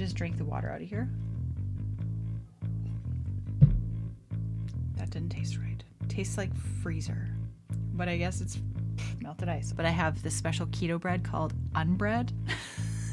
just 0.00 0.16
drink 0.16 0.38
the 0.38 0.44
water 0.44 0.70
out 0.70 0.80
of 0.80 0.88
here. 0.88 1.08
That 4.96 5.10
didn't 5.10 5.28
taste 5.28 5.58
right. 5.58 5.82
Tastes 6.08 6.38
like 6.38 6.54
freezer. 6.82 7.28
But 7.92 8.08
I 8.08 8.16
guess 8.16 8.40
it's 8.40 8.58
melted 9.20 9.48
ice. 9.48 9.72
But 9.72 9.84
I 9.84 9.90
have 9.90 10.22
this 10.22 10.34
special 10.34 10.66
keto 10.66 10.98
bread 10.98 11.22
called 11.22 11.52
Unbread. 11.74 12.32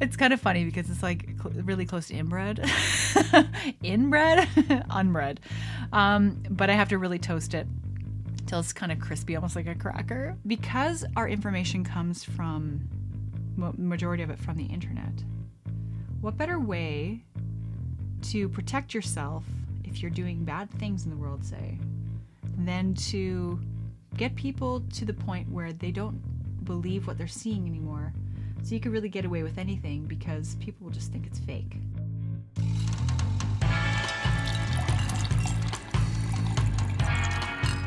it's 0.00 0.16
kind 0.16 0.32
of 0.32 0.40
funny 0.40 0.64
because 0.64 0.90
it's 0.90 1.02
like 1.02 1.30
cl- 1.40 1.62
really 1.62 1.86
close 1.86 2.08
to 2.08 2.14
inbred. 2.14 2.64
inbred? 3.82 4.48
Unbread. 4.90 5.40
Um, 5.92 6.42
but 6.50 6.68
I 6.68 6.74
have 6.74 6.90
to 6.90 6.98
really 6.98 7.18
toast 7.18 7.54
it 7.54 7.66
till 8.46 8.60
it's 8.60 8.72
kind 8.72 8.92
of 8.92 9.00
crispy, 9.00 9.34
almost 9.34 9.56
like 9.56 9.66
a 9.66 9.74
cracker. 9.74 10.36
Because 10.46 11.04
our 11.16 11.26
information 11.28 11.84
comes 11.84 12.22
from, 12.22 12.86
majority 13.56 14.22
of 14.22 14.30
it 14.30 14.38
from 14.38 14.56
the 14.56 14.66
internet, 14.66 15.24
what 16.26 16.36
better 16.36 16.58
way 16.58 17.20
to 18.20 18.48
protect 18.48 18.92
yourself 18.92 19.44
if 19.84 20.02
you're 20.02 20.10
doing 20.10 20.44
bad 20.44 20.68
things 20.72 21.04
in 21.04 21.10
the 21.10 21.16
world, 21.16 21.44
say, 21.44 21.78
than 22.58 22.92
to 22.94 23.60
get 24.16 24.34
people 24.34 24.82
to 24.92 25.04
the 25.04 25.12
point 25.12 25.48
where 25.48 25.72
they 25.72 25.92
don't 25.92 26.20
believe 26.64 27.06
what 27.06 27.16
they're 27.16 27.28
seeing 27.28 27.64
anymore. 27.68 28.12
So 28.64 28.74
you 28.74 28.80
can 28.80 28.90
really 28.90 29.08
get 29.08 29.24
away 29.24 29.44
with 29.44 29.56
anything 29.56 30.06
because 30.06 30.56
people 30.56 30.86
will 30.86 30.92
just 30.92 31.12
think 31.12 31.28
it's 31.28 31.38
fake. 31.38 31.76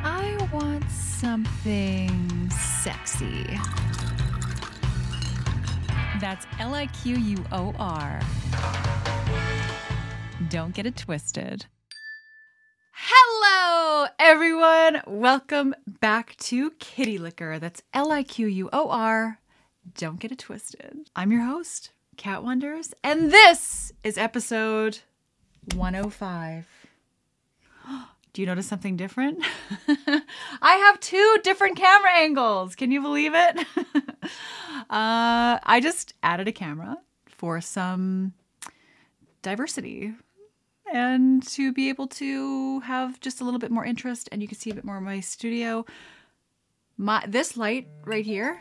I 0.01 0.49
want 0.53 0.89
something 0.89 2.49
sexy. 2.51 3.59
That's 6.19 6.45
L 6.59 6.73
I 6.73 6.87
Q 6.87 7.15
U 7.15 7.45
O 7.53 7.73
R. 7.79 8.19
Don't 10.49 10.73
get 10.73 10.85
it 10.85 10.97
twisted. 10.97 11.65
Hello, 12.91 14.07
everyone. 14.19 15.01
Welcome 15.07 15.73
back 15.87 16.35
to 16.37 16.71
Kitty 16.71 17.17
Liquor. 17.17 17.57
That's 17.57 17.81
L 17.93 18.11
I 18.11 18.23
Q 18.23 18.47
U 18.47 18.69
O 18.73 18.89
R. 18.89 19.39
Don't 19.95 20.19
get 20.19 20.33
it 20.33 20.39
twisted. 20.39 21.09
I'm 21.15 21.31
your 21.31 21.43
host, 21.43 21.91
Kat 22.17 22.43
Wonders, 22.43 22.93
and 23.01 23.31
this 23.31 23.93
is 24.03 24.17
episode 24.17 24.99
105. 25.73 26.78
Do 28.33 28.41
you 28.41 28.45
notice 28.45 28.67
something 28.67 28.95
different? 28.95 29.43
I 30.61 30.75
have 30.75 30.99
two 30.99 31.37
different 31.43 31.77
camera 31.77 32.11
angles. 32.15 32.75
Can 32.75 32.91
you 32.91 33.01
believe 33.01 33.31
it? 33.33 33.65
uh, 34.89 35.57
I 35.63 35.79
just 35.81 36.13
added 36.21 36.47
a 36.47 36.51
camera 36.51 36.97
for 37.27 37.59
some 37.59 38.33
diversity 39.41 40.13
and 40.91 41.45
to 41.47 41.71
be 41.71 41.89
able 41.89 42.07
to 42.07 42.79
have 42.81 43.19
just 43.19 43.41
a 43.41 43.43
little 43.43 43.59
bit 43.59 43.71
more 43.71 43.85
interest 43.85 44.29
and 44.31 44.41
you 44.41 44.47
can 44.47 44.57
see 44.57 44.69
a 44.69 44.75
bit 44.75 44.83
more 44.83 44.97
of 44.97 45.03
my 45.03 45.19
studio. 45.19 45.85
My 46.97 47.23
this 47.27 47.57
light 47.57 47.87
right 48.05 48.25
here 48.25 48.59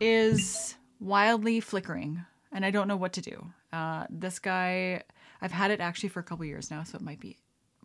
is 0.00 0.76
wildly 1.00 1.60
flickering 1.60 2.24
and 2.52 2.64
I 2.64 2.70
don't 2.70 2.88
know 2.88 2.96
what 2.96 3.12
to 3.14 3.20
do. 3.20 3.46
Uh, 3.72 4.06
this 4.10 4.38
guy, 4.38 5.02
I've 5.40 5.52
had 5.52 5.70
it 5.70 5.80
actually 5.80 6.10
for 6.10 6.20
a 6.20 6.24
couple 6.24 6.44
years 6.44 6.70
now, 6.70 6.84
so 6.84 6.96
it 6.96 7.02
might 7.02 7.20
be 7.20 7.38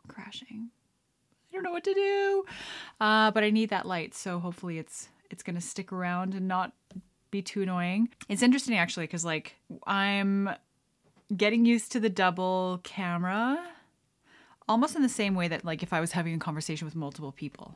crashing. 0.08 0.70
Don't 1.58 1.64
know 1.64 1.72
what 1.72 1.86
to 1.86 1.94
do, 1.96 2.46
uh, 3.02 3.32
but 3.32 3.44
I 3.44 3.50
need 3.50 3.72
that 3.72 3.88
light, 3.88 4.14
so 4.14 4.38
hopefully 4.38 4.78
it's 4.78 5.10
it's 5.32 5.42
gonna 5.42 5.60
stick 5.60 5.92
around 5.92 6.36
and 6.36 6.48
not 6.48 6.72
be 7.32 7.42
too 7.42 7.64
annoying. 7.64 8.10
It's 8.30 8.44
interesting 8.44 8.78
actually 8.78 9.08
because 9.08 9.26
like 9.26 9.56
I'm 9.88 10.52
getting 11.36 11.66
used 11.66 11.92
to 11.94 12.00
the 12.00 12.10
double 12.10 12.80
camera, 12.84 13.58
almost 14.70 14.96
in 14.96 15.02
the 15.02 15.10
same 15.10 15.34
way 15.34 15.48
that 15.48 15.66
like 15.66 15.82
if 15.82 15.94
I 15.94 16.00
was 16.00 16.12
having 16.12 16.36
a 16.36 16.38
conversation 16.38 16.86
with 16.86 16.96
multiple 16.96 17.32
people 17.32 17.74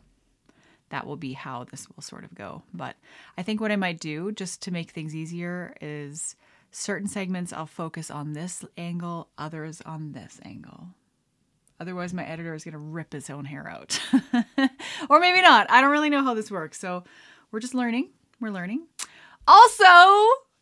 that 0.89 1.08
will 1.08 1.17
be 1.17 1.33
how 1.33 1.64
this 1.64 1.87
will 1.89 2.03
sort 2.03 2.23
of 2.23 2.36
go. 2.36 2.61
But 2.75 2.97
I 3.36 3.41
think 3.41 3.59
what 3.61 3.71
I 3.71 3.77
might 3.77 3.99
do 3.99 4.31
just 4.31 4.61
to 4.61 4.71
make 4.71 4.91
things 4.91 5.15
easier 5.15 5.73
is 5.81 6.36
certain 6.70 7.08
segments 7.08 7.52
I'll 7.52 7.65
focus 7.65 8.11
on 8.11 8.33
this 8.33 8.64
angle, 8.77 9.30
others 9.39 9.81
on 9.87 10.11
this 10.11 10.39
angle. 10.45 10.89
Otherwise, 11.81 12.14
my 12.14 12.23
editor 12.23 12.53
is 12.53 12.64
going 12.64 12.73
to 12.73 12.77
rip 12.77 13.11
his 13.11 13.27
own 13.31 13.43
hair 13.43 13.67
out. 13.67 13.99
or 15.09 15.19
maybe 15.19 15.42
not. 15.42 15.65
I 15.71 15.81
don't 15.81 15.89
really 15.89 16.11
know 16.11 16.23
how 16.23 16.36
this 16.36 16.52
works. 16.52 16.77
So 16.80 17.03
we're 17.52 17.59
just 17.59 17.73
learning. 17.73 18.11
We're 18.39 18.52
learning. 18.52 18.86
Also, 19.47 19.83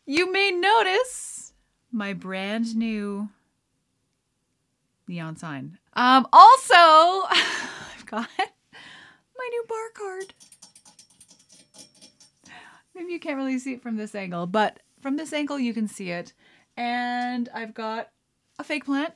you 0.06 0.32
may 0.32 0.50
notice 0.50 1.52
my 1.92 2.14
brand 2.14 2.74
new 2.74 3.28
neon 5.06 5.36
sign. 5.36 5.76
Um, 5.92 6.26
also, 6.32 6.74
I've 6.74 8.06
got 8.06 8.26
my 8.38 9.48
new 9.50 9.64
bar 9.68 9.90
card. 9.92 10.34
Maybe 12.94 13.12
you 13.12 13.20
can't 13.20 13.36
really 13.36 13.58
see 13.58 13.74
it 13.74 13.82
from 13.82 13.96
this 13.96 14.14
angle, 14.14 14.46
but 14.46 14.80
from 15.02 15.18
this 15.18 15.34
angle 15.34 15.58
you 15.58 15.74
can 15.74 15.86
see 15.86 16.12
it. 16.12 16.32
And 16.78 17.50
I've 17.52 17.74
got 17.74 18.08
a 18.58 18.64
fake 18.64 18.86
plant. 18.86 19.12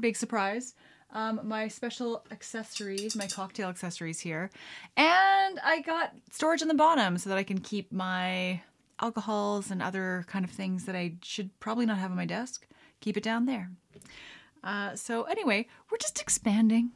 Big 0.00 0.16
surprise. 0.16 0.74
Um, 1.10 1.40
my 1.44 1.68
special 1.68 2.24
accessories, 2.30 3.16
my 3.16 3.26
cocktail 3.26 3.68
accessories 3.68 4.20
here. 4.20 4.50
And 4.96 5.60
I 5.64 5.80
got 5.80 6.14
storage 6.30 6.62
in 6.62 6.68
the 6.68 6.74
bottom 6.74 7.16
so 7.16 7.30
that 7.30 7.38
I 7.38 7.42
can 7.42 7.58
keep 7.58 7.92
my 7.92 8.62
alcohols 9.00 9.70
and 9.70 9.82
other 9.82 10.24
kind 10.26 10.44
of 10.44 10.50
things 10.50 10.84
that 10.84 10.96
I 10.96 11.14
should 11.22 11.58
probably 11.60 11.86
not 11.86 11.98
have 11.98 12.10
on 12.10 12.16
my 12.16 12.26
desk. 12.26 12.66
Keep 13.00 13.16
it 13.16 13.22
down 13.22 13.46
there. 13.46 13.70
Uh, 14.64 14.96
so, 14.96 15.22
anyway, 15.24 15.66
we're 15.90 15.98
just 15.98 16.20
expanding 16.20 16.90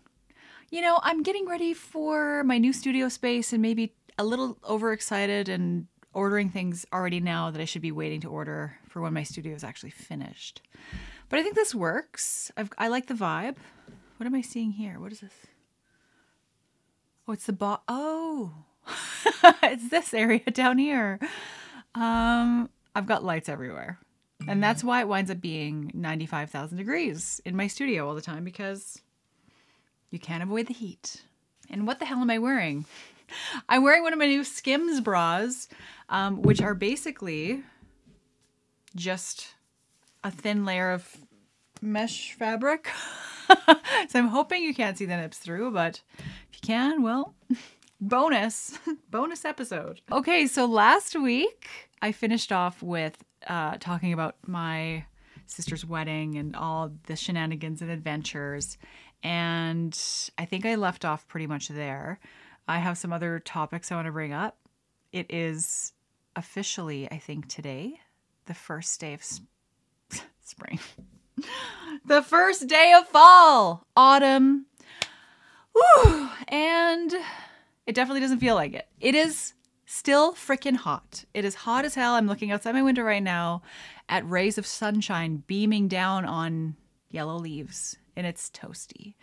you 0.70 0.80
know, 0.80 1.00
I'm 1.02 1.22
getting 1.22 1.46
ready 1.46 1.74
for 1.74 2.44
my 2.44 2.58
new 2.58 2.72
studio 2.72 3.08
space 3.08 3.52
and 3.52 3.60
maybe 3.60 3.92
a 4.18 4.24
little 4.24 4.56
overexcited 4.68 5.48
and 5.48 5.86
ordering 6.12 6.48
things 6.48 6.86
already 6.92 7.20
now 7.20 7.50
that 7.50 7.60
I 7.60 7.64
should 7.64 7.82
be 7.82 7.92
waiting 7.92 8.20
to 8.22 8.28
order 8.28 8.76
for 8.88 9.00
when 9.00 9.12
my 9.12 9.22
studio 9.22 9.54
is 9.54 9.64
actually 9.64 9.90
finished. 9.90 10.62
But 11.28 11.38
I 11.38 11.42
think 11.42 11.54
this 11.54 11.74
works. 11.74 12.50
I've, 12.56 12.70
I 12.78 12.88
like 12.88 13.06
the 13.06 13.14
vibe. 13.14 13.56
What 14.20 14.26
am 14.26 14.34
I 14.34 14.42
seeing 14.42 14.72
here? 14.72 15.00
What 15.00 15.12
is 15.12 15.20
this? 15.20 15.32
Oh, 17.26 17.32
it's 17.32 17.46
the 17.46 17.54
bo- 17.54 17.80
Oh, 17.88 18.52
it's 19.62 19.88
this 19.88 20.12
area 20.12 20.40
down 20.40 20.76
here. 20.76 21.18
Um, 21.94 22.68
I've 22.94 23.06
got 23.06 23.24
lights 23.24 23.48
everywhere. 23.48 23.98
And 24.46 24.62
that's 24.62 24.84
why 24.84 25.00
it 25.00 25.08
winds 25.08 25.30
up 25.30 25.40
being 25.40 25.90
95,000 25.94 26.76
degrees 26.76 27.40
in 27.46 27.56
my 27.56 27.66
studio 27.66 28.06
all 28.06 28.14
the 28.14 28.20
time 28.20 28.44
because 28.44 29.00
you 30.10 30.18
can't 30.18 30.42
avoid 30.42 30.66
the 30.66 30.74
heat. 30.74 31.22
And 31.70 31.86
what 31.86 31.98
the 31.98 32.04
hell 32.04 32.18
am 32.18 32.28
I 32.28 32.40
wearing? 32.40 32.84
I'm 33.70 33.82
wearing 33.82 34.02
one 34.02 34.12
of 34.12 34.18
my 34.18 34.26
new 34.26 34.44
Skims 34.44 35.00
bras, 35.00 35.66
um, 36.10 36.42
which 36.42 36.60
are 36.60 36.74
basically 36.74 37.62
just 38.94 39.54
a 40.22 40.30
thin 40.30 40.66
layer 40.66 40.90
of 40.90 41.16
mesh 41.80 42.32
fabric. 42.32 42.88
so 44.08 44.18
I'm 44.18 44.28
hoping 44.28 44.62
you 44.62 44.74
can't 44.74 44.96
see 44.96 45.06
the 45.06 45.16
nips 45.16 45.38
through, 45.38 45.72
but 45.72 46.00
if 46.18 46.54
you 46.54 46.60
can, 46.62 47.02
well, 47.02 47.34
bonus, 48.00 48.78
bonus 49.10 49.44
episode. 49.44 50.00
Okay, 50.10 50.46
so 50.46 50.66
last 50.66 51.18
week 51.18 51.68
I 52.02 52.12
finished 52.12 52.52
off 52.52 52.82
with 52.82 53.22
uh, 53.46 53.76
talking 53.78 54.12
about 54.12 54.36
my 54.46 55.04
sister's 55.46 55.84
wedding 55.84 56.36
and 56.36 56.54
all 56.54 56.92
the 57.06 57.16
shenanigans 57.16 57.82
and 57.82 57.90
adventures. 57.90 58.78
And 59.22 59.98
I 60.38 60.44
think 60.44 60.64
I 60.64 60.76
left 60.76 61.04
off 61.04 61.26
pretty 61.28 61.46
much 61.46 61.68
there. 61.68 62.18
I 62.68 62.78
have 62.78 62.96
some 62.96 63.12
other 63.12 63.40
topics 63.40 63.90
I 63.90 63.96
want 63.96 64.06
to 64.06 64.12
bring 64.12 64.32
up. 64.32 64.56
It 65.12 65.26
is 65.28 65.92
officially, 66.36 67.10
I 67.10 67.18
think, 67.18 67.48
today, 67.48 67.98
the 68.46 68.54
first 68.54 69.00
day 69.00 69.12
of 69.12 69.24
sp- 69.26 69.42
spring, 70.42 70.78
the 72.04 72.22
first 72.22 72.66
day 72.66 72.94
of 72.96 73.08
fall, 73.08 73.86
autumn. 73.96 74.66
Woo! 75.74 76.28
And 76.48 77.14
it 77.86 77.94
definitely 77.94 78.20
doesn't 78.20 78.40
feel 78.40 78.54
like 78.54 78.74
it. 78.74 78.88
It 79.00 79.14
is 79.14 79.54
still 79.86 80.32
freaking 80.34 80.76
hot. 80.76 81.24
It 81.34 81.44
is 81.44 81.54
hot 81.54 81.84
as 81.84 81.94
hell. 81.94 82.14
I'm 82.14 82.26
looking 82.26 82.52
outside 82.52 82.74
my 82.74 82.82
window 82.82 83.02
right 83.02 83.22
now 83.22 83.62
at 84.08 84.28
rays 84.28 84.58
of 84.58 84.66
sunshine 84.66 85.42
beaming 85.46 85.88
down 85.88 86.24
on 86.24 86.76
yellow 87.10 87.36
leaves 87.36 87.96
and 88.16 88.26
it's 88.26 88.50
toasty. 88.50 89.14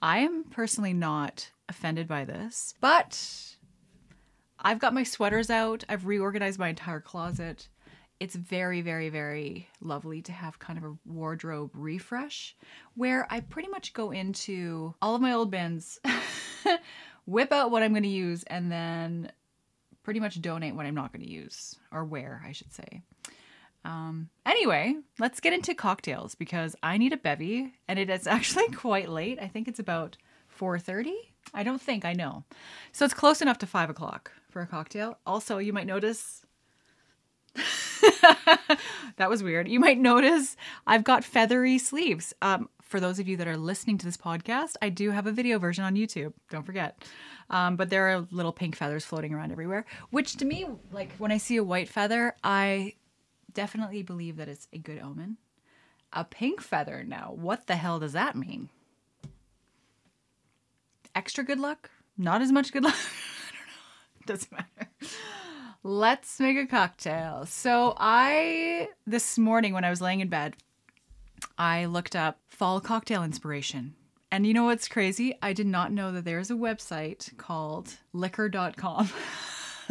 I 0.00 0.18
am 0.18 0.44
personally 0.44 0.92
not 0.92 1.50
offended 1.68 2.08
by 2.08 2.24
this, 2.24 2.74
but 2.80 3.56
I've 4.58 4.78
got 4.78 4.94
my 4.94 5.02
sweaters 5.02 5.50
out. 5.50 5.84
I've 5.88 6.06
reorganized 6.06 6.58
my 6.58 6.68
entire 6.68 7.00
closet. 7.00 7.68
It's 8.20 8.34
very, 8.34 8.80
very, 8.80 9.08
very 9.08 9.68
lovely 9.80 10.22
to 10.22 10.32
have 10.32 10.58
kind 10.58 10.78
of 10.78 10.84
a 10.84 10.96
wardrobe 11.04 11.70
refresh 11.74 12.56
where 12.94 13.26
I 13.28 13.40
pretty 13.40 13.68
much 13.68 13.92
go 13.92 14.12
into 14.12 14.94
all 15.02 15.14
of 15.14 15.20
my 15.20 15.32
old 15.32 15.50
bins, 15.50 15.98
whip 17.26 17.52
out 17.52 17.70
what 17.70 17.82
I'm 17.82 17.92
going 17.92 18.04
to 18.04 18.08
use, 18.08 18.44
and 18.44 18.70
then 18.70 19.32
pretty 20.04 20.20
much 20.20 20.40
donate 20.40 20.74
what 20.74 20.86
I'm 20.86 20.94
not 20.94 21.12
going 21.12 21.24
to 21.24 21.30
use 21.30 21.76
or 21.90 22.04
wear, 22.04 22.42
I 22.46 22.52
should 22.52 22.72
say. 22.72 23.02
Um, 23.84 24.30
anyway, 24.46 24.94
let's 25.18 25.40
get 25.40 25.52
into 25.52 25.74
cocktails 25.74 26.34
because 26.34 26.74
I 26.82 26.96
need 26.96 27.12
a 27.12 27.18
bevy, 27.18 27.74
and 27.88 27.98
it 27.98 28.08
is 28.08 28.26
actually 28.28 28.68
quite 28.68 29.08
late. 29.08 29.38
I 29.40 29.48
think 29.48 29.68
it's 29.68 29.78
about 29.80 30.16
four 30.48 30.78
thirty. 30.78 31.16
I 31.52 31.62
don't 31.62 31.80
think 31.80 32.04
I 32.04 32.14
know, 32.14 32.44
so 32.92 33.04
it's 33.04 33.14
close 33.14 33.42
enough 33.42 33.58
to 33.58 33.66
five 33.66 33.90
o'clock 33.90 34.32
for 34.48 34.62
a 34.62 34.66
cocktail. 34.66 35.18
Also, 35.26 35.58
you 35.58 35.72
might 35.72 35.86
notice. 35.86 36.46
that 39.16 39.28
was 39.28 39.42
weird. 39.42 39.68
You 39.68 39.80
might 39.80 39.98
notice 39.98 40.56
I've 40.86 41.04
got 41.04 41.24
feathery 41.24 41.78
sleeves. 41.78 42.34
Um, 42.42 42.68
for 42.82 43.00
those 43.00 43.18
of 43.18 43.28
you 43.28 43.36
that 43.38 43.48
are 43.48 43.56
listening 43.56 43.98
to 43.98 44.06
this 44.06 44.16
podcast, 44.16 44.74
I 44.80 44.88
do 44.88 45.10
have 45.10 45.26
a 45.26 45.32
video 45.32 45.58
version 45.58 45.84
on 45.84 45.94
YouTube. 45.94 46.32
Don't 46.50 46.64
forget. 46.64 47.02
Um, 47.50 47.76
but 47.76 47.90
there 47.90 48.08
are 48.08 48.26
little 48.30 48.52
pink 48.52 48.76
feathers 48.76 49.04
floating 49.04 49.34
around 49.34 49.52
everywhere, 49.52 49.84
which 50.10 50.36
to 50.36 50.44
me, 50.44 50.66
like 50.92 51.12
when 51.18 51.32
I 51.32 51.38
see 51.38 51.56
a 51.56 51.64
white 51.64 51.88
feather, 51.88 52.34
I 52.42 52.94
definitely 53.52 54.02
believe 54.02 54.36
that 54.36 54.48
it's 54.48 54.68
a 54.72 54.78
good 54.78 55.00
omen. 55.00 55.38
A 56.12 56.24
pink 56.24 56.60
feather 56.60 57.04
now, 57.04 57.32
what 57.34 57.66
the 57.66 57.76
hell 57.76 57.98
does 57.98 58.12
that 58.12 58.36
mean? 58.36 58.68
Extra 61.14 61.44
good 61.44 61.58
luck? 61.58 61.90
Not 62.16 62.42
as 62.42 62.52
much 62.52 62.72
good 62.72 62.84
luck? 62.84 62.94
I 63.48 63.56
don't 63.56 63.66
know. 63.68 64.34
Doesn't 64.34 64.52
matter. 64.52 64.90
Let's 65.86 66.40
make 66.40 66.56
a 66.56 66.66
cocktail. 66.66 67.44
So 67.44 67.92
I 67.98 68.88
this 69.06 69.36
morning 69.36 69.74
when 69.74 69.84
I 69.84 69.90
was 69.90 70.00
laying 70.00 70.20
in 70.20 70.28
bed, 70.28 70.56
I 71.58 71.84
looked 71.84 72.16
up 72.16 72.38
fall 72.48 72.80
cocktail 72.80 73.22
inspiration. 73.22 73.94
And 74.32 74.46
you 74.46 74.54
know 74.54 74.64
what's 74.64 74.88
crazy? 74.88 75.36
I 75.42 75.52
did 75.52 75.66
not 75.66 75.92
know 75.92 76.10
that 76.12 76.24
there's 76.24 76.50
a 76.50 76.54
website 76.54 77.36
called 77.36 77.98
liquor.com. 78.14 79.10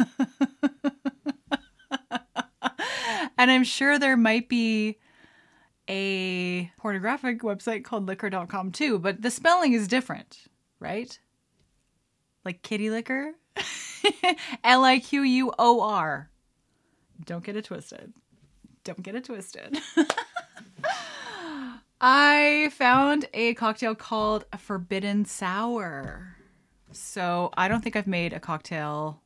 and 3.38 3.50
I'm 3.52 3.62
sure 3.62 3.96
there 3.96 4.16
might 4.16 4.48
be 4.48 4.98
a 5.88 6.72
pornographic 6.76 7.42
website 7.42 7.84
called 7.84 8.08
liquor.com 8.08 8.72
too, 8.72 8.98
but 8.98 9.22
the 9.22 9.30
spelling 9.30 9.74
is 9.74 9.86
different, 9.86 10.48
right? 10.80 11.16
Like 12.44 12.62
kitty 12.62 12.90
liquor? 12.90 13.34
L 14.64 14.84
I 14.84 14.98
Q 14.98 15.22
U 15.22 15.52
O 15.58 15.80
R. 15.80 16.30
Don't 17.24 17.44
get 17.44 17.56
it 17.56 17.64
twisted. 17.64 18.12
Don't 18.82 19.02
get 19.02 19.14
it 19.14 19.24
twisted. 19.24 19.78
I 22.00 22.70
found 22.74 23.26
a 23.32 23.54
cocktail 23.54 23.94
called 23.94 24.44
Forbidden 24.58 25.24
Sour. 25.24 26.36
So 26.92 27.50
I 27.56 27.68
don't 27.68 27.82
think 27.82 27.96
I've 27.96 28.06
made 28.06 28.32
a 28.32 28.40
cocktail 28.40 29.22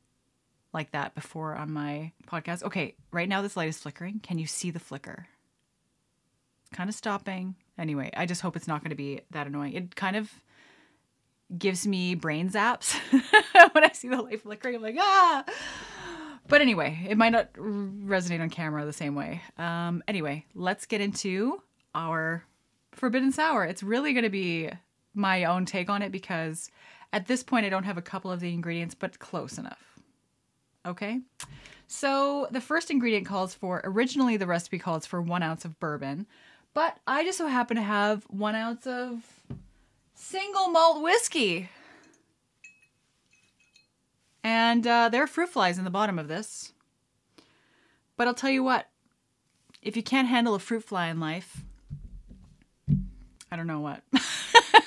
like 0.73 0.93
that 0.93 1.15
before 1.15 1.57
on 1.57 1.73
my 1.73 2.13
podcast. 2.27 2.63
Okay, 2.63 2.95
right 3.11 3.29
now 3.29 3.43
this 3.43 3.57
light 3.57 3.69
is 3.69 3.79
flickering. 3.79 4.21
Can 4.21 4.39
you 4.39 4.47
see 4.47 4.71
the 4.71 4.79
flicker? 4.79 5.27
It's 6.61 6.77
kind 6.77 6.89
of 6.89 6.95
stopping. 6.95 7.57
Anyway, 7.79 8.11
I 8.17 8.27
just 8.27 8.43
hope 8.43 8.57
it's 8.57 8.69
not 8.69 8.83
going 8.83 8.91
to 8.91 8.97
be 8.97 9.23
that 9.31 9.47
annoying. 9.47 9.73
It 9.73 9.97
kind 9.97 10.17
of 10.17 10.31
gives 11.57 11.87
me 11.87 12.15
brain 12.15 12.51
zaps 12.51 12.95
when 13.73 13.85
I 13.85 13.93
see 13.93 14.09
the 14.09 14.21
light 14.21 14.43
flickering. 14.43 14.77
I'm 14.77 14.83
like, 14.83 14.97
ah. 14.99 15.45
But 16.49 16.61
anyway, 16.63 17.07
it 17.09 17.19
might 17.19 17.31
not 17.31 17.53
resonate 17.55 18.41
on 18.41 18.51
camera 18.51 18.85
the 18.85 18.93
same 18.93 19.15
way. 19.15 19.43
Um, 19.59 20.03
anyway, 20.09 20.47
let's 20.55 20.87
get 20.87 21.01
into 21.01 21.63
our 21.95 22.45
Forbidden 22.93 23.33
Sour. 23.33 23.65
It's 23.65 23.83
really 23.83 24.13
going 24.13 24.25
to 24.25 24.31
be 24.31 24.71
my 25.15 25.45
own 25.45 25.67
take 25.67 25.91
on 25.91 26.03
it 26.03 26.11
because 26.13 26.71
at 27.13 27.27
this 27.27 27.43
point 27.43 27.67
I 27.67 27.69
don't 27.69 27.85
have 27.85 27.99
a 27.99 28.03
couple 28.03 28.31
of 28.31 28.41
the 28.41 28.53
ingredients, 28.53 28.95
but 28.95 29.19
close 29.19 29.59
enough. 29.59 29.99
Okay? 30.87 31.21
So 31.87 32.49
the 32.51 32.61
first 32.61 32.91
ingredient 32.91 33.27
calls 33.27 33.55
for, 33.55 33.81
originally 33.85 34.37
the 34.37 34.47
recipe 34.47 34.79
calls 34.79 35.07
for 35.07 35.21
one 35.21 35.43
ounce 35.43 35.65
of 35.65 35.79
bourbon, 35.81 36.27
but 36.75 36.99
I 37.07 37.25
just 37.25 37.39
so 37.39 37.47
happen 37.47 37.77
to 37.77 37.83
have 37.83 38.25
one 38.25 38.55
ounce 38.55 38.87
of 38.87 39.23
single 40.19 40.69
malt 40.69 41.03
whiskey. 41.03 41.69
And 44.43 44.87
uh, 44.87 45.09
there 45.09 45.23
are 45.23 45.27
fruit 45.27 45.49
flies 45.49 45.79
in 45.79 45.85
the 45.85 45.91
bottom 45.91 46.19
of 46.19 46.29
this. 46.29 46.73
But 48.17 48.27
I'll 48.27 48.35
tell 48.35 48.51
you 48.51 48.65
what, 48.65 48.89
if 49.81 49.97
you 49.97 50.03
can't 50.03 50.29
handle 50.29 50.55
a 50.55 50.59
fruit 50.59 50.83
fly 50.83 51.07
in 51.07 51.21
life, 51.21 51.63
I 53.51 53.57
don't 53.57 53.67
know 53.67 53.81
what, 53.81 54.03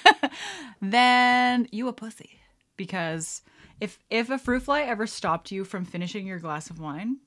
then 0.81 1.67
you 1.71 1.87
a 1.87 1.93
pussy. 1.93 2.39
Because 2.75 3.41
if 3.79 3.99
if 4.09 4.29
a 4.29 4.37
fruit 4.37 4.63
fly 4.63 4.81
ever 4.81 5.07
stopped 5.07 5.51
you 5.51 5.63
from 5.63 5.85
finishing 5.85 6.27
your 6.27 6.39
glass 6.39 6.69
of 6.69 6.79
wine, 6.79 7.17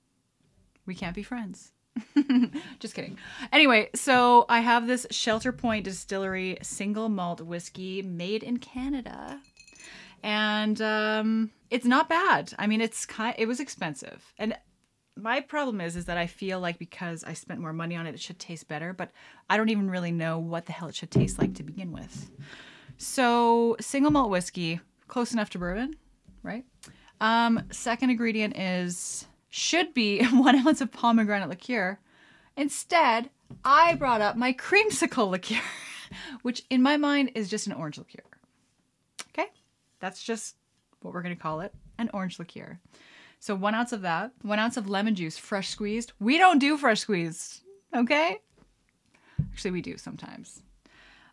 we 0.85 0.95
can't 0.95 1.15
be 1.15 1.23
friends. 1.23 1.74
Just 2.81 2.94
kidding. 2.94 3.19
Anyway, 3.52 3.91
so 3.94 4.46
I 4.49 4.61
have 4.61 4.87
this 4.87 5.06
Shelter 5.11 5.52
Point 5.52 5.85
Distillery 5.85 6.58
single 6.62 7.08
malt 7.08 7.41
whiskey 7.41 8.02
made 8.02 8.43
in 8.43 8.58
Canada. 8.58 9.41
And 10.23 10.81
um, 10.81 11.50
it's 11.70 11.85
not 11.85 12.08
bad. 12.08 12.52
I 12.58 12.67
mean, 12.67 12.81
it's 12.81 13.05
kind 13.06 13.35
it 13.38 13.46
was 13.46 13.61
expensive. 13.61 14.32
And 14.38 14.56
my 15.17 15.41
problem 15.41 15.81
is 15.81 15.96
is 15.96 16.06
that 16.06 16.17
I 16.17 16.26
feel 16.26 16.61
like 16.61 16.79
because 16.79 17.25
I 17.25 17.35
spent 17.35 17.61
more 17.61 17.73
money 17.73 17.94
on 17.94 18.06
it, 18.06 18.14
it 18.14 18.20
should 18.20 18.38
taste 18.38 18.69
better, 18.69 18.93
but 18.93 19.11
I 19.49 19.56
don't 19.56 19.69
even 19.69 19.91
really 19.91 20.12
know 20.12 20.38
what 20.38 20.67
the 20.67 20.73
hell 20.73 20.88
it 20.88 20.94
should 20.94 21.11
taste 21.11 21.38
like 21.38 21.55
to 21.55 21.62
begin 21.62 21.93
with. 21.93 22.31
So, 22.96 23.76
single 23.81 24.11
malt 24.11 24.31
whiskey, 24.31 24.81
close 25.08 25.32
enough 25.32 25.50
to 25.50 25.58
bourbon, 25.58 25.94
right? 26.43 26.64
Um, 27.20 27.62
second 27.70 28.11
ingredient 28.11 28.56
is 28.56 29.26
should 29.55 29.95
be 29.95 30.25
one 30.33 30.67
ounce 30.67 30.81
of 30.81 30.91
pomegranate 30.91 31.49
liqueur. 31.49 32.01
Instead, 32.56 33.31
I 33.65 33.95
brought 33.95 34.21
up 34.21 34.37
my 34.37 34.53
creamsicle 34.53 35.31
liqueur, 35.31 35.62
which 36.43 36.65
in 36.71 36.83
my 36.83 36.97
mind 36.97 37.31
is 37.37 37.49
just 37.49 37.69
an 37.69 37.73
orange 37.73 37.99
liqueur. 37.99 38.25
Okay, 39.31 39.49
that's 40.01 40.23
just 40.23 40.56
what 41.03 41.15
we're 41.15 41.23
gonna 41.23 41.37
call 41.37 41.61
it 41.61 41.73
an 41.99 42.11
orange 42.12 42.41
liqueur. 42.41 42.81
So, 43.39 43.55
one 43.55 43.75
ounce 43.75 43.93
of 43.93 44.03
that, 44.03 44.33
one 44.43 44.59
ounce 44.59 44.77
of 44.77 44.89
lemon 44.89 45.15
juice, 45.15 45.39
fresh 45.39 45.69
squeezed. 45.69 46.12
We 46.19 46.37
don't 46.37 46.59
do 46.59 46.77
fresh 46.77 47.01
squeezed, 47.01 47.61
okay? 47.95 48.41
Actually, 49.53 49.71
we 49.71 49.83
do 49.83 49.97
sometimes. 49.99 50.62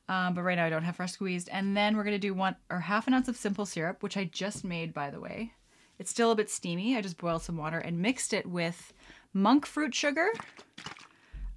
Um, 0.09 0.35
but 0.35 0.43
right 0.43 0.55
now 0.55 0.65
I 0.65 0.69
don't 0.69 0.83
have 0.83 0.97
fresh 0.97 1.13
squeezed. 1.13 1.49
And 1.51 1.75
then 1.75 1.97
we're 1.97 2.03
gonna 2.03 2.19
do 2.19 2.35
one 2.35 2.55
or 2.69 2.81
half 2.81 3.07
an 3.07 3.15
ounce 3.15 3.29
of 3.29 3.37
simple 3.37 3.65
syrup, 3.65 4.03
which 4.03 4.17
I 4.17 4.25
just 4.25 4.63
made, 4.63 4.93
by 4.93 5.09
the 5.09 5.19
way. 5.19 5.53
It's 6.01 6.09
still 6.09 6.31
a 6.31 6.35
bit 6.35 6.49
steamy. 6.49 6.97
I 6.97 7.01
just 7.01 7.19
boiled 7.19 7.43
some 7.43 7.57
water 7.57 7.77
and 7.77 7.99
mixed 7.99 8.33
it 8.33 8.47
with 8.47 8.91
monk 9.33 9.67
fruit 9.67 9.93
sugar, 9.93 10.29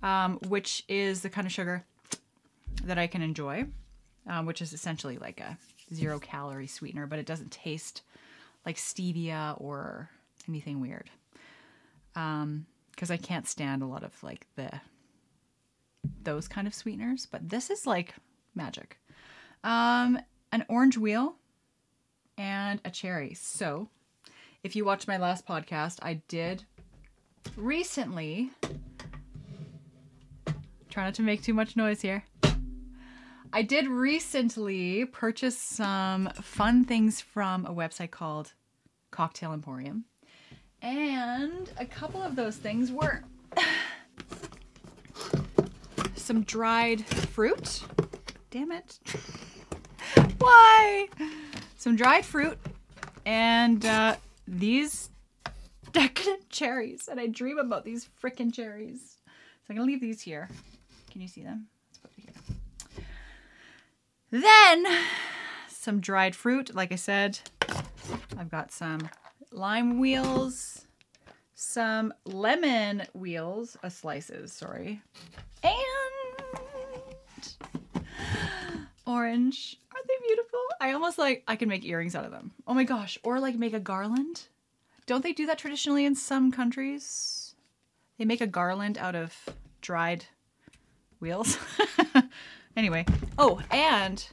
um, 0.02 0.38
which 0.48 0.84
is 0.86 1.22
the 1.22 1.30
kind 1.30 1.46
of 1.46 1.52
sugar 1.52 1.82
that 2.84 2.98
I 2.98 3.06
can 3.06 3.22
enjoy, 3.22 3.64
um, 4.26 4.44
which 4.44 4.60
is 4.60 4.74
essentially 4.74 5.16
like 5.16 5.40
a 5.40 5.56
zero 5.94 6.18
calorie 6.18 6.66
sweetener, 6.66 7.06
but 7.06 7.18
it 7.18 7.24
doesn't 7.24 7.52
taste 7.52 8.02
like 8.66 8.76
stevia 8.76 9.58
or 9.58 10.10
anything 10.46 10.78
weird. 10.78 11.08
Um, 12.14 12.66
because 12.90 13.10
I 13.10 13.16
can't 13.16 13.48
stand 13.48 13.80
a 13.80 13.86
lot 13.86 14.04
of 14.04 14.22
like 14.22 14.46
the 14.56 14.70
those 16.22 16.48
kind 16.48 16.66
of 16.66 16.74
sweeteners, 16.74 17.24
but 17.24 17.48
this 17.48 17.70
is 17.70 17.86
like 17.86 18.14
magic. 18.54 18.98
Um, 19.64 20.18
an 20.52 20.66
orange 20.68 20.98
wheel 20.98 21.36
and 22.36 22.82
a 22.84 22.90
cherry. 22.90 23.32
So, 23.32 23.88
if 24.64 24.74
you 24.74 24.84
watched 24.84 25.06
my 25.06 25.18
last 25.18 25.46
podcast, 25.46 25.98
I 26.02 26.14
did 26.26 26.64
recently 27.54 28.50
try 30.88 31.04
not 31.04 31.14
to 31.14 31.22
make 31.22 31.42
too 31.42 31.52
much 31.52 31.76
noise 31.76 32.00
here. 32.00 32.24
I 33.52 33.62
did 33.62 33.86
recently 33.86 35.04
purchase 35.04 35.56
some 35.56 36.30
fun 36.40 36.84
things 36.84 37.20
from 37.20 37.66
a 37.66 37.74
website 37.74 38.10
called 38.10 38.54
Cocktail 39.10 39.52
Emporium. 39.52 40.06
And 40.80 41.70
a 41.78 41.84
couple 41.84 42.22
of 42.22 42.34
those 42.34 42.56
things 42.56 42.90
were 42.90 43.22
some 46.16 46.42
dried 46.42 47.04
fruit. 47.04 47.82
Damn 48.50 48.72
it. 48.72 48.98
Why? 50.38 51.08
Some 51.76 51.96
dried 51.96 52.24
fruit 52.24 52.58
and 53.26 53.84
uh, 53.84 54.16
these 54.46 55.10
decadent 55.92 56.48
cherries. 56.50 57.08
And 57.08 57.20
I 57.20 57.26
dream 57.26 57.58
about 57.58 57.84
these 57.84 58.08
freaking 58.22 58.52
cherries. 58.52 59.16
So 59.26 59.70
I'm 59.70 59.76
going 59.76 59.86
to 59.86 59.92
leave 59.92 60.00
these 60.00 60.20
here. 60.20 60.48
Can 61.10 61.20
you 61.20 61.28
see 61.28 61.42
them? 61.42 61.68
Let's 61.88 61.98
put 61.98 62.10
it 62.16 62.24
here. 62.24 63.04
Then 64.30 64.86
some 65.68 66.00
dried 66.00 66.34
fruit. 66.34 66.74
Like 66.74 66.92
I 66.92 66.96
said, 66.96 67.38
I've 68.38 68.50
got 68.50 68.72
some 68.72 69.08
lime 69.52 69.98
wheels, 69.98 70.86
some 71.54 72.12
lemon 72.24 73.04
wheels, 73.12 73.76
uh, 73.82 73.88
slices, 73.88 74.52
sorry, 74.52 75.00
and 75.62 75.74
orange. 79.06 79.78
Aren't 79.94 80.08
they 80.08 80.13
beautiful? 80.34 80.60
I 80.80 80.92
almost 80.92 81.18
like 81.18 81.44
I 81.46 81.56
can 81.56 81.68
make 81.68 81.84
earrings 81.84 82.14
out 82.14 82.24
of 82.24 82.30
them. 82.30 82.52
Oh 82.66 82.74
my 82.74 82.84
gosh, 82.84 83.18
or 83.22 83.38
like 83.38 83.56
make 83.56 83.72
a 83.72 83.80
garland. 83.80 84.48
Don't 85.06 85.22
they 85.22 85.32
do 85.32 85.46
that 85.46 85.58
traditionally 85.58 86.04
in 86.04 86.14
some 86.14 86.50
countries? 86.50 87.54
They 88.18 88.24
make 88.24 88.40
a 88.40 88.46
garland 88.46 88.98
out 88.98 89.14
of 89.14 89.34
dried 89.80 90.24
wheels. 91.20 91.58
anyway. 92.76 93.04
Oh, 93.38 93.60
and 93.70 94.26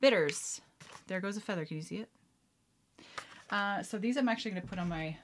bitters. 0.00 0.60
There 1.08 1.20
goes 1.20 1.36
a 1.36 1.40
feather. 1.40 1.64
Can 1.64 1.76
you 1.76 1.82
see 1.82 1.96
it? 1.96 2.08
Uh, 3.50 3.82
so 3.82 3.98
these 3.98 4.16
I'm 4.16 4.28
actually 4.28 4.52
going 4.52 4.62
to 4.62 4.68
put 4.68 4.78
on 4.78 4.88
my 4.88 5.16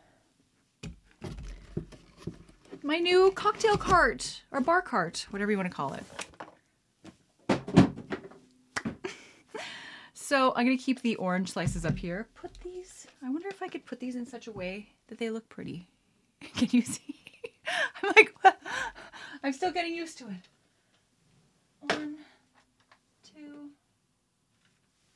my 2.83 2.99
new 2.99 3.31
cocktail 3.31 3.79
cart 3.79 4.43
or 4.51 4.61
bar 4.61 4.83
cart, 4.83 5.27
whatever 5.31 5.51
you 5.51 5.57
want 5.57 5.71
to 5.71 5.75
call 5.75 5.95
it. 5.95 6.05
So 10.35 10.53
I'm 10.57 10.67
to 10.67 10.77
keep 10.77 11.01
the 11.01 11.15
orange 11.15 11.53
slices 11.53 11.85
up 11.85 11.97
here. 11.97 12.27
Put 12.35 12.51
these, 12.65 13.07
I 13.25 13.31
wonder 13.31 13.47
if 13.47 13.63
I 13.63 13.69
could 13.69 13.87
put 13.87 14.01
these 14.01 14.17
in 14.17 14.27
such 14.27 14.49
a 14.49 14.51
way 14.51 14.89
that 15.07 15.19
they 15.19 15.31
look 15.31 15.49
pretty. 15.49 15.87
Can 16.57 16.71
you 16.73 16.83
see? 16.83 17.21
I'm 18.03 18.13
like, 18.17 18.35
I'm 19.45 19.53
still 19.53 19.71
getting 19.71 19.95
used 19.95 20.19
to 20.19 20.25
it. 20.25 20.49
One, 21.83 22.17
two, 23.23 23.71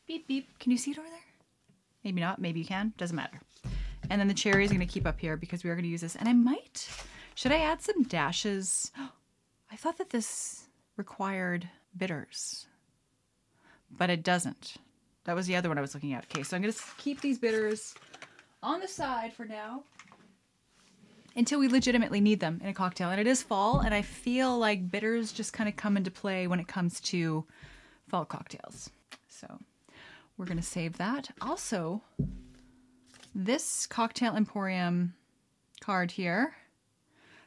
beep, 0.06 0.28
beep. 0.28 0.56
Can 0.60 0.70
you 0.70 0.78
see 0.78 0.92
it 0.92 0.98
over 0.98 1.08
there? 1.08 1.18
Maybe 2.04 2.20
not, 2.20 2.40
maybe 2.40 2.60
you 2.60 2.66
can, 2.66 2.92
doesn't 2.96 3.16
matter. 3.16 3.40
And 4.08 4.20
then 4.20 4.28
the 4.28 4.34
cherry 4.34 4.66
is 4.66 4.70
to 4.70 4.86
keep 4.86 5.04
up 5.04 5.18
here 5.18 5.36
because 5.36 5.64
we 5.64 5.70
are 5.70 5.76
to 5.76 5.84
use 5.84 6.02
this. 6.02 6.14
And 6.14 6.28
I 6.28 6.32
might, 6.32 6.88
should 7.34 7.50
I 7.50 7.58
add 7.58 7.82
some 7.82 8.04
dashes? 8.04 8.92
I 9.72 9.74
thought 9.74 9.98
that 9.98 10.10
this 10.10 10.68
required 10.96 11.68
bitters, 11.96 12.68
but 13.90 14.10
it 14.10 14.22
doesn't. 14.22 14.76
That 15.28 15.36
was 15.36 15.46
the 15.46 15.56
other 15.56 15.68
one 15.68 15.76
I 15.76 15.82
was 15.82 15.92
looking 15.92 16.14
at. 16.14 16.24
Okay, 16.24 16.42
so 16.42 16.56
I'm 16.56 16.62
going 16.62 16.72
to 16.72 16.82
keep 16.96 17.20
these 17.20 17.38
bitters 17.38 17.94
on 18.62 18.80
the 18.80 18.88
side 18.88 19.30
for 19.34 19.44
now 19.44 19.82
until 21.36 21.60
we 21.60 21.68
legitimately 21.68 22.22
need 22.22 22.40
them 22.40 22.58
in 22.62 22.68
a 22.70 22.72
cocktail. 22.72 23.10
And 23.10 23.20
it 23.20 23.26
is 23.26 23.42
fall, 23.42 23.80
and 23.80 23.92
I 23.92 24.00
feel 24.00 24.58
like 24.58 24.90
bitters 24.90 25.30
just 25.30 25.52
kind 25.52 25.68
of 25.68 25.76
come 25.76 25.98
into 25.98 26.10
play 26.10 26.46
when 26.46 26.60
it 26.60 26.66
comes 26.66 26.98
to 27.00 27.44
fall 28.08 28.24
cocktails. 28.24 28.88
So 29.28 29.58
we're 30.38 30.46
going 30.46 30.56
to 30.56 30.62
save 30.62 30.96
that. 30.96 31.28
Also, 31.42 32.00
this 33.34 33.86
Cocktail 33.86 34.34
Emporium 34.34 35.12
card 35.82 36.12
here, 36.12 36.54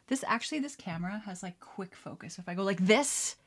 this 0.06 0.24
actually, 0.28 0.60
this 0.60 0.76
camera 0.76 1.24
has 1.26 1.42
like 1.42 1.60
quick 1.60 1.96
focus. 1.96 2.38
If 2.38 2.48
I 2.48 2.54
go 2.54 2.62
like 2.62 2.86
this, 2.86 3.38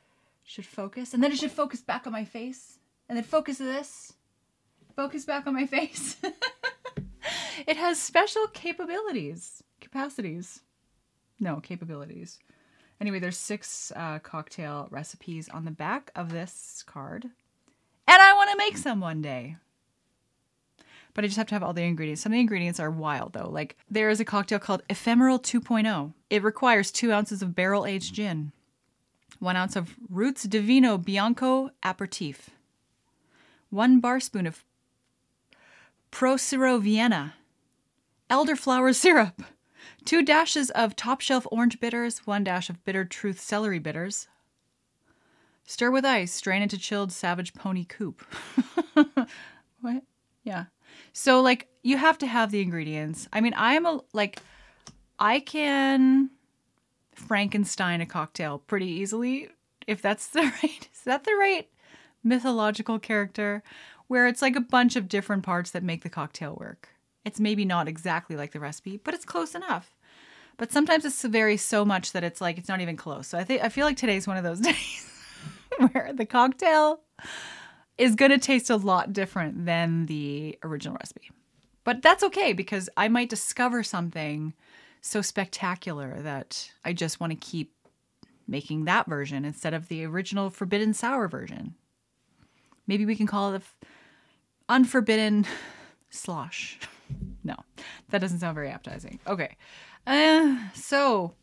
should 0.43 0.67
focus, 0.67 1.15
and 1.15 1.23
then 1.23 1.31
it 1.31 1.39
should 1.39 1.53
focus 1.53 1.83
back 1.83 2.05
on 2.09 2.13
my 2.13 2.25
face, 2.25 2.81
and 3.09 3.17
then 3.17 3.23
focus 3.23 3.59
this, 3.59 4.14
focus 4.95 5.25
back 5.25 5.47
on 5.47 5.55
my 5.55 5.67
face. 5.67 6.17
it 7.67 7.77
has 7.77 8.01
special 8.01 8.47
capabilities, 8.49 9.63
capacities. 9.81 10.61
No, 11.41 11.61
capabilities. 11.61 12.39
Anyway, 13.01 13.19
there's 13.19 13.37
six 13.37 13.93
uh, 13.97 14.19
cocktail 14.21 14.89
recipes 14.91 15.49
on 15.49 15.65
the 15.65 15.71
back 15.71 16.11
of 16.15 16.33
this 16.33 16.85
card. 16.87 17.25
And 18.07 18.23
I 18.23 18.35
want 18.35 18.51
to 18.51 18.57
make 18.57 18.77
some 18.77 19.01
one 19.01 19.21
day. 19.21 19.57
But 21.15 21.25
I 21.25 21.29
just 21.29 21.37
have 21.37 21.47
to 21.49 21.55
have 21.55 21.63
all 21.63 21.73
the 21.73 21.83
ingredients. 21.83 22.23
Some 22.23 22.33
of 22.33 22.35
the 22.35 22.41
ingredients 22.41 22.81
are 22.81 22.91
wild 22.91 23.33
though. 23.33 23.49
Like 23.49 23.77
there 23.89 24.11
is 24.11 24.21
a 24.21 24.25
cocktail 24.25 24.59
called 24.59 24.83
Ephemeral 24.91 25.39
2.0. 25.39 26.13
It 26.29 26.43
requires 26.43 26.91
two 26.91 27.13
ounces 27.13 27.41
of 27.41 27.55
barrel 27.55 27.87
aged 27.87 28.15
gin, 28.15 28.53
one 29.39 29.57
ounce 29.57 29.77
of 29.77 29.95
Roots 30.09 30.43
Divino 30.43 30.99
Bianco 30.99 31.71
aperitif, 31.85 32.51
one 33.71 34.01
bar 34.01 34.19
spoon 34.19 34.47
of 34.47 34.65
Procero 36.15 36.81
Vienna, 36.81 37.35
elderflower 38.31 38.95
syrup, 38.95 39.43
two 40.05 40.23
dashes 40.23 40.71
of 40.71 40.95
top 40.95 41.21
shelf 41.21 41.45
orange 41.51 41.81
bitters, 41.81 42.19
one 42.25 42.45
dash 42.45 42.71
of 42.71 42.85
bitter 42.85 43.05
truth 43.05 43.41
celery 43.41 43.81
bitters, 43.81 44.29
Stir 45.65 45.91
with 45.91 46.05
ice, 46.05 46.33
strain 46.33 46.63
into 46.63 46.79
chilled 46.79 47.11
Savage 47.11 47.53
Pony 47.53 47.85
Coupe. 47.85 48.25
what? 49.81 50.05
Yeah. 50.45 50.67
So 51.13 51.41
like 51.41 51.67
you 51.83 51.97
have 51.97 52.19
to 52.19 52.29
have 52.29 52.53
the 52.53 52.61
ingredients. 52.61 53.27
I 53.33 53.41
mean, 53.41 53.55
I 53.55 53.75
am 53.75 53.85
a 53.85 54.01
like 54.13 54.41
I 55.19 55.41
can 55.41 56.31
Frankenstein 57.17 58.01
a 58.01 58.07
cocktail 58.07 58.59
pretty 58.61 58.87
easily 58.87 59.49
if 59.89 60.01
that's 60.01 60.29
the 60.29 60.43
right 60.43 60.89
is 60.95 61.01
that 61.07 61.25
the 61.25 61.35
right 61.35 61.69
mythological 62.23 63.01
character 63.01 63.65
where 64.09 64.27
it's 64.27 64.43
like 64.43 64.57
a 64.57 64.61
bunch 64.61 64.97
of 64.97 65.09
different 65.09 65.43
parts 65.43 65.71
that 65.71 65.83
make 65.83 66.03
the 66.03 66.11
cocktail 66.11 66.57
work. 66.59 66.91
It's 67.25 67.41
maybe 67.41 67.65
not 67.65 67.89
exactly 67.89 68.37
like 68.37 68.53
the 68.53 68.61
recipe, 68.61 68.99
but 68.99 69.15
it's 69.15 69.25
close 69.25 69.55
enough. 69.55 69.95
But 70.57 70.73
sometimes 70.73 71.05
it's 71.05 71.23
very 71.23 71.57
so 71.57 71.85
much 71.85 72.13
that 72.13 72.23
it's 72.23 72.41
like 72.41 72.59
it's 72.59 72.69
not 72.69 72.81
even 72.81 72.97
close. 72.97 73.27
So 73.27 73.39
I 73.39 73.45
think 73.45 73.63
I 73.63 73.69
feel 73.69 73.87
like 73.87 73.97
today's 73.97 74.27
one 74.27 74.37
of 74.37 74.45
those 74.45 74.61
days. 74.61 75.11
where 75.93 76.13
the 76.13 76.27
cocktail 76.27 77.01
is 77.99 78.15
going 78.15 78.31
to 78.31 78.39
taste 78.39 78.71
a 78.71 78.77
lot 78.77 79.13
different 79.13 79.67
than 79.67 80.07
the 80.07 80.59
original 80.63 80.97
recipe. 81.01 81.31
But 81.85 82.03
that's 82.03 82.25
okay 82.25 82.53
because 82.53 82.89
I 82.97 83.09
might 83.09 83.29
discover 83.29 83.83
something 83.83 84.55
so 85.01 85.21
spectacular 85.21 86.21
that 86.23 86.71
I 86.85 86.93
just 86.93 87.21
want 87.21 87.33
to 87.33 87.37
keep 87.37 87.73
making 88.49 88.85
that 88.85 89.07
version 89.07 89.45
instead 89.45 89.75
of 89.75 89.89
the 89.89 90.05
original 90.05 90.51
forbidden 90.51 90.95
sour 90.95 91.29
version. 91.29 91.75
Maybe 92.87 93.07
we 93.07 93.17
can 93.17 93.27
call 93.27 93.53
it 93.53 93.61
the 93.61 93.87
unforbidden 94.69 95.47
slosh. 96.11 96.79
No, 97.47 97.57
that 98.09 98.23
doesn't 98.23 98.39
sound 98.39 98.55
very 98.55 98.71
appetizing. 98.71 99.21
Okay. 99.27 99.59
Uh, 100.07 100.57
so 100.73 101.35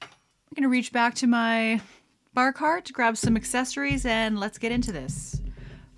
I'm 0.00 0.08
going 0.54 0.62
to 0.62 0.68
reach 0.68 0.92
back 0.92 1.14
to 1.16 1.26
my 1.26 1.80
bar 2.32 2.52
cart, 2.52 2.90
grab 2.92 3.16
some 3.16 3.36
accessories, 3.36 4.06
and 4.06 4.38
let's 4.38 4.58
get 4.58 4.70
into 4.70 4.92
this. 4.92 5.40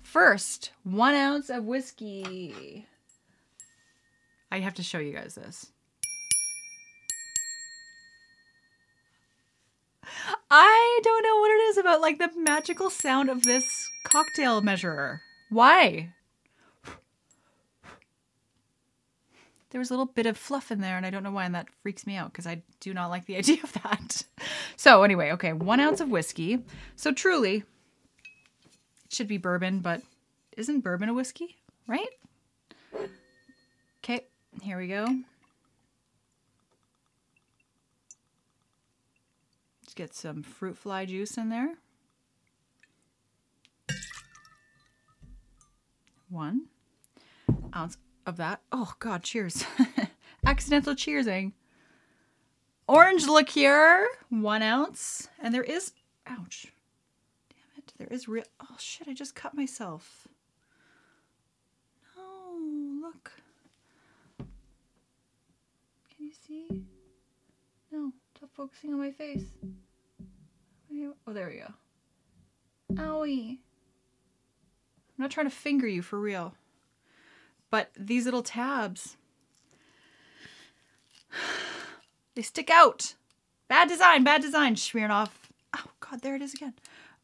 First, 0.01 0.71
one 0.83 1.13
ounce 1.13 1.51
of 1.51 1.65
whiskey. 1.65 2.87
I 4.51 4.59
have 4.59 4.73
to 4.75 4.83
show 4.83 4.97
you 4.97 5.13
guys 5.13 5.35
this. 5.35 5.71
I 10.49 10.99
don't 11.03 11.23
know 11.23 11.39
what 11.39 11.51
it 11.51 11.63
is 11.69 11.77
about 11.77 12.01
like 12.01 12.17
the 12.17 12.31
magical 12.35 12.89
sound 12.89 13.29
of 13.29 13.43
this 13.43 13.89
cocktail 14.05 14.61
measurer. 14.61 15.21
Why? 15.49 16.13
there 19.75 19.79
was 19.79 19.89
a 19.89 19.93
little 19.93 20.05
bit 20.05 20.25
of 20.25 20.37
fluff 20.37 20.71
in 20.71 20.79
there 20.79 20.95
and 20.95 21.05
I 21.05 21.09
don't 21.09 21.21
know 21.21 21.31
why 21.31 21.43
and 21.43 21.53
that 21.53 21.67
freaks 21.83 22.07
me 22.07 22.15
out 22.15 22.31
because 22.31 22.47
I 22.47 22.63
do 22.79 22.93
not 22.93 23.09
like 23.09 23.25
the 23.25 23.35
idea 23.37 23.57
of 23.61 23.73
that. 23.73 24.23
So 24.77 25.03
anyway, 25.03 25.31
okay, 25.31 25.51
one 25.51 25.81
ounce 25.81 25.99
of 25.99 26.07
whiskey. 26.07 26.59
So 26.95 27.11
truly, 27.11 27.65
it 28.23 29.11
should 29.13 29.27
be 29.27 29.35
bourbon, 29.35 29.81
but 29.81 30.01
isn't 30.55 30.79
bourbon 30.79 31.09
a 31.09 31.13
whiskey, 31.13 31.57
right? 31.87 32.07
Okay, 34.01 34.21
here 34.61 34.77
we 34.77 34.87
go. 34.87 35.05
Let's 39.83 39.93
get 39.93 40.15
some 40.15 40.41
fruit 40.41 40.77
fly 40.77 41.03
juice 41.03 41.37
in 41.37 41.49
there. 41.49 41.73
One 46.35 46.63
ounce 47.73 47.95
of 48.25 48.35
that. 48.35 48.59
Oh 48.69 48.91
God, 48.99 49.23
cheers. 49.23 49.63
Accidental 50.45 50.93
cheersing. 50.93 51.53
Orange 52.89 53.25
liqueur, 53.25 54.05
one 54.27 54.61
ounce. 54.61 55.29
And 55.41 55.53
there 55.53 55.63
is, 55.63 55.93
ouch. 56.27 56.73
Damn 57.49 57.77
it. 57.77 57.93
There 57.97 58.09
is 58.11 58.27
real, 58.27 58.43
oh 58.59 58.75
shit, 58.77 59.07
I 59.07 59.13
just 59.13 59.33
cut 59.33 59.55
myself. 59.55 60.27
No, 62.17 63.07
look. 63.07 63.31
Can 64.37 64.47
you 66.25 66.33
see? 66.45 66.83
No, 67.93 68.11
stop 68.35 68.49
focusing 68.53 68.91
on 68.91 68.99
my 68.99 69.11
face. 69.11 69.45
Oh, 71.25 71.31
there 71.31 71.47
we 71.47 71.59
go. 71.59 73.01
Owie. 73.01 73.59
I'm 75.17 75.23
not 75.23 75.31
trying 75.31 75.47
to 75.47 75.55
finger 75.55 75.87
you 75.87 76.01
for 76.01 76.19
real. 76.19 76.55
But 77.69 77.91
these 77.97 78.25
little 78.25 78.43
tabs, 78.43 79.17
they 82.35 82.41
stick 82.41 82.69
out. 82.69 83.15
Bad 83.67 83.87
design, 83.89 84.23
bad 84.23 84.41
design. 84.41 84.75
Smirnoff. 84.75 85.29
Oh, 85.75 85.85
God, 85.99 86.21
there 86.21 86.35
it 86.35 86.41
is 86.41 86.53
again. 86.53 86.73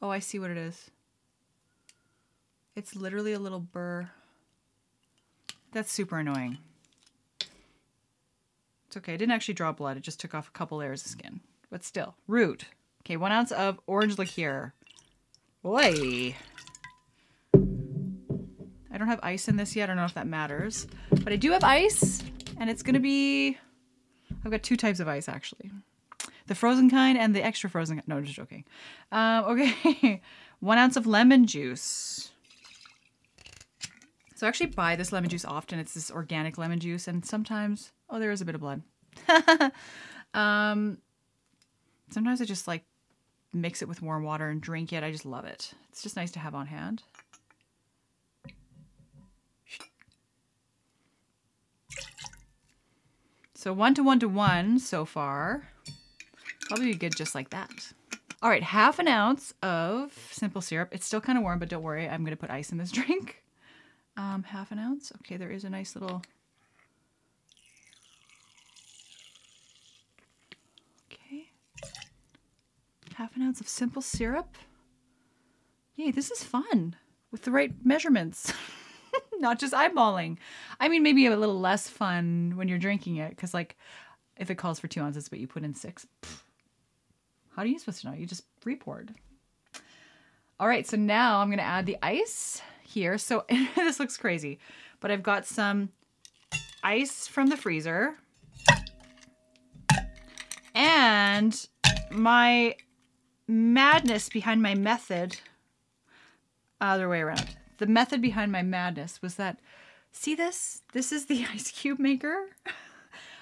Oh, 0.01 0.09
I 0.09 0.19
see 0.19 0.39
what 0.39 0.51
it 0.51 0.57
is. 0.57 0.89
It's 2.75 2.95
literally 2.95 3.33
a 3.33 3.39
little 3.39 3.59
burr. 3.59 4.09
That's 5.71 5.91
super 5.91 6.19
annoying. 6.19 6.57
It's 8.87 8.97
okay. 8.97 9.13
I 9.13 9.17
didn't 9.17 9.33
actually 9.33 9.53
draw 9.53 9.71
blood. 9.71 9.97
It 9.97 10.03
just 10.03 10.19
took 10.19 10.33
off 10.33 10.47
a 10.47 10.51
couple 10.51 10.79
layers 10.79 11.05
of 11.05 11.11
skin. 11.11 11.41
But 11.69 11.83
still, 11.83 12.15
root. 12.27 12.65
Okay, 13.03 13.17
one 13.17 13.31
ounce 13.31 13.51
of 13.51 13.79
orange 13.87 14.17
liqueur. 14.17 14.73
Boy. 15.63 16.35
Don't 19.01 19.07
have 19.07 19.19
ice 19.23 19.47
in 19.47 19.55
this 19.55 19.75
yet. 19.75 19.85
I 19.85 19.87
don't 19.87 19.95
know 19.95 20.05
if 20.05 20.13
that 20.13 20.27
matters. 20.27 20.85
But 21.09 21.33
I 21.33 21.35
do 21.35 21.49
have 21.53 21.63
ice, 21.63 22.21
and 22.59 22.69
it's 22.69 22.83
going 22.83 22.93
to 22.93 22.99
be 22.99 23.57
I've 24.45 24.51
got 24.51 24.61
two 24.61 24.77
types 24.77 24.99
of 24.99 25.07
ice 25.07 25.27
actually. 25.27 25.71
The 26.45 26.53
frozen 26.53 26.87
kind 26.87 27.17
and 27.17 27.35
the 27.35 27.43
extra 27.43 27.67
frozen. 27.67 27.99
No, 28.05 28.21
just 28.21 28.35
joking. 28.35 28.63
Um, 29.11 29.45
okay. 29.59 30.21
One 30.59 30.77
ounce 30.77 30.97
of 30.97 31.07
lemon 31.07 31.47
juice. 31.47 32.29
So 34.35 34.45
I 34.45 34.49
actually 34.49 34.67
buy 34.67 34.95
this 34.95 35.11
lemon 35.11 35.31
juice 35.31 35.45
often. 35.45 35.79
It's 35.79 35.95
this 35.95 36.11
organic 36.11 36.59
lemon 36.59 36.79
juice, 36.79 37.07
and 37.07 37.25
sometimes, 37.25 37.93
oh, 38.07 38.19
there 38.19 38.29
is 38.29 38.41
a 38.41 38.45
bit 38.45 38.53
of 38.53 38.61
blood. 38.61 38.83
um, 40.35 40.99
sometimes 42.11 42.39
I 42.39 42.45
just 42.45 42.67
like 42.67 42.83
mix 43.51 43.81
it 43.81 43.87
with 43.87 44.03
warm 44.03 44.21
water 44.21 44.49
and 44.49 44.61
drink 44.61 44.93
it. 44.93 45.03
I 45.03 45.11
just 45.11 45.25
love 45.25 45.45
it. 45.45 45.73
It's 45.89 46.03
just 46.03 46.15
nice 46.15 46.29
to 46.33 46.39
have 46.39 46.53
on 46.53 46.67
hand. 46.67 47.01
So 53.61 53.73
one 53.73 53.93
to 53.93 54.01
one 54.01 54.19
to 54.21 54.27
one 54.27 54.79
so 54.79 55.05
far. 55.05 55.69
Probably 56.61 56.95
good 56.95 57.15
just 57.15 57.35
like 57.35 57.51
that. 57.51 57.93
All 58.41 58.49
right, 58.49 58.63
half 58.63 58.97
an 58.97 59.07
ounce 59.07 59.53
of 59.61 60.17
simple 60.31 60.61
syrup. 60.61 60.89
It's 60.91 61.05
still 61.05 61.21
kind 61.21 61.37
of 61.37 61.43
warm, 61.43 61.59
but 61.59 61.69
don't 61.69 61.83
worry. 61.83 62.09
I'm 62.09 62.23
going 62.23 62.35
to 62.35 62.41
put 62.41 62.49
ice 62.49 62.71
in 62.71 62.79
this 62.79 62.89
drink. 62.91 63.43
Um, 64.17 64.41
half 64.41 64.71
an 64.71 64.79
ounce. 64.79 65.11
Okay, 65.17 65.37
there 65.37 65.51
is 65.51 65.63
a 65.63 65.69
nice 65.69 65.95
little... 65.95 66.23
Okay. 71.13 71.51
Half 73.13 73.35
an 73.35 73.43
ounce 73.43 73.61
of 73.61 73.67
simple 73.67 74.01
syrup. 74.01 74.57
Yay, 75.97 76.09
this 76.09 76.31
is 76.31 76.43
fun 76.43 76.95
with 77.31 77.43
the 77.43 77.51
right 77.51 77.73
measurements. 77.85 78.51
not 79.41 79.59
just 79.59 79.73
eyeballing. 79.73 80.37
I 80.79 80.87
mean, 80.87 81.03
maybe 81.03 81.25
a 81.25 81.35
little 81.35 81.59
less 81.59 81.89
fun 81.89 82.53
when 82.55 82.67
you're 82.67 82.77
drinking 82.77 83.17
it, 83.17 83.31
because 83.31 83.53
like, 83.53 83.75
if 84.37 84.49
it 84.49 84.55
calls 84.55 84.79
for 84.79 84.87
two 84.87 85.01
ounces, 85.01 85.29
but 85.29 85.39
you 85.39 85.47
put 85.47 85.63
in 85.63 85.73
six, 85.73 86.07
pff, 86.21 86.41
how 87.55 87.63
are 87.63 87.65
you 87.65 87.79
supposed 87.79 88.01
to 88.01 88.07
know? 88.07 88.13
You 88.13 88.25
just 88.25 88.45
repoured. 88.63 89.13
All 90.59 90.67
right, 90.67 90.87
so 90.87 90.95
now 90.95 91.39
I'm 91.39 91.49
gonna 91.49 91.63
add 91.63 91.85
the 91.85 91.97
ice 92.01 92.61
here. 92.83 93.17
So 93.17 93.45
this 93.75 93.99
looks 93.99 94.17
crazy, 94.17 94.59
but 94.99 95.11
I've 95.11 95.23
got 95.23 95.45
some 95.45 95.89
ice 96.83 97.27
from 97.27 97.47
the 97.47 97.57
freezer 97.57 98.15
and 100.73 101.67
my 102.11 102.75
madness 103.47 104.29
behind 104.29 104.61
my 104.61 104.75
method 104.75 105.37
other 106.79 107.09
way 107.09 107.21
around 107.21 107.55
the 107.81 107.87
method 107.87 108.21
behind 108.21 108.51
my 108.51 108.61
madness 108.61 109.23
was 109.23 109.35
that, 109.35 109.57
see 110.11 110.35
this? 110.35 110.83
This 110.93 111.11
is 111.11 111.25
the 111.25 111.43
ice 111.53 111.71
cube 111.71 111.97
maker. 111.97 112.49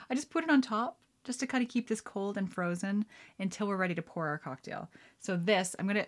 I 0.10 0.16
just 0.16 0.30
put 0.30 0.46
it 0.46 0.50
on 0.50 0.62
top 0.62 0.98
just 1.26 1.42
to 1.42 1.48
kind 1.48 1.62
of 1.62 1.70
keep 1.70 1.90
this 1.90 2.00
cold 2.00 2.38
and 2.38 2.52
frozen 2.52 3.04
until 3.38 3.68
we're 3.68 3.76
ready 3.76 3.96
to 3.96 4.02
pour 4.02 4.28
our 4.28 4.38
cocktail. 4.38 4.90
So 5.20 5.36
this, 5.36 5.76
I'm 5.78 5.88
going 5.88 5.98
to 5.98 6.08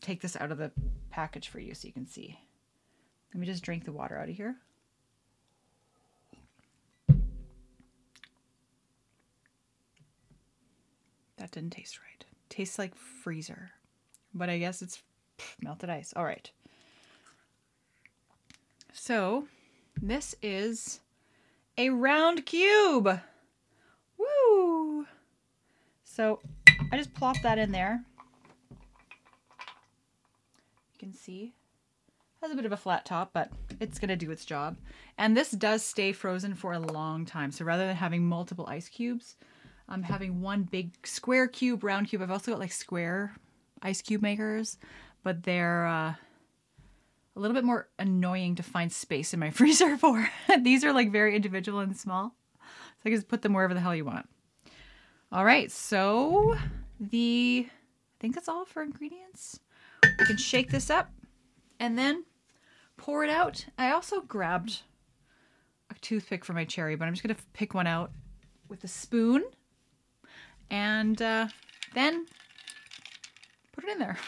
take 0.00 0.20
this 0.20 0.36
out 0.36 0.50
of 0.50 0.58
the 0.58 0.72
package 1.10 1.48
for 1.48 1.60
you 1.60 1.72
so 1.72 1.86
you 1.86 1.92
can 1.92 2.04
see. 2.04 2.36
Let 3.32 3.40
me 3.40 3.46
just 3.46 3.62
drink 3.62 3.84
the 3.84 3.92
water 3.92 4.18
out 4.18 4.28
of 4.28 4.34
here. 4.34 4.56
That 11.36 11.52
didn't 11.52 11.70
taste 11.70 12.00
right. 12.00 12.24
Tastes 12.48 12.76
like 12.76 12.96
freezer. 12.96 13.70
But 14.34 14.50
I 14.50 14.58
guess 14.58 14.82
it's 14.82 15.00
melted 15.62 15.90
ice. 15.90 16.12
All 16.16 16.24
right. 16.24 16.50
So 19.00 19.46
this 20.02 20.34
is 20.42 21.00
a 21.78 21.90
round 21.90 22.44
cube. 22.44 23.20
Woo! 24.18 25.06
So 26.02 26.40
I 26.92 26.96
just 26.96 27.14
plop 27.14 27.36
that 27.42 27.58
in 27.58 27.70
there. 27.70 28.04
You 28.70 28.76
can 30.98 31.14
see 31.14 31.54
has 32.42 32.52
a 32.52 32.56
bit 32.56 32.66
of 32.66 32.72
a 32.72 32.76
flat 32.76 33.04
top, 33.04 33.30
but 33.32 33.50
it's 33.80 33.98
going 33.98 34.08
to 34.08 34.16
do 34.16 34.30
its 34.30 34.44
job. 34.44 34.76
And 35.16 35.36
this 35.36 35.52
does 35.52 35.84
stay 35.84 36.12
frozen 36.12 36.54
for 36.54 36.72
a 36.72 36.78
long 36.78 37.24
time. 37.24 37.50
So 37.50 37.64
rather 37.64 37.86
than 37.86 37.96
having 37.96 38.26
multiple 38.26 38.66
ice 38.68 38.88
cubes, 38.88 39.36
I'm 39.88 40.02
having 40.02 40.40
one 40.40 40.64
big 40.64 41.06
square 41.06 41.48
cube, 41.48 41.82
round 41.82 42.08
cube. 42.08 42.22
I've 42.22 42.30
also 42.30 42.50
got 42.50 42.60
like 42.60 42.72
square 42.72 43.34
ice 43.82 44.02
cube 44.02 44.22
makers, 44.22 44.78
but 45.22 45.42
they're 45.42 45.86
uh, 45.86 46.14
a 47.38 47.40
little 47.40 47.54
bit 47.54 47.64
more 47.64 47.88
annoying 48.00 48.56
to 48.56 48.62
find 48.64 48.92
space 48.92 49.32
in 49.32 49.40
my 49.40 49.50
freezer 49.58 49.96
for. 49.96 50.28
These 50.60 50.84
are 50.84 50.92
like 50.92 51.12
very 51.12 51.36
individual 51.36 51.78
and 51.78 51.96
small. 51.96 52.34
So 52.60 53.02
I 53.06 53.08
can 53.10 53.16
just 53.16 53.28
put 53.28 53.42
them 53.42 53.54
wherever 53.54 53.74
the 53.74 53.80
hell 53.80 53.94
you 53.94 54.04
want. 54.04 54.28
All 55.30 55.44
right, 55.44 55.70
so 55.70 56.56
the, 56.98 57.66
I 57.68 58.16
think 58.18 58.34
that's 58.34 58.48
all 58.48 58.64
for 58.64 58.82
ingredients. 58.82 59.60
We 60.18 60.26
can 60.26 60.36
shake 60.36 60.70
this 60.70 60.90
up 60.90 61.10
and 61.78 61.96
then 61.96 62.24
pour 62.96 63.24
it 63.24 63.30
out. 63.30 63.66
I 63.76 63.92
also 63.92 64.20
grabbed 64.22 64.82
a 65.90 65.94
toothpick 66.00 66.44
for 66.44 66.54
my 66.54 66.64
cherry, 66.64 66.96
but 66.96 67.06
I'm 67.06 67.14
just 67.14 67.22
gonna 67.22 67.36
pick 67.52 67.74
one 67.74 67.86
out 67.86 68.10
with 68.68 68.82
a 68.84 68.88
spoon 68.88 69.44
and 70.70 71.20
uh, 71.22 71.48
then 71.94 72.26
put 73.72 73.84
it 73.84 73.90
in 73.90 73.98
there. 73.98 74.18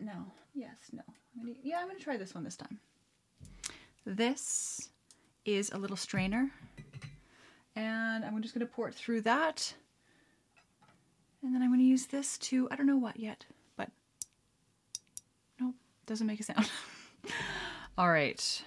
no. 0.00 0.24
Yes, 0.54 0.76
no. 0.92 1.02
I'm 1.36 1.46
gonna, 1.46 1.58
yeah, 1.78 1.82
I'm 1.82 1.88
going 1.88 1.98
to 1.98 2.04
try 2.04 2.16
this 2.16 2.34
one 2.34 2.44
this 2.44 2.56
time. 2.56 2.80
This 4.04 4.90
is 5.44 5.70
a 5.70 5.78
little 5.78 5.96
strainer. 5.96 6.50
And 7.76 8.24
I'm 8.24 8.42
just 8.42 8.54
going 8.54 8.66
to 8.66 8.72
pour 8.72 8.88
it 8.88 8.94
through 8.94 9.20
that. 9.22 9.74
And 11.42 11.54
then 11.54 11.62
I'm 11.62 11.68
going 11.68 11.78
to 11.80 11.86
use 11.86 12.06
this 12.06 12.36
to, 12.38 12.68
I 12.70 12.76
don't 12.76 12.86
know 12.86 12.96
what 12.96 13.20
yet, 13.20 13.44
but 13.76 13.90
nope, 15.60 15.76
doesn't 16.06 16.26
make 16.26 16.40
a 16.40 16.42
sound. 16.42 16.68
All 17.98 18.10
right. 18.10 18.64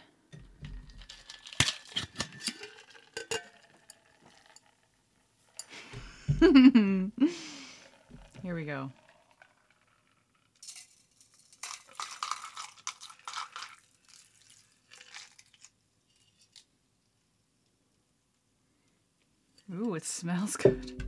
Here 8.42 8.56
we 8.56 8.64
go. 8.64 8.90
Ooh, 19.74 19.96
it 19.96 20.04
smells 20.04 20.56
good. 20.56 21.04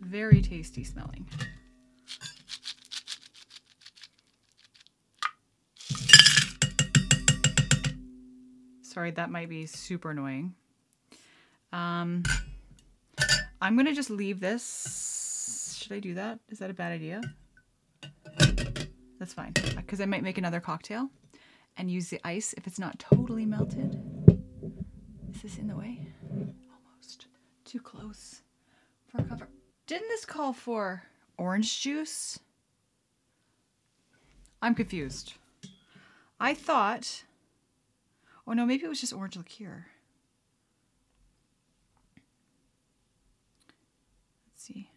Very 0.00 0.40
tasty 0.40 0.84
smelling. 0.84 1.28
Sorry, 8.82 9.10
that 9.10 9.30
might 9.30 9.48
be 9.48 9.66
super 9.66 10.12
annoying. 10.12 10.54
Um, 11.72 12.22
I'm 13.60 13.74
going 13.74 13.86
to 13.86 13.92
just 13.92 14.10
leave 14.10 14.38
this. 14.38 15.76
Should 15.82 15.92
I 15.92 15.98
do 15.98 16.14
that? 16.14 16.38
Is 16.48 16.60
that 16.60 16.70
a 16.70 16.74
bad 16.74 16.92
idea? 16.92 17.20
That's 19.18 19.34
fine, 19.34 19.52
because 19.76 20.00
I 20.00 20.06
might 20.06 20.22
make 20.22 20.38
another 20.38 20.60
cocktail 20.60 21.10
and 21.76 21.90
use 21.90 22.08
the 22.10 22.20
ice 22.24 22.54
if 22.56 22.66
it's 22.68 22.78
not 22.78 22.98
totally 23.00 23.46
melted. 23.46 24.00
Is 25.34 25.42
this 25.42 25.58
in 25.58 25.66
the 25.66 25.76
way? 25.76 26.06
Too 27.74 27.80
close 27.80 28.42
for 29.08 29.20
cover. 29.24 29.48
Didn't 29.88 30.06
this 30.06 30.24
call 30.24 30.52
for 30.52 31.02
orange 31.36 31.80
juice? 31.80 32.38
I'm 34.62 34.76
confused. 34.76 35.34
I 36.38 36.54
thought, 36.54 37.24
oh 38.46 38.52
no, 38.52 38.64
maybe 38.64 38.84
it 38.84 38.88
was 38.88 39.00
just 39.00 39.12
orange 39.12 39.36
liqueur. 39.36 39.86
Let's 44.52 44.62
see. 44.62 44.88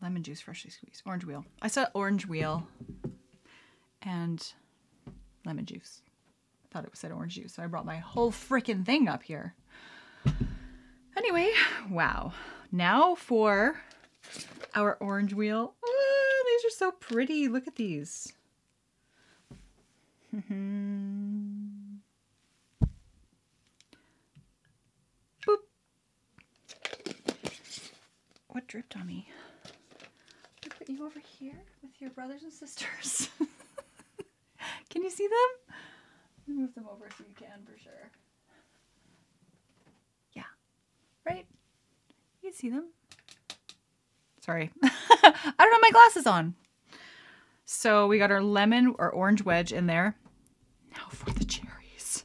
Lemon 0.00 0.24
juice 0.24 0.40
freshly 0.40 0.72
squeezed. 0.72 1.02
Orange 1.06 1.24
wheel. 1.24 1.44
I 1.62 1.68
saw 1.68 1.86
orange 1.94 2.26
wheel 2.26 2.66
and 4.02 4.44
lemon 5.46 5.66
juice. 5.66 6.02
I 6.64 6.74
thought 6.74 6.84
it 6.84 6.96
said 6.96 7.12
orange 7.12 7.36
juice, 7.36 7.54
so 7.54 7.62
I 7.62 7.68
brought 7.68 7.86
my 7.86 7.98
whole 7.98 8.32
freaking 8.32 8.84
thing 8.84 9.06
up 9.06 9.22
here. 9.22 9.54
Anyway, 11.22 11.52
wow. 11.88 12.32
Now 12.72 13.14
for 13.14 13.80
our 14.74 14.96
orange 15.00 15.34
wheel. 15.34 15.74
Oh, 15.84 16.44
these 16.46 16.72
are 16.72 16.74
so 16.74 16.90
pretty. 16.90 17.46
Look 17.48 17.68
at 17.68 17.76
these. 17.76 18.32
Boop. 20.34 20.40
what 28.48 28.66
dripped 28.66 28.96
on 28.96 29.06
me? 29.06 29.28
I 30.64 30.68
put 30.68 30.88
you 30.88 31.04
over 31.04 31.20
here 31.20 31.62
with 31.82 32.00
your 32.00 32.10
brothers 32.10 32.42
and 32.42 32.52
sisters. 32.52 33.28
can 34.90 35.02
you 35.02 35.10
see 35.10 35.28
them? 35.28 36.56
Move 36.56 36.74
them 36.74 36.86
over 36.90 37.08
so 37.16 37.24
you 37.28 37.34
can 37.34 37.62
for 37.64 37.78
sure. 37.78 38.10
Yeah. 40.32 40.44
Right? 41.26 41.46
See 42.52 42.68
them. 42.68 42.90
Sorry. 44.40 44.70
I 44.82 45.34
don't 45.58 45.72
have 45.72 45.80
my 45.80 45.90
glasses 45.90 46.26
on. 46.26 46.54
So 47.64 48.06
we 48.06 48.18
got 48.18 48.30
our 48.30 48.42
lemon 48.42 48.94
or 48.98 49.10
orange 49.10 49.42
wedge 49.42 49.72
in 49.72 49.86
there. 49.86 50.16
Now 50.92 51.08
for 51.08 51.30
the 51.30 51.44
cherries. 51.44 52.22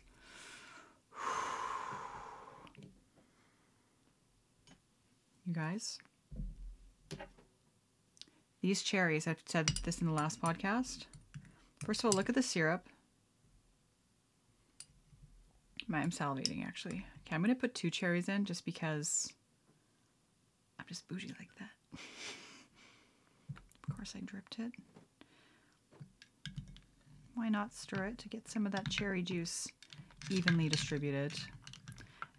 You 5.46 5.54
guys, 5.54 5.98
these 8.60 8.82
cherries, 8.82 9.28
I've 9.28 9.42
said 9.46 9.70
this 9.86 10.02
in 10.02 10.08
the 10.08 10.14
last 10.14 10.42
podcast. 10.42 11.06
First 11.86 12.02
of 12.02 12.08
all, 12.08 12.12
look 12.12 12.28
at 12.28 12.36
the 12.36 12.44
syrup. 12.44 12.86
I'm 15.94 16.12
salivating 16.12 16.66
actually. 16.66 17.06
Okay, 17.26 17.34
I'm 17.34 17.42
going 17.42 17.56
to 17.56 17.60
put 17.60 17.74
two 17.74 17.90
cherries 17.90 18.28
in 18.28 18.44
just 18.44 18.66
because 18.66 19.32
I'm 20.88 20.94
just 20.94 21.08
bougie 21.10 21.34
like 21.38 21.54
that. 21.60 22.00
of 23.90 23.96
course, 23.96 24.14
I 24.16 24.22
dripped 24.22 24.58
it. 24.60 24.72
Why 27.36 27.50
not 27.50 27.74
stir 27.74 28.06
it 28.06 28.18
to 28.20 28.30
get 28.30 28.50
some 28.50 28.66
of 28.66 28.72
that 28.72 28.90
cherry 28.90 29.22
juice 29.22 29.68
evenly 30.30 30.70
distributed? 30.70 31.34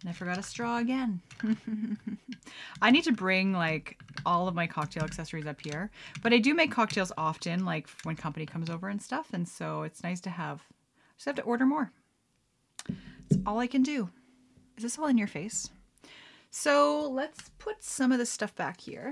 And 0.01 0.09
I 0.09 0.13
forgot 0.13 0.39
a 0.39 0.41
straw 0.41 0.79
again. 0.79 1.21
I 2.81 2.89
need 2.89 3.03
to 3.03 3.11
bring 3.11 3.53
like 3.53 4.01
all 4.25 4.47
of 4.47 4.55
my 4.55 4.65
cocktail 4.65 5.03
accessories 5.03 5.45
up 5.45 5.61
here. 5.61 5.91
But 6.23 6.33
I 6.33 6.39
do 6.39 6.55
make 6.55 6.71
cocktails 6.71 7.11
often, 7.19 7.65
like 7.65 7.87
when 8.01 8.15
company 8.15 8.47
comes 8.47 8.71
over 8.71 8.89
and 8.89 8.99
stuff. 8.99 9.27
And 9.31 9.47
so 9.47 9.83
it's 9.83 10.01
nice 10.01 10.21
to 10.21 10.31
have, 10.31 10.63
just 11.17 11.27
have 11.27 11.35
to 11.35 11.43
order 11.43 11.67
more. 11.67 11.91
That's 12.87 13.41
all 13.45 13.59
I 13.59 13.67
can 13.67 13.83
do. 13.83 14.09
Is 14.75 14.81
this 14.81 14.97
all 14.97 15.05
in 15.05 15.19
your 15.19 15.27
face? 15.27 15.69
So 16.51 17.09
let's 17.09 17.49
put 17.59 17.83
some 17.83 18.11
of 18.11 18.17
this 18.17 18.29
stuff 18.29 18.55
back 18.55 18.81
here 18.81 19.09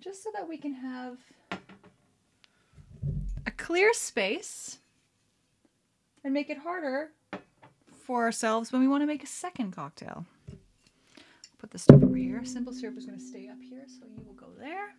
just 0.00 0.24
so 0.24 0.30
that 0.34 0.48
we 0.48 0.56
can 0.56 0.74
have 0.74 1.18
a 3.46 3.50
clear 3.50 3.92
space 3.92 4.78
and 6.24 6.32
make 6.32 6.50
it 6.50 6.58
harder 6.58 7.10
for 8.04 8.22
ourselves 8.22 8.72
when 8.72 8.82
we 8.82 8.88
want 8.88 9.02
to 9.02 9.06
make 9.06 9.22
a 9.22 9.28
second 9.28 9.72
cocktail. 9.72 10.24
Put 11.58 11.70
this 11.70 11.82
stuff 11.82 12.02
over 12.02 12.16
here. 12.16 12.44
Simple 12.44 12.72
syrup 12.72 12.96
is 12.98 13.06
going 13.06 13.18
to 13.18 13.24
stay 13.24 13.48
up 13.48 13.58
here, 13.60 13.84
so 13.86 14.06
you 14.06 14.22
will 14.26 14.34
go 14.34 14.48
there. 14.58 14.96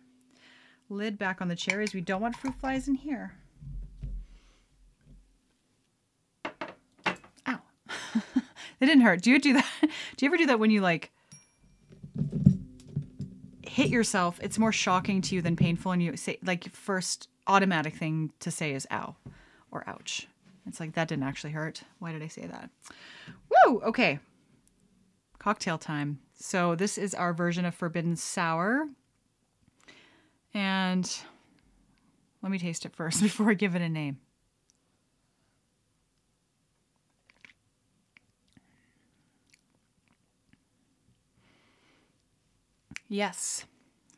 Lid 0.88 1.18
back 1.18 1.42
on 1.42 1.48
the 1.48 1.56
cherries. 1.56 1.92
We 1.92 2.00
don't 2.00 2.22
want 2.22 2.36
fruit 2.36 2.54
flies 2.58 2.88
in 2.88 2.94
here. 2.94 3.34
Ow. 7.46 7.60
it 8.24 8.86
didn't 8.86 9.02
hurt. 9.02 9.20
Do 9.20 9.30
you 9.30 9.38
do 9.38 9.52
that? 9.54 9.66
Do 10.16 10.24
you 10.24 10.28
ever 10.30 10.36
do 10.36 10.46
that 10.46 10.58
when 10.58 10.70
you 10.70 10.80
like 10.80 11.10
hit 13.74 13.88
yourself? 13.88 14.38
It's 14.40 14.58
more 14.58 14.70
shocking 14.70 15.20
to 15.22 15.34
you 15.34 15.42
than 15.42 15.56
painful, 15.56 15.90
and 15.90 16.02
you 16.02 16.16
say 16.16 16.38
like 16.44 16.70
first 16.72 17.28
automatic 17.48 17.94
thing 17.94 18.30
to 18.38 18.50
say 18.50 18.72
is 18.72 18.86
ow 18.90 19.16
or 19.72 19.82
ouch. 19.88 20.28
It's 20.66 20.78
like 20.78 20.94
that 20.94 21.08
didn't 21.08 21.24
actually 21.24 21.52
hurt. 21.52 21.82
Why 21.98 22.12
did 22.12 22.22
I 22.22 22.28
say 22.28 22.46
that? 22.46 22.70
Woo! 23.66 23.80
Okay. 23.80 24.20
Cocktail 25.40 25.76
time. 25.76 26.20
So 26.38 26.76
this 26.76 26.96
is 26.96 27.14
our 27.14 27.34
version 27.34 27.64
of 27.64 27.74
Forbidden 27.74 28.14
Sour. 28.16 28.86
And 30.54 31.18
let 32.42 32.52
me 32.52 32.58
taste 32.58 32.86
it 32.86 32.94
first 32.94 33.22
before 33.22 33.50
I 33.50 33.54
give 33.54 33.74
it 33.74 33.82
a 33.82 33.88
name. 33.88 34.18
Yes, 43.08 43.64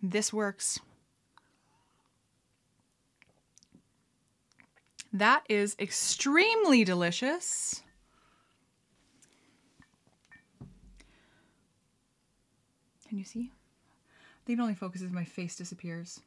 this 0.02 0.32
works. 0.32 0.80
That 5.12 5.44
is 5.48 5.76
extremely 5.78 6.84
delicious. 6.84 7.82
Can 13.08 13.18
you 13.18 13.24
see? 13.24 13.50
I 13.50 14.46
think 14.46 14.58
it 14.58 14.62
only 14.62 14.74
focuses 14.74 15.10
my 15.10 15.24
face 15.24 15.56
disappears. 15.56 16.20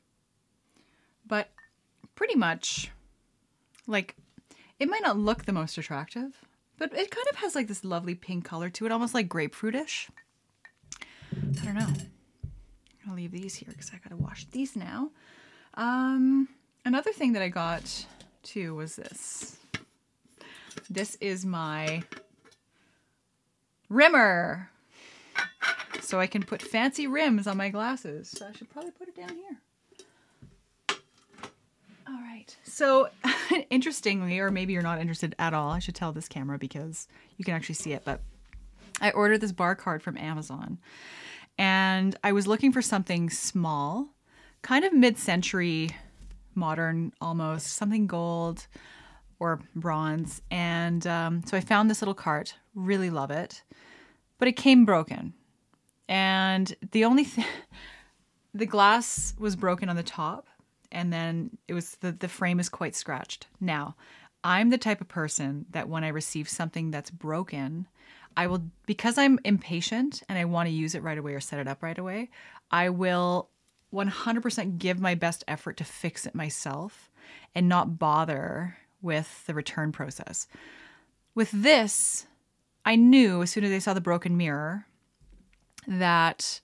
But 1.28 1.52
pretty 2.16 2.36
much, 2.36 2.92
like, 3.86 4.16
it 4.80 4.90
might 4.90 5.04
not 5.04 5.20
look 5.20 5.46
the 5.46 5.54
most 5.54 5.78
attractive, 5.78 6.44
but 6.78 6.92
it 6.94 7.12
kind 7.12 7.28
of 7.30 7.38
has 7.38 7.54
like 7.54 7.68
this 7.68 7.84
lovely 7.84 8.16
pink 8.16 8.46
color 8.46 8.70
to 8.72 8.86
it, 8.86 8.92
almost 8.92 9.14
like 9.14 9.30
grapefruitish. 9.30 10.10
I 11.62 11.66
don't 11.66 11.76
know. 11.76 11.88
Leave 13.20 13.32
these 13.34 13.56
here 13.56 13.68
because 13.70 13.92
I 13.94 13.98
gotta 13.98 14.16
wash 14.16 14.46
these 14.46 14.78
now. 14.78 15.10
Um, 15.74 16.48
another 16.86 17.12
thing 17.12 17.34
that 17.34 17.42
I 17.42 17.50
got 17.50 18.06
too 18.44 18.76
was 18.76 18.96
this. 18.96 19.58
This 20.90 21.16
is 21.16 21.46
my 21.46 22.04
rimmer. 23.90 24.70
So 26.00 26.22
I 26.22 26.28
can 26.28 26.44
put 26.44 26.62
fancy 26.62 27.08
rims 27.08 27.46
on 27.46 27.58
my 27.58 27.68
glasses. 27.68 28.30
So 28.30 28.48
I 28.48 28.54
should 28.54 28.70
probably 28.70 28.92
put 28.92 29.10
it 29.10 29.18
down 29.18 29.36
here. 29.36 30.98
All 32.08 32.22
right. 32.22 32.56
So 32.64 33.10
interestingly, 33.70 34.40
or 34.40 34.50
maybe 34.50 34.72
you're 34.72 34.82
not 34.82 35.02
interested 35.02 35.36
at 35.38 35.54
all, 35.54 35.72
I 35.72 35.80
should 35.80 35.96
tell 35.96 36.14
this 36.14 36.30
camera 36.30 36.58
because 36.58 37.10
you 37.36 37.44
can 37.44 37.54
actually 37.54 37.76
see 37.76 37.92
it, 37.92 38.04
but 38.06 38.22
I 39.02 39.12
ordered 39.12 39.42
this 39.42 39.52
bar 39.52 39.76
card 39.76 40.02
from 40.02 40.18
Amazon. 40.18 40.78
And 41.60 42.16
I 42.24 42.32
was 42.32 42.48
looking 42.48 42.72
for 42.72 42.82
something 42.82 43.30
small, 43.30 44.08
kind 44.62 44.86
of 44.86 44.94
mid-century 44.94 45.92
modern 46.56 47.12
almost, 47.20 47.74
something 47.74 48.08
gold 48.08 48.66
or 49.40 49.60
bronze. 49.76 50.42
And 50.50 51.06
um, 51.06 51.44
so 51.46 51.58
I 51.58 51.60
found 51.60 51.90
this 51.90 52.02
little 52.02 52.14
cart, 52.14 52.56
really 52.76 53.10
love 53.10 53.30
it, 53.30 53.62
but 54.38 54.48
it 54.48 54.54
came 54.54 54.86
broken. 54.86 55.34
And 56.08 56.74
the 56.94 57.04
only 57.04 57.26
thing, 57.26 57.46
the 58.54 58.66
glass 58.66 59.36
was 59.38 59.58
broken 59.58 59.90
on 59.90 59.98
the 59.98 60.02
top, 60.04 60.48
and 60.94 61.12
then 61.12 61.58
it 61.68 61.74
was 61.74 61.96
the, 61.98 62.14
the 62.14 62.30
frame 62.30 62.62
is 62.62 62.70
quite 62.70 62.96
scratched. 62.96 63.48
Now, 63.60 63.98
I'm 64.46 64.70
the 64.70 64.78
type 64.78 65.02
of 65.02 65.10
person 65.10 65.66
that 65.72 65.90
when 65.90 66.06
I 66.06 66.08
receive 66.08 66.48
something 66.48 66.90
that's 66.90 67.12
broken, 67.12 67.88
I 68.38 68.48
will, 68.48 68.64
because 68.86 69.18
I'm 69.18 69.40
impatient 69.44 70.24
and 70.30 70.38
I 70.38 70.46
want 70.46 70.68
to 70.68 70.74
use 70.74 70.96
it 70.96 71.04
right 71.04 71.18
away 71.18 71.34
or 71.34 71.40
set 71.40 71.60
it 71.60 71.68
up 71.68 71.84
right 71.84 71.98
away, 71.98 72.30
I 72.72 72.90
will 72.90 73.50
100% 73.94 74.78
give 74.78 75.00
my 75.00 75.16
best 75.16 75.44
effort 75.48 75.78
to 75.78 75.84
fix 75.84 76.26
it 76.26 76.36
myself 76.36 77.10
and 77.56 77.68
not 77.68 78.00
bother 78.00 78.78
with 79.02 79.46
the 79.46 79.54
return 79.54 79.92
process. 79.92 80.48
With 81.36 81.52
this, 81.52 82.26
I 82.86 82.96
knew 82.96 83.42
as 83.42 83.52
soon 83.52 83.64
as 83.64 83.72
I 83.72 83.80
saw 83.80 83.94
the 83.94 84.02
broken 84.02 84.38
mirror 84.38 84.86
that 85.88 86.62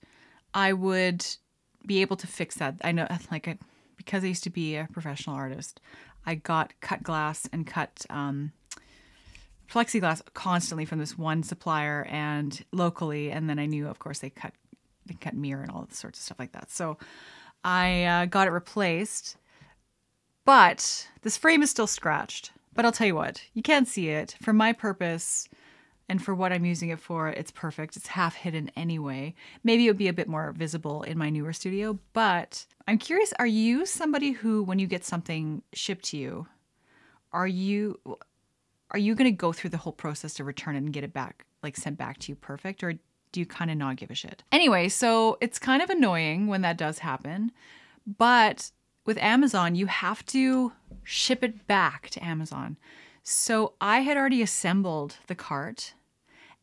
I 0.54 0.74
would 0.74 1.26
be 1.86 2.02
able 2.02 2.16
to 2.18 2.28
fix 2.28 2.56
that. 2.56 2.76
I 2.84 2.92
know, 2.92 3.08
like, 3.32 3.58
because 3.98 4.24
I 4.24 4.28
used 4.28 4.44
to 4.44 4.50
be 4.50 4.76
a 4.76 4.88
professional 4.92 5.36
artist, 5.36 5.82
I 6.26 6.36
got 6.36 6.74
cut 6.82 7.04
glass 7.04 7.48
and 7.52 7.68
cut 7.68 8.06
um, 8.10 8.52
plexiglass 9.68 10.22
constantly 10.34 10.86
from 10.86 11.00
this 11.00 11.18
one 11.18 11.44
supplier 11.44 12.06
and 12.10 12.64
locally. 12.72 13.32
And 13.32 13.50
then 13.50 13.60
I 13.60 13.66
knew, 13.66 13.88
of 13.88 14.00
course, 14.00 14.20
they 14.20 14.30
cut 14.30 14.54
they 15.06 15.14
cut 15.16 15.36
mirror 15.36 15.62
and 15.62 15.72
all 15.72 15.88
sorts 15.92 16.20
of 16.20 16.24
stuff 16.24 16.40
like 16.40 16.52
that. 16.54 16.72
So 16.72 16.98
I 17.64 18.04
uh, 18.04 18.26
got 18.26 18.48
it 18.48 18.52
replaced, 18.52 19.38
but 20.46 21.08
this 21.22 21.38
frame 21.38 21.62
is 21.62 21.70
still 21.70 21.88
scratched. 21.88 22.52
But 22.74 22.86
I'll 22.86 22.92
tell 22.92 23.08
you 23.08 23.16
what, 23.16 23.42
you 23.54 23.62
can't 23.62 23.88
see 23.88 24.10
it. 24.10 24.36
For 24.42 24.52
my 24.52 24.74
purpose 24.74 25.48
and 26.10 26.24
for 26.24 26.36
what 26.36 26.52
I'm 26.52 26.66
using 26.66 26.90
it 26.90 27.00
for, 27.00 27.30
it's 27.30 27.52
perfect. 27.52 27.96
It's 27.96 28.08
half 28.08 28.36
hidden 28.36 28.70
anyway. 28.76 29.34
Maybe 29.64 29.86
it 29.86 29.90
would 29.90 29.98
be 29.98 30.10
a 30.10 30.14
bit 30.14 30.28
more 30.28 30.52
visible 30.52 31.04
in 31.04 31.18
my 31.18 31.30
newer 31.30 31.54
studio, 31.54 31.98
but 32.14 32.66
I'm 32.88 32.98
curious 32.98 33.34
are 33.40 33.48
you 33.48 33.86
somebody 33.86 34.32
who, 34.32 34.64
when 34.64 34.78
you 34.78 34.88
get 34.88 35.06
something 35.06 35.62
shipped 35.74 36.06
to 36.06 36.18
you, 36.18 36.48
are 37.32 37.48
you 37.48 38.00
are 38.96 38.98
you 38.98 39.14
going 39.14 39.30
to 39.30 39.32
go 39.36 39.52
through 39.52 39.72
the 39.72 39.78
whole 39.78 39.92
process 39.92 40.34
to 40.36 40.46
return 40.46 40.76
it 40.76 40.78
and 40.78 40.94
get 40.94 41.04
it 41.04 41.12
back 41.12 41.46
like 41.62 41.76
sent 41.76 41.98
back 41.98 42.18
to 42.18 42.32
you 42.32 42.36
perfect 42.38 42.82
or 42.82 42.94
do 43.34 43.42
you 43.42 43.46
kind 43.46 43.70
of 43.70 43.76
not 43.76 43.98
give 43.98 44.10
a 44.10 44.16
shit? 44.16 44.42
Anyway, 44.54 44.88
so 44.88 45.38
it's 45.42 45.60
kind 45.60 45.82
of 45.82 45.90
annoying 45.90 46.48
when 46.48 46.62
that 46.62 46.78
does 46.78 47.00
happen, 47.00 47.52
but 48.06 48.72
with 49.06 49.18
Amazon, 49.18 49.76
you 49.76 49.88
have 49.88 50.26
to 50.28 50.72
ship 51.04 51.44
it 51.44 51.68
back 51.68 52.10
to 52.12 52.26
Amazon. 52.26 52.78
So 53.22 53.74
I 53.82 54.00
had 54.00 54.16
already 54.16 54.42
assembled 54.42 55.18
the 55.28 55.36
cart, 55.36 55.94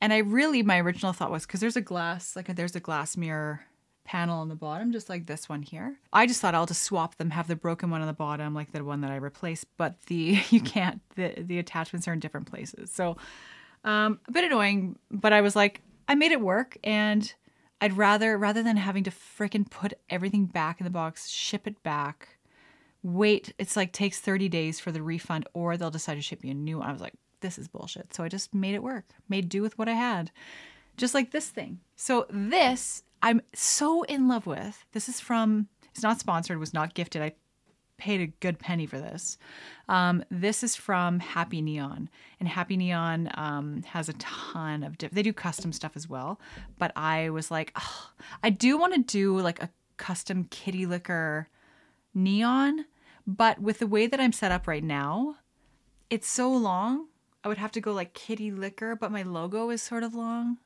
and 0.01 0.11
I 0.11 0.18
really, 0.18 0.62
my 0.62 0.79
original 0.79 1.12
thought 1.12 1.31
was 1.31 1.45
because 1.45 1.61
there's 1.61 1.77
a 1.77 1.83
glass, 1.83 2.35
like 2.35 2.47
there's 2.57 2.75
a 2.75 2.81
glass 2.81 3.14
mirror 3.14 3.66
panel 4.05 4.41
on 4.41 4.49
the 4.49 4.55
bottom, 4.55 4.93
just 4.93 5.09
like 5.09 5.27
this 5.27 5.49
one 5.49 5.62
here. 5.62 5.97
I 6.12 6.27
just 6.27 6.41
thought 6.41 6.55
I'll 6.55 6.67
just 6.67 6.83
swap 6.83 7.17
them, 7.17 7.31
have 7.31 7.49
the 7.49 7.57
broken 7.57 7.91
one 7.91 8.01
on 8.01 8.07
the 8.07 8.12
bottom, 8.12 8.55
like 8.55 8.73
the 8.73 8.85
one 8.85 9.01
that 9.03 9.11
I 9.11 9.17
replaced, 9.17 9.67
but 9.77 10.01
the 10.07 10.41
you 10.51 10.61
can't. 10.61 11.01
The 11.17 11.35
the 11.43 11.59
attachments 11.59 12.09
are 12.09 12.12
in 12.12 12.21
different 12.21 12.51
places, 12.51 12.91
so 12.91 13.17
um, 13.85 14.21
a 14.29 14.33
bit 14.33 14.45
annoying. 14.45 14.99
But 15.11 15.33
I 15.33 15.41
was 15.41 15.57
like, 15.57 15.81
I 16.09 16.15
made 16.15 16.33
it 16.33 16.41
work, 16.41 16.77
and 16.83 17.33
I'd 17.81 17.97
rather 17.97 18.37
rather 18.37 18.62
than 18.62 18.77
having 18.77 19.05
to 19.05 19.11
fricking 19.11 19.69
put 19.71 19.95
everything 20.11 20.47
back 20.47 20.81
in 20.81 20.85
the 20.85 20.91
box, 20.91 21.29
ship 21.29 21.67
it 21.67 21.83
back, 21.83 22.38
wait. 23.03 23.55
It's 23.59 23.77
like 23.77 23.93
takes 23.93 24.21
thirty 24.21 24.49
days 24.49 24.81
for 24.81 24.93
the 24.93 25.03
refund, 25.03 25.47
or 25.53 25.77
they'll 25.77 25.91
decide 25.91 26.15
to 26.17 26.23
ship 26.23 26.43
me 26.43 26.51
a 26.51 26.55
new 26.55 26.79
one. 26.79 26.88
I 26.88 26.93
was 26.93 27.01
like, 27.01 27.15
this 27.41 27.59
is 27.59 27.69
bullshit. 27.69 28.15
So 28.15 28.25
I 28.25 28.29
just 28.29 28.55
made 28.55 28.75
it 28.75 28.83
work, 28.83 29.05
made 29.29 29.49
do 29.49 29.62
with 29.62 29.79
what 29.79 29.88
I 29.88 29.95
had, 29.95 30.31
just 30.97 31.15
like 31.15 31.31
this 31.31 31.49
thing. 31.49 31.81
So 31.97 32.27
this 32.31 33.03
I'm 33.22 33.40
so 33.54 34.02
in 34.02 34.28
love 34.28 34.46
with. 34.46 34.85
This 34.92 35.08
is 35.08 35.20
from, 35.20 35.68
it's 35.92 36.02
not 36.02 36.20
sponsored, 36.20 36.58
was 36.58 36.74
not 36.74 36.94
gifted. 36.94 37.22
I 37.22 37.35
paid 37.96 38.20
a 38.20 38.26
good 38.40 38.58
penny 38.58 38.85
for 38.85 38.98
this. 38.98 39.38
Um, 39.88 40.24
this 40.28 40.64
is 40.64 40.74
from 40.74 41.20
Happy 41.20 41.62
Neon, 41.62 42.11
and 42.40 42.48
Happy 42.48 42.76
Neon 42.76 43.30
um, 43.35 43.85
has 43.87 44.08
a 44.08 44.14
ton 44.14 44.82
of. 44.82 44.98
Diff- 44.98 45.12
they 45.12 45.22
do 45.22 45.32
custom 45.32 45.72
stuff 45.72 45.92
as 45.94 46.08
well, 46.08 46.40
but 46.78 46.90
I 46.96 47.30
was 47.30 47.50
like, 47.50 47.72
oh, 47.76 48.11
I 48.42 48.50
do 48.50 48.76
want 48.76 48.94
to 48.94 49.00
do 49.00 49.38
like 49.38 49.62
a 49.62 49.70
custom 49.98 50.44
kitty 50.50 50.85
liquor 50.85 51.48
neon, 52.12 52.87
but 53.24 53.61
with 53.61 53.78
the 53.78 53.87
way 53.87 54.08
that 54.08 54.18
I'm 54.18 54.32
set 54.32 54.50
up 54.50 54.66
right 54.66 54.82
now, 54.82 55.37
it's 56.11 56.28
so 56.28 56.52
long. 56.52 57.06
I 57.44 57.48
would 57.48 57.58
have 57.58 57.72
to 57.72 57.80
go 57.80 57.92
like 57.92 58.14
kitty 58.14 58.50
liquor, 58.50 58.96
but 58.96 59.12
my 59.12 59.22
logo 59.22 59.70
is 59.70 59.80
sort 59.80 60.02
of 60.02 60.14
long. 60.14 60.58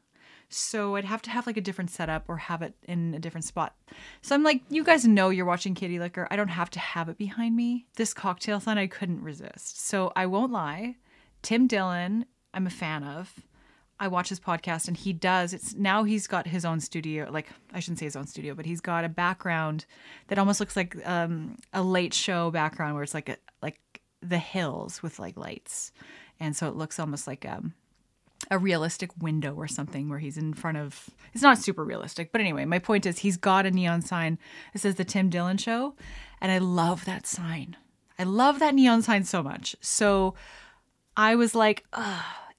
So 0.48 0.96
I'd 0.96 1.04
have 1.04 1.22
to 1.22 1.30
have 1.30 1.46
like 1.46 1.56
a 1.56 1.60
different 1.60 1.90
setup 1.90 2.24
or 2.28 2.36
have 2.36 2.62
it 2.62 2.74
in 2.84 3.14
a 3.14 3.18
different 3.18 3.44
spot. 3.44 3.74
So 4.22 4.34
I'm 4.34 4.42
like, 4.42 4.62
you 4.68 4.84
guys 4.84 5.06
know 5.06 5.30
you're 5.30 5.44
watching 5.44 5.74
Kitty 5.74 5.98
Liquor. 5.98 6.28
I 6.30 6.36
don't 6.36 6.48
have 6.48 6.70
to 6.70 6.78
have 6.78 7.08
it 7.08 7.18
behind 7.18 7.56
me. 7.56 7.86
This 7.96 8.14
cocktail 8.14 8.60
sign 8.60 8.78
I 8.78 8.86
couldn't 8.86 9.22
resist. 9.22 9.84
So 9.86 10.12
I 10.14 10.26
won't 10.26 10.52
lie. 10.52 10.96
Tim 11.42 11.66
Dillon, 11.66 12.26
I'm 12.54 12.66
a 12.66 12.70
fan 12.70 13.02
of. 13.02 13.34
I 13.98 14.08
watch 14.08 14.28
his 14.28 14.40
podcast 14.40 14.88
and 14.88 14.96
he 14.96 15.14
does 15.14 15.54
it's 15.54 15.74
now 15.74 16.04
he's 16.04 16.26
got 16.26 16.46
his 16.46 16.66
own 16.66 16.80
studio 16.80 17.28
like 17.30 17.48
I 17.72 17.80
shouldn't 17.80 17.98
say 17.98 18.04
his 18.04 18.16
own 18.16 18.26
studio 18.26 18.54
but 18.54 18.66
he's 18.66 18.82
got 18.82 19.06
a 19.06 19.08
background 19.08 19.86
that 20.28 20.38
almost 20.38 20.60
looks 20.60 20.76
like 20.76 20.96
um, 21.08 21.56
a 21.72 21.82
late 21.82 22.12
show 22.12 22.50
background 22.50 22.94
where 22.94 23.02
it's 23.02 23.14
like 23.14 23.30
a 23.30 23.38
like 23.62 23.80
the 24.20 24.38
hills 24.38 25.02
with 25.02 25.18
like 25.18 25.38
lights 25.38 25.92
and 26.40 26.54
so 26.54 26.68
it 26.68 26.76
looks 26.76 27.00
almost 27.00 27.26
like 27.26 27.46
um 27.46 27.72
a 28.50 28.58
realistic 28.58 29.10
window 29.20 29.54
or 29.54 29.66
something 29.66 30.08
where 30.08 30.18
he's 30.18 30.36
in 30.36 30.54
front 30.54 30.76
of 30.76 31.10
it's 31.32 31.42
not 31.42 31.58
super 31.58 31.84
realistic 31.84 32.30
but 32.32 32.40
anyway 32.40 32.64
my 32.64 32.78
point 32.78 33.06
is 33.06 33.18
he's 33.18 33.36
got 33.36 33.66
a 33.66 33.70
neon 33.70 34.02
sign 34.02 34.38
that 34.72 34.78
says 34.78 34.94
the 34.94 35.04
tim 35.04 35.28
dillon 35.28 35.56
show 35.56 35.94
and 36.40 36.52
i 36.52 36.58
love 36.58 37.04
that 37.04 37.26
sign. 37.26 37.76
I 38.18 38.22
love 38.22 38.60
that 38.60 38.74
neon 38.74 39.02
sign 39.02 39.24
so 39.24 39.42
much. 39.42 39.76
So 39.80 40.34
i 41.16 41.34
was 41.34 41.54
like 41.54 41.84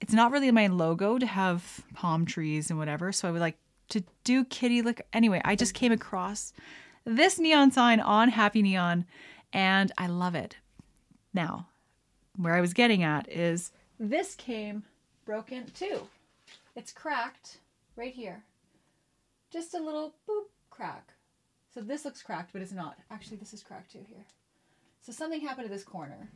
it's 0.00 0.12
not 0.12 0.30
really 0.30 0.50
my 0.50 0.66
logo 0.68 1.18
to 1.18 1.26
have 1.26 1.84
palm 1.94 2.24
trees 2.24 2.70
and 2.70 2.78
whatever 2.78 3.12
so 3.12 3.28
i 3.28 3.30
would 3.30 3.40
like 3.40 3.58
to 3.88 4.04
do 4.24 4.44
kitty 4.44 4.82
liquor 4.82 5.04
anyway 5.12 5.40
i 5.44 5.56
just 5.56 5.74
came 5.74 5.92
across 5.92 6.52
this 7.04 7.38
neon 7.38 7.70
sign 7.70 8.00
on 8.00 8.28
happy 8.28 8.62
neon 8.62 9.06
and 9.52 9.92
i 9.96 10.06
love 10.06 10.34
it. 10.34 10.56
Now 11.32 11.68
where 12.36 12.54
i 12.54 12.60
was 12.60 12.72
getting 12.74 13.02
at 13.02 13.30
is 13.30 13.72
this 13.98 14.34
came 14.34 14.84
broken 15.28 15.66
too. 15.74 16.00
It's 16.74 16.90
cracked 16.90 17.58
right 17.96 18.14
here. 18.14 18.44
Just 19.52 19.74
a 19.74 19.78
little 19.78 20.14
boop 20.26 20.46
crack. 20.70 21.12
So 21.74 21.82
this 21.82 22.06
looks 22.06 22.22
cracked, 22.22 22.54
but 22.54 22.62
it's 22.62 22.72
not. 22.72 22.96
Actually, 23.10 23.36
this 23.36 23.52
is 23.52 23.62
cracked 23.62 23.92
too 23.92 24.06
here. 24.08 24.24
So 25.02 25.12
something 25.12 25.42
happened 25.42 25.68
to 25.68 25.72
this 25.72 25.84
corner. 25.84 26.30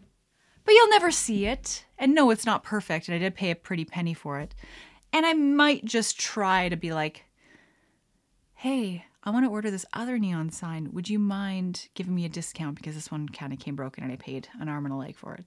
But 0.66 0.72
you'll 0.72 0.90
never 0.90 1.10
see 1.10 1.46
it. 1.46 1.86
And 1.98 2.14
no, 2.14 2.28
it's 2.28 2.44
not 2.44 2.64
perfect. 2.64 3.08
And 3.08 3.14
I 3.14 3.18
did 3.18 3.34
pay 3.34 3.50
a 3.50 3.56
pretty 3.56 3.86
penny 3.86 4.12
for 4.12 4.38
it. 4.40 4.54
And 5.10 5.24
I 5.24 5.32
might 5.32 5.86
just 5.86 6.20
try 6.20 6.68
to 6.68 6.76
be 6.76 6.92
like, 6.92 7.24
hey, 8.56 9.06
I 9.24 9.30
want 9.30 9.46
to 9.46 9.50
order 9.50 9.70
this 9.70 9.86
other 9.94 10.18
neon 10.18 10.50
sign. 10.50 10.90
Would 10.92 11.08
you 11.08 11.18
mind 11.18 11.88
giving 11.94 12.14
me 12.14 12.26
a 12.26 12.28
discount 12.28 12.76
because 12.76 12.94
this 12.94 13.10
one 13.10 13.26
kind 13.30 13.54
of 13.54 13.58
came 13.58 13.74
broken 13.74 14.04
and 14.04 14.12
I 14.12 14.16
paid 14.16 14.48
an 14.60 14.68
arm 14.68 14.84
and 14.84 14.92
a 14.92 14.98
leg 14.98 15.16
for 15.16 15.32
it? 15.32 15.46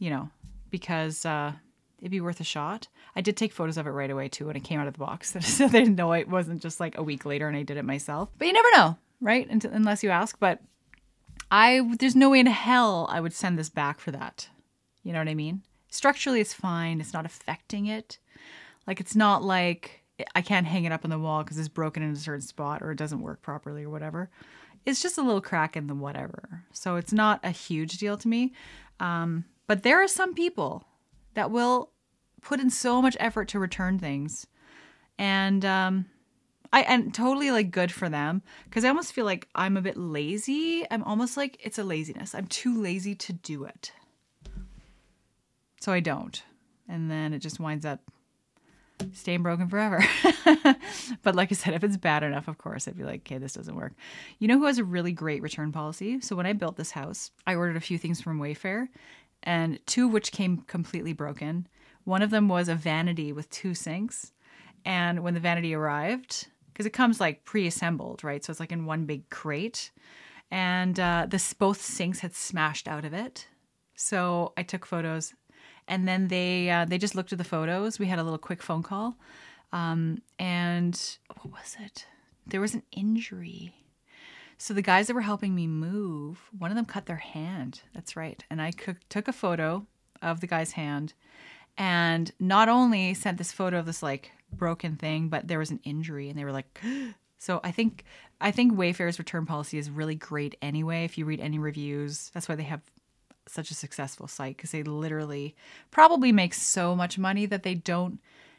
You 0.00 0.10
know, 0.10 0.30
because 0.70 1.24
uh, 1.24 1.52
it'd 1.98 2.10
be 2.10 2.20
worth 2.20 2.40
a 2.40 2.44
shot. 2.44 2.88
I 3.16 3.20
did 3.20 3.36
take 3.36 3.52
photos 3.52 3.76
of 3.76 3.86
it 3.86 3.90
right 3.90 4.10
away 4.10 4.28
too 4.28 4.46
when 4.46 4.56
it 4.56 4.64
came 4.64 4.80
out 4.80 4.86
of 4.86 4.94
the 4.94 4.98
box, 4.98 5.36
so 5.40 5.68
they 5.68 5.80
didn't 5.80 5.96
know 5.96 6.12
it 6.12 6.28
wasn't 6.28 6.62
just 6.62 6.80
like 6.80 6.96
a 6.96 7.02
week 7.02 7.24
later 7.24 7.48
and 7.48 7.56
I 7.56 7.62
did 7.62 7.76
it 7.76 7.84
myself. 7.84 8.30
But 8.38 8.46
you 8.46 8.52
never 8.52 8.70
know, 8.74 8.96
right? 9.20 9.48
Until, 9.48 9.72
unless 9.72 10.02
you 10.02 10.10
ask. 10.10 10.38
But 10.38 10.60
I 11.50 11.82
there's 11.98 12.16
no 12.16 12.30
way 12.30 12.40
in 12.40 12.46
hell 12.46 13.08
I 13.10 13.20
would 13.20 13.32
send 13.32 13.58
this 13.58 13.70
back 13.70 14.00
for 14.00 14.10
that. 14.12 14.48
You 15.02 15.12
know 15.12 15.18
what 15.20 15.28
I 15.28 15.34
mean? 15.34 15.62
Structurally, 15.90 16.40
it's 16.40 16.54
fine. 16.54 17.00
It's 17.00 17.14
not 17.14 17.26
affecting 17.26 17.86
it. 17.86 18.18
Like 18.86 19.00
it's 19.00 19.16
not 19.16 19.42
like 19.42 20.02
I 20.34 20.42
can't 20.42 20.66
hang 20.66 20.84
it 20.84 20.92
up 20.92 21.04
on 21.04 21.10
the 21.10 21.18
wall 21.18 21.42
because 21.42 21.58
it's 21.58 21.68
broken 21.68 22.02
in 22.02 22.10
a 22.10 22.16
certain 22.16 22.42
spot 22.42 22.82
or 22.82 22.90
it 22.90 22.98
doesn't 22.98 23.20
work 23.20 23.42
properly 23.42 23.84
or 23.84 23.90
whatever. 23.90 24.30
It's 24.84 25.02
just 25.02 25.18
a 25.18 25.22
little 25.22 25.40
crack 25.40 25.76
in 25.76 25.86
the 25.86 25.94
whatever. 25.94 26.64
So 26.72 26.96
it's 26.96 27.12
not 27.12 27.40
a 27.42 27.50
huge 27.50 27.98
deal 27.98 28.16
to 28.16 28.28
me. 28.28 28.52
Um, 29.00 29.44
but 29.66 29.82
there 29.82 30.02
are 30.02 30.08
some 30.08 30.34
people 30.34 30.87
that 31.38 31.52
will 31.52 31.92
put 32.42 32.58
in 32.58 32.68
so 32.68 33.00
much 33.00 33.16
effort 33.20 33.46
to 33.48 33.60
return 33.60 33.98
things. 33.98 34.46
And 35.18 35.64
um 35.64 36.06
I 36.72 36.82
and 36.82 37.14
totally 37.14 37.50
like 37.50 37.70
good 37.70 37.92
for 37.92 38.08
them 38.08 38.42
because 38.64 38.84
I 38.84 38.88
almost 38.88 39.12
feel 39.12 39.24
like 39.24 39.48
I'm 39.54 39.76
a 39.76 39.80
bit 39.80 39.96
lazy. 39.96 40.84
I'm 40.90 41.04
almost 41.04 41.36
like 41.36 41.56
it's 41.60 41.78
a 41.78 41.84
laziness. 41.84 42.34
I'm 42.34 42.46
too 42.46 42.82
lazy 42.82 43.14
to 43.14 43.32
do 43.32 43.64
it. 43.64 43.92
So 45.80 45.92
I 45.92 46.00
don't. 46.00 46.42
And 46.88 47.10
then 47.10 47.32
it 47.32 47.38
just 47.38 47.60
winds 47.60 47.86
up 47.86 48.00
staying 49.12 49.44
broken 49.44 49.68
forever. 49.68 50.04
but 51.22 51.36
like 51.36 51.52
I 51.52 51.54
said, 51.54 51.74
if 51.74 51.84
it's 51.84 51.96
bad 51.96 52.24
enough, 52.24 52.48
of 52.48 52.58
course, 52.58 52.88
I'd 52.88 52.98
be 52.98 53.04
like, 53.04 53.20
okay, 53.20 53.38
this 53.38 53.52
doesn't 53.52 53.76
work. 53.76 53.92
You 54.40 54.48
know 54.48 54.58
who 54.58 54.66
has 54.66 54.78
a 54.78 54.84
really 54.84 55.12
great 55.12 55.40
return 55.40 55.70
policy? 55.70 56.20
So 56.20 56.34
when 56.34 56.46
I 56.46 56.52
built 56.52 56.76
this 56.76 56.90
house, 56.90 57.30
I 57.46 57.54
ordered 57.54 57.76
a 57.76 57.80
few 57.80 57.96
things 57.96 58.20
from 58.20 58.40
Wayfair 58.40 58.88
and 59.48 59.80
two 59.86 60.06
which 60.06 60.30
came 60.30 60.58
completely 60.58 61.14
broken. 61.14 61.66
One 62.04 62.20
of 62.20 62.28
them 62.28 62.48
was 62.48 62.68
a 62.68 62.74
vanity 62.74 63.32
with 63.32 63.48
two 63.48 63.74
sinks. 63.74 64.32
And 64.84 65.22
when 65.22 65.32
the 65.32 65.40
vanity 65.40 65.74
arrived, 65.74 66.48
because 66.70 66.84
it 66.84 66.92
comes 66.92 67.18
like 67.18 67.46
pre-assembled, 67.46 68.22
right? 68.22 68.44
So 68.44 68.50
it's 68.50 68.60
like 68.60 68.72
in 68.72 68.84
one 68.84 69.06
big 69.06 69.28
crate, 69.30 69.90
and 70.50 71.00
uh, 71.00 71.26
this 71.28 71.54
both 71.54 71.80
sinks 71.80 72.20
had 72.20 72.34
smashed 72.34 72.86
out 72.86 73.06
of 73.06 73.14
it. 73.14 73.48
So 73.94 74.52
I 74.58 74.62
took 74.62 74.84
photos, 74.84 75.32
and 75.88 76.06
then 76.06 76.28
they 76.28 76.68
uh, 76.68 76.84
they 76.84 76.98
just 76.98 77.14
looked 77.14 77.32
at 77.32 77.38
the 77.38 77.44
photos. 77.44 77.98
We 77.98 78.06
had 78.06 78.18
a 78.18 78.22
little 78.22 78.38
quick 78.38 78.62
phone 78.62 78.82
call, 78.82 79.16
um, 79.72 80.18
and 80.38 81.18
what 81.40 81.52
was 81.52 81.76
it? 81.80 82.06
There 82.46 82.60
was 82.60 82.74
an 82.74 82.82
injury 82.92 83.74
so 84.58 84.74
the 84.74 84.82
guys 84.82 85.06
that 85.06 85.14
were 85.14 85.20
helping 85.20 85.54
me 85.54 85.66
move, 85.66 86.40
one 86.56 86.70
of 86.70 86.76
them 86.76 86.84
cut 86.84 87.06
their 87.06 87.16
hand. 87.16 87.82
That's 87.94 88.16
right. 88.16 88.44
And 88.50 88.60
I 88.60 88.72
took 89.08 89.28
a 89.28 89.32
photo 89.32 89.86
of 90.20 90.40
the 90.40 90.48
guy's 90.48 90.72
hand 90.72 91.14
and 91.76 92.32
not 92.40 92.68
only 92.68 93.14
sent 93.14 93.38
this 93.38 93.52
photo 93.52 93.78
of 93.78 93.86
this 93.86 94.02
like 94.02 94.32
broken 94.52 94.96
thing, 94.96 95.28
but 95.28 95.46
there 95.46 95.60
was 95.60 95.70
an 95.70 95.80
injury 95.84 96.28
and 96.28 96.38
they 96.38 96.44
were 96.44 96.52
like 96.52 96.80
so 97.38 97.60
I 97.62 97.70
think 97.70 98.04
I 98.40 98.50
think 98.50 98.74
Wayfair's 98.74 99.18
return 99.18 99.46
policy 99.46 99.78
is 99.78 99.90
really 99.90 100.16
great 100.16 100.56
anyway 100.60 101.04
if 101.04 101.16
you 101.16 101.24
read 101.24 101.40
any 101.40 101.58
reviews. 101.58 102.30
That's 102.34 102.48
why 102.48 102.56
they 102.56 102.64
have 102.64 102.82
such 103.46 103.70
a 103.70 103.74
successful 103.74 104.26
site 104.26 104.56
because 104.56 104.72
they 104.72 104.82
literally 104.82 105.54
probably 105.90 106.32
make 106.32 106.52
so 106.52 106.94
much 106.94 107.16
money 107.16 107.46
that 107.46 107.62
they 107.62 107.74
don't 107.74 108.18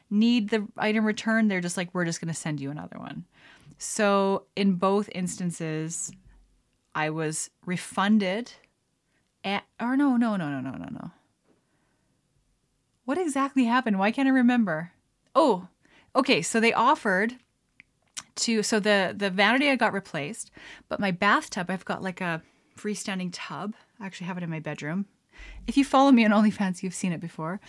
need 0.10 0.50
the 0.50 0.66
item 0.78 1.06
returned. 1.06 1.52
They're 1.52 1.62
just 1.62 1.78
like 1.78 1.94
we're 1.94 2.06
just 2.06 2.22
going 2.22 2.34
to 2.34 2.40
send 2.40 2.60
you 2.60 2.72
another 2.72 2.98
one. 2.98 3.26
So 3.80 4.44
in 4.58 4.74
both 4.74 5.10
instances, 5.16 6.12
I 6.94 7.10
was 7.10 7.50
refunded. 7.66 8.52
At, 9.44 9.64
or 9.80 9.96
no, 9.96 10.18
no, 10.18 10.36
no, 10.36 10.50
no, 10.50 10.60
no, 10.60 10.72
no, 10.72 10.88
no. 10.92 11.12
What 13.06 13.18
exactly 13.18 13.64
happened? 13.64 13.98
Why 13.98 14.12
can't 14.12 14.28
I 14.28 14.32
remember? 14.32 14.92
Oh, 15.34 15.70
okay. 16.14 16.42
So 16.42 16.60
they 16.60 16.74
offered 16.74 17.38
to 18.36 18.64
so 18.64 18.80
the 18.80 19.14
the 19.18 19.30
vanity 19.30 19.70
I 19.70 19.76
got 19.78 19.94
replaced, 19.94 20.52
but 20.90 21.00
my 21.00 21.12
bathtub 21.12 21.70
I've 21.70 21.86
got 21.86 22.04
like 22.04 22.22
a 22.22 22.42
freestanding 22.78 23.30
tub. 23.32 23.76
I 24.00 24.06
actually 24.06 24.28
have 24.28 24.38
it 24.38 24.44
in 24.44 24.50
my 24.50 24.60
bedroom. 24.60 25.06
If 25.68 25.78
you 25.78 25.86
follow 25.86 26.12
me 26.12 26.26
on 26.26 26.32
OnlyFans, 26.32 26.84
you've 26.84 26.94
seen 26.94 27.14
it 27.14 27.22
before. 27.22 27.62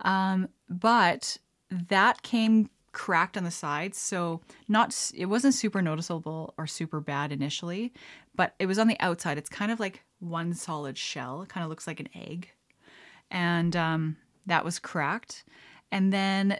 Um, 0.00 0.48
but 0.68 1.38
that 1.70 2.22
came 2.22 2.68
cracked 2.92 3.36
on 3.36 3.44
the 3.44 3.50
sides 3.50 3.98
so 3.98 4.40
not 4.68 5.10
it 5.14 5.26
wasn't 5.26 5.54
super 5.54 5.80
noticeable 5.80 6.54
or 6.58 6.66
super 6.66 7.00
bad 7.00 7.32
initially 7.32 7.92
but 8.34 8.54
it 8.58 8.66
was 8.66 8.78
on 8.78 8.86
the 8.86 8.96
outside 9.00 9.38
it's 9.38 9.48
kind 9.48 9.72
of 9.72 9.80
like 9.80 10.02
one 10.20 10.52
solid 10.54 10.96
shell 10.96 11.42
it 11.42 11.48
kind 11.48 11.64
of 11.64 11.70
looks 11.70 11.86
like 11.86 12.00
an 12.00 12.08
egg 12.14 12.50
and 13.30 13.74
um, 13.76 14.16
that 14.46 14.64
was 14.64 14.78
cracked 14.78 15.44
and 15.90 16.12
then 16.12 16.58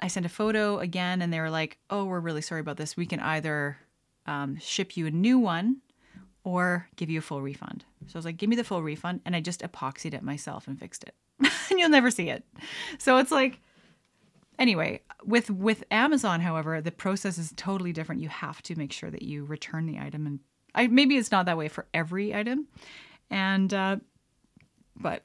i 0.00 0.08
sent 0.08 0.26
a 0.26 0.30
photo 0.30 0.78
again 0.78 1.22
and 1.22 1.32
they 1.32 1.40
were 1.40 1.50
like 1.50 1.78
oh 1.90 2.04
we're 2.04 2.20
really 2.20 2.42
sorry 2.42 2.60
about 2.60 2.76
this 2.76 2.96
we 2.96 3.06
can 3.06 3.20
either 3.20 3.78
um, 4.26 4.58
ship 4.58 4.96
you 4.96 5.06
a 5.06 5.10
new 5.10 5.38
one 5.38 5.80
or 6.44 6.88
give 6.96 7.10
you 7.10 7.18
a 7.18 7.22
full 7.22 7.42
refund. 7.42 7.84
So 8.06 8.16
I 8.16 8.18
was 8.18 8.24
like, 8.24 8.36
give 8.36 8.48
me 8.48 8.56
the 8.56 8.64
full 8.64 8.82
refund. 8.82 9.20
And 9.24 9.36
I 9.36 9.40
just 9.40 9.60
epoxied 9.60 10.14
it 10.14 10.22
myself 10.22 10.66
and 10.66 10.78
fixed 10.78 11.04
it. 11.04 11.14
and 11.70 11.78
you'll 11.78 11.90
never 11.90 12.10
see 12.10 12.30
it. 12.30 12.44
So 12.98 13.18
it's 13.18 13.30
like, 13.30 13.60
anyway, 14.60 15.00
with 15.24 15.50
with 15.50 15.82
Amazon, 15.90 16.40
however, 16.40 16.80
the 16.80 16.92
process 16.92 17.38
is 17.38 17.52
totally 17.56 17.92
different. 17.92 18.20
You 18.20 18.28
have 18.28 18.62
to 18.62 18.76
make 18.76 18.92
sure 18.92 19.10
that 19.10 19.22
you 19.22 19.44
return 19.44 19.86
the 19.86 19.98
item, 19.98 20.26
and 20.26 20.38
I, 20.74 20.86
maybe 20.86 21.16
it's 21.16 21.32
not 21.32 21.46
that 21.46 21.58
way 21.58 21.66
for 21.66 21.86
every 21.92 22.32
item. 22.34 22.68
And 23.30 23.74
uh, 23.74 23.96
but 24.94 25.22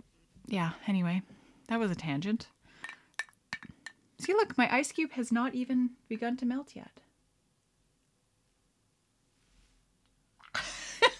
yeah, 0.47 0.71
anyway, 0.87 1.21
that 1.67 1.79
was 1.79 1.91
a 1.91 1.95
tangent. 1.95 2.47
See, 4.17 4.33
look, 4.33 4.57
my 4.57 4.73
ice 4.73 4.91
cube 4.91 5.11
has 5.11 5.31
not 5.31 5.53
even 5.53 5.91
begun 6.07 6.37
to 6.37 6.45
melt 6.45 6.71
yet. 6.73 6.89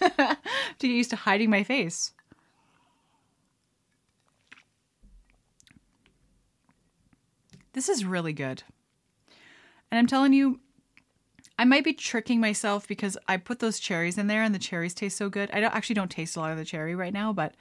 to 0.00 0.36
get 0.80 0.90
used 0.90 1.10
to 1.10 1.16
hiding 1.16 1.50
my 1.50 1.62
face. 1.62 2.12
This 7.76 7.90
is 7.90 8.06
really 8.06 8.32
good. 8.32 8.62
And 9.90 9.98
I'm 9.98 10.06
telling 10.06 10.32
you, 10.32 10.60
I 11.58 11.66
might 11.66 11.84
be 11.84 11.92
tricking 11.92 12.40
myself 12.40 12.88
because 12.88 13.18
I 13.28 13.36
put 13.36 13.58
those 13.58 13.78
cherries 13.78 14.16
in 14.16 14.28
there 14.28 14.42
and 14.42 14.54
the 14.54 14.58
cherries 14.58 14.94
taste 14.94 15.18
so 15.18 15.28
good. 15.28 15.50
I 15.52 15.60
don't 15.60 15.74
actually 15.74 15.96
don't 15.96 16.10
taste 16.10 16.36
a 16.36 16.40
lot 16.40 16.52
of 16.52 16.56
the 16.56 16.64
cherry 16.64 16.94
right 16.94 17.12
now, 17.12 17.34
but 17.34 17.54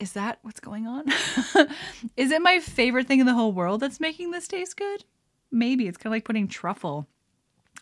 is 0.00 0.14
that 0.14 0.38
what's 0.40 0.60
going 0.60 0.86
on? 0.86 1.04
is 2.16 2.30
it 2.30 2.40
my 2.40 2.58
favorite 2.58 3.06
thing 3.06 3.20
in 3.20 3.26
the 3.26 3.34
whole 3.34 3.52
world 3.52 3.80
that's 3.80 4.00
making 4.00 4.30
this 4.30 4.48
taste 4.48 4.78
good? 4.78 5.04
Maybe 5.52 5.88
it's 5.88 5.98
kind 5.98 6.06
of 6.06 6.16
like 6.16 6.24
putting 6.24 6.48
truffle 6.48 7.06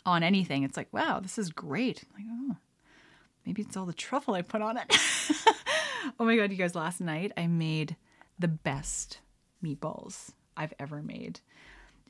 on 0.05 0.25
anything. 0.25 0.65
It's 0.65 0.77
like, 0.77 0.93
wow, 0.93 1.21
this 1.21 1.39
is 1.39 1.51
great. 1.51 2.03
Like, 2.13 2.25
oh, 2.29 2.57
maybe 3.47 3.63
it's 3.63 3.77
all 3.77 3.87
the 3.87 3.93
truffle 3.93 4.35
I 4.35 4.43
put 4.43 4.63
on 4.63 4.79
it. 4.79 4.87
oh 6.19 6.25
my 6.25 6.35
god, 6.35 6.51
you 6.51 6.57
guys! 6.57 6.75
Last 6.75 7.01
night 7.01 7.31
I 7.37 7.47
made 7.47 7.95
the 8.37 8.49
best 8.49 9.21
meatballs 9.65 10.33
I've 10.57 10.75
ever 10.79 11.03
made, 11.03 11.41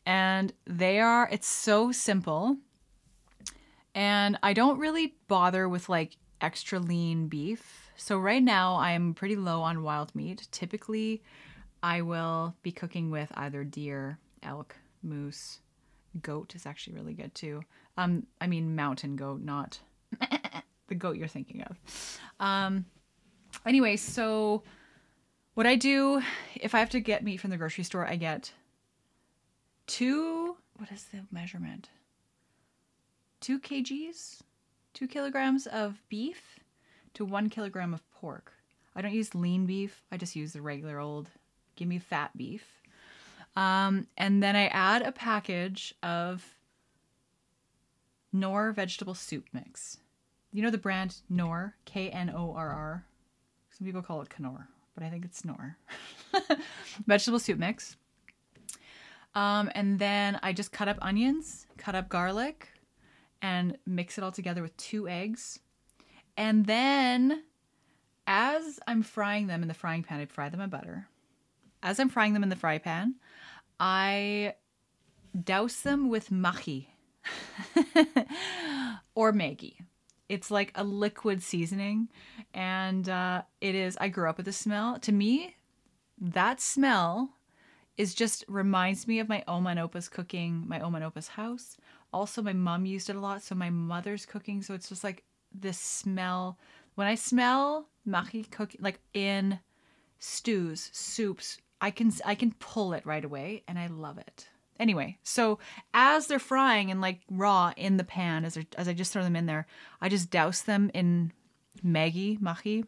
and 0.06 0.52
they 0.66 1.00
are. 1.00 1.28
It's 1.30 1.48
so 1.48 1.92
simple, 1.92 2.56
and 3.94 4.38
I 4.42 4.52
don't 4.52 4.78
really 4.78 5.14
bother 5.28 5.68
with 5.68 5.88
like 5.88 6.16
extra 6.40 6.78
lean 6.80 7.28
beef 7.28 7.82
so 8.02 8.18
right 8.18 8.42
now 8.42 8.78
I'm 8.78 9.14
pretty 9.14 9.36
low 9.36 9.62
on 9.62 9.84
wild 9.84 10.14
meat. 10.14 10.48
Typically, 10.50 11.22
I 11.84 12.02
will 12.02 12.56
be 12.62 12.72
cooking 12.72 13.10
with 13.10 13.30
either 13.34 13.62
deer, 13.62 14.18
elk, 14.42 14.76
moose, 15.04 15.60
goat 16.20 16.54
is 16.56 16.66
actually 16.66 16.94
really 16.94 17.14
good 17.14 17.32
too. 17.34 17.62
Um, 17.96 18.26
I 18.40 18.48
mean 18.48 18.74
mountain 18.74 19.14
goat, 19.14 19.40
not 19.40 19.78
the 20.88 20.94
goat 20.94 21.16
you're 21.16 21.28
thinking 21.28 21.62
of. 21.62 22.20
Um, 22.40 22.86
anyway, 23.66 23.96
so 23.96 24.64
what 25.54 25.66
I 25.66 25.76
do 25.76 26.22
if 26.54 26.74
I 26.74 26.78
have 26.78 26.90
to 26.90 27.00
get 27.00 27.24
meat 27.24 27.38
from 27.38 27.50
the 27.50 27.56
grocery 27.56 27.84
store, 27.84 28.06
I 28.06 28.16
get 28.16 28.52
two. 29.86 30.56
What 30.76 30.90
is 30.90 31.04
the 31.04 31.20
measurement? 31.30 31.90
Two 33.40 33.58
kgs, 33.58 34.40
two 34.94 35.06
kilograms 35.06 35.66
of 35.66 36.00
beef 36.08 36.60
to 37.14 37.24
one 37.24 37.50
kilogram 37.50 37.92
of 37.92 38.08
pork. 38.12 38.52
I 38.94 39.02
don't 39.02 39.12
use 39.12 39.34
lean 39.34 39.66
beef, 39.66 40.02
I 40.10 40.16
just 40.16 40.36
use 40.36 40.52
the 40.52 40.62
regular 40.62 40.98
old 40.98 41.28
give 41.76 41.88
me 41.88 41.98
fat 41.98 42.36
beef. 42.36 42.80
Um, 43.56 44.06
and 44.16 44.42
then 44.42 44.56
I 44.56 44.66
add 44.68 45.02
a 45.02 45.12
package 45.12 45.94
of 46.02 46.44
Knorr 48.32 48.72
vegetable 48.72 49.14
soup 49.14 49.46
mix. 49.52 49.98
You 50.52 50.62
know 50.62 50.70
the 50.70 50.78
brand 50.78 51.16
Knorr, 51.28 51.74
K 51.84 52.10
N 52.10 52.30
O 52.30 52.54
R 52.54 52.70
R. 52.70 53.04
Some 53.70 53.86
people 53.86 54.02
call 54.02 54.22
it 54.22 54.28
Knorr, 54.38 54.68
but 54.94 55.02
I 55.02 55.10
think 55.10 55.24
it's 55.24 55.44
Knorr. 55.44 55.76
vegetable 57.06 57.38
soup 57.38 57.58
mix. 57.58 57.96
Um, 59.34 59.70
and 59.74 59.98
then 59.98 60.38
I 60.42 60.52
just 60.52 60.72
cut 60.72 60.88
up 60.88 60.98
onions, 61.00 61.66
cut 61.78 61.94
up 61.94 62.08
garlic, 62.08 62.68
and 63.40 63.78
mix 63.86 64.18
it 64.18 64.24
all 64.24 64.32
together 64.32 64.62
with 64.62 64.76
two 64.76 65.08
eggs, 65.08 65.58
and 66.36 66.66
then 66.66 67.42
as 68.26 68.78
I'm 68.86 69.02
frying 69.02 69.46
them 69.46 69.62
in 69.62 69.68
the 69.68 69.74
frying 69.74 70.02
pan, 70.02 70.20
I 70.20 70.26
fry 70.26 70.48
them 70.48 70.60
in 70.60 70.70
butter. 70.70 71.08
As 71.82 71.98
I'm 71.98 72.08
frying 72.08 72.34
them 72.34 72.42
in 72.42 72.48
the 72.48 72.56
fry 72.56 72.78
pan, 72.78 73.16
I 73.80 74.54
douse 75.44 75.80
them 75.80 76.08
with 76.08 76.30
mahi 76.30 76.92
or 79.14 79.32
Maggi. 79.32 79.76
It's 80.32 80.50
like 80.50 80.72
a 80.74 80.82
liquid 80.82 81.42
seasoning, 81.42 82.08
and 82.54 83.06
uh, 83.06 83.42
it 83.60 83.74
is. 83.74 83.98
I 84.00 84.08
grew 84.08 84.30
up 84.30 84.38
with 84.38 84.46
the 84.46 84.52
smell. 84.52 84.98
To 85.00 85.12
me, 85.12 85.56
that 86.18 86.58
smell 86.58 87.34
is 87.98 88.14
just 88.14 88.42
reminds 88.48 89.06
me 89.06 89.18
of 89.18 89.28
my 89.28 89.44
Oma 89.46 89.70
and 89.70 89.80
Opa's 89.80 90.08
cooking, 90.08 90.64
my 90.66 90.80
Oma 90.80 90.96
and 90.96 91.04
Opa's 91.04 91.28
house. 91.28 91.76
Also, 92.14 92.40
my 92.40 92.54
mom 92.54 92.86
used 92.86 93.10
it 93.10 93.16
a 93.16 93.20
lot, 93.20 93.42
so 93.42 93.54
my 93.54 93.68
mother's 93.68 94.24
cooking. 94.24 94.62
So 94.62 94.72
it's 94.72 94.88
just 94.88 95.04
like 95.04 95.22
this 95.52 95.78
smell. 95.78 96.58
When 96.94 97.06
I 97.06 97.14
smell 97.14 97.88
mahi 98.06 98.44
cooking, 98.44 98.80
like 98.82 99.00
in 99.12 99.60
stews, 100.18 100.88
soups, 100.94 101.58
I 101.82 101.90
can 101.90 102.10
I 102.24 102.36
can 102.36 102.54
pull 102.58 102.94
it 102.94 103.04
right 103.04 103.24
away, 103.24 103.64
and 103.68 103.78
I 103.78 103.88
love 103.88 104.16
it. 104.16 104.48
Anyway, 104.80 105.18
so 105.22 105.58
as 105.94 106.26
they're 106.26 106.38
frying 106.38 106.90
and 106.90 107.00
like 107.00 107.20
raw 107.30 107.72
in 107.76 107.96
the 107.96 108.04
pan, 108.04 108.44
as 108.44 108.58
as 108.76 108.88
I 108.88 108.92
just 108.92 109.12
throw 109.12 109.22
them 109.22 109.36
in 109.36 109.46
there, 109.46 109.66
I 110.00 110.08
just 110.08 110.30
douse 110.30 110.62
them 110.62 110.90
in 110.94 111.32
Maggi 111.84 112.40
mahi, 112.40 112.84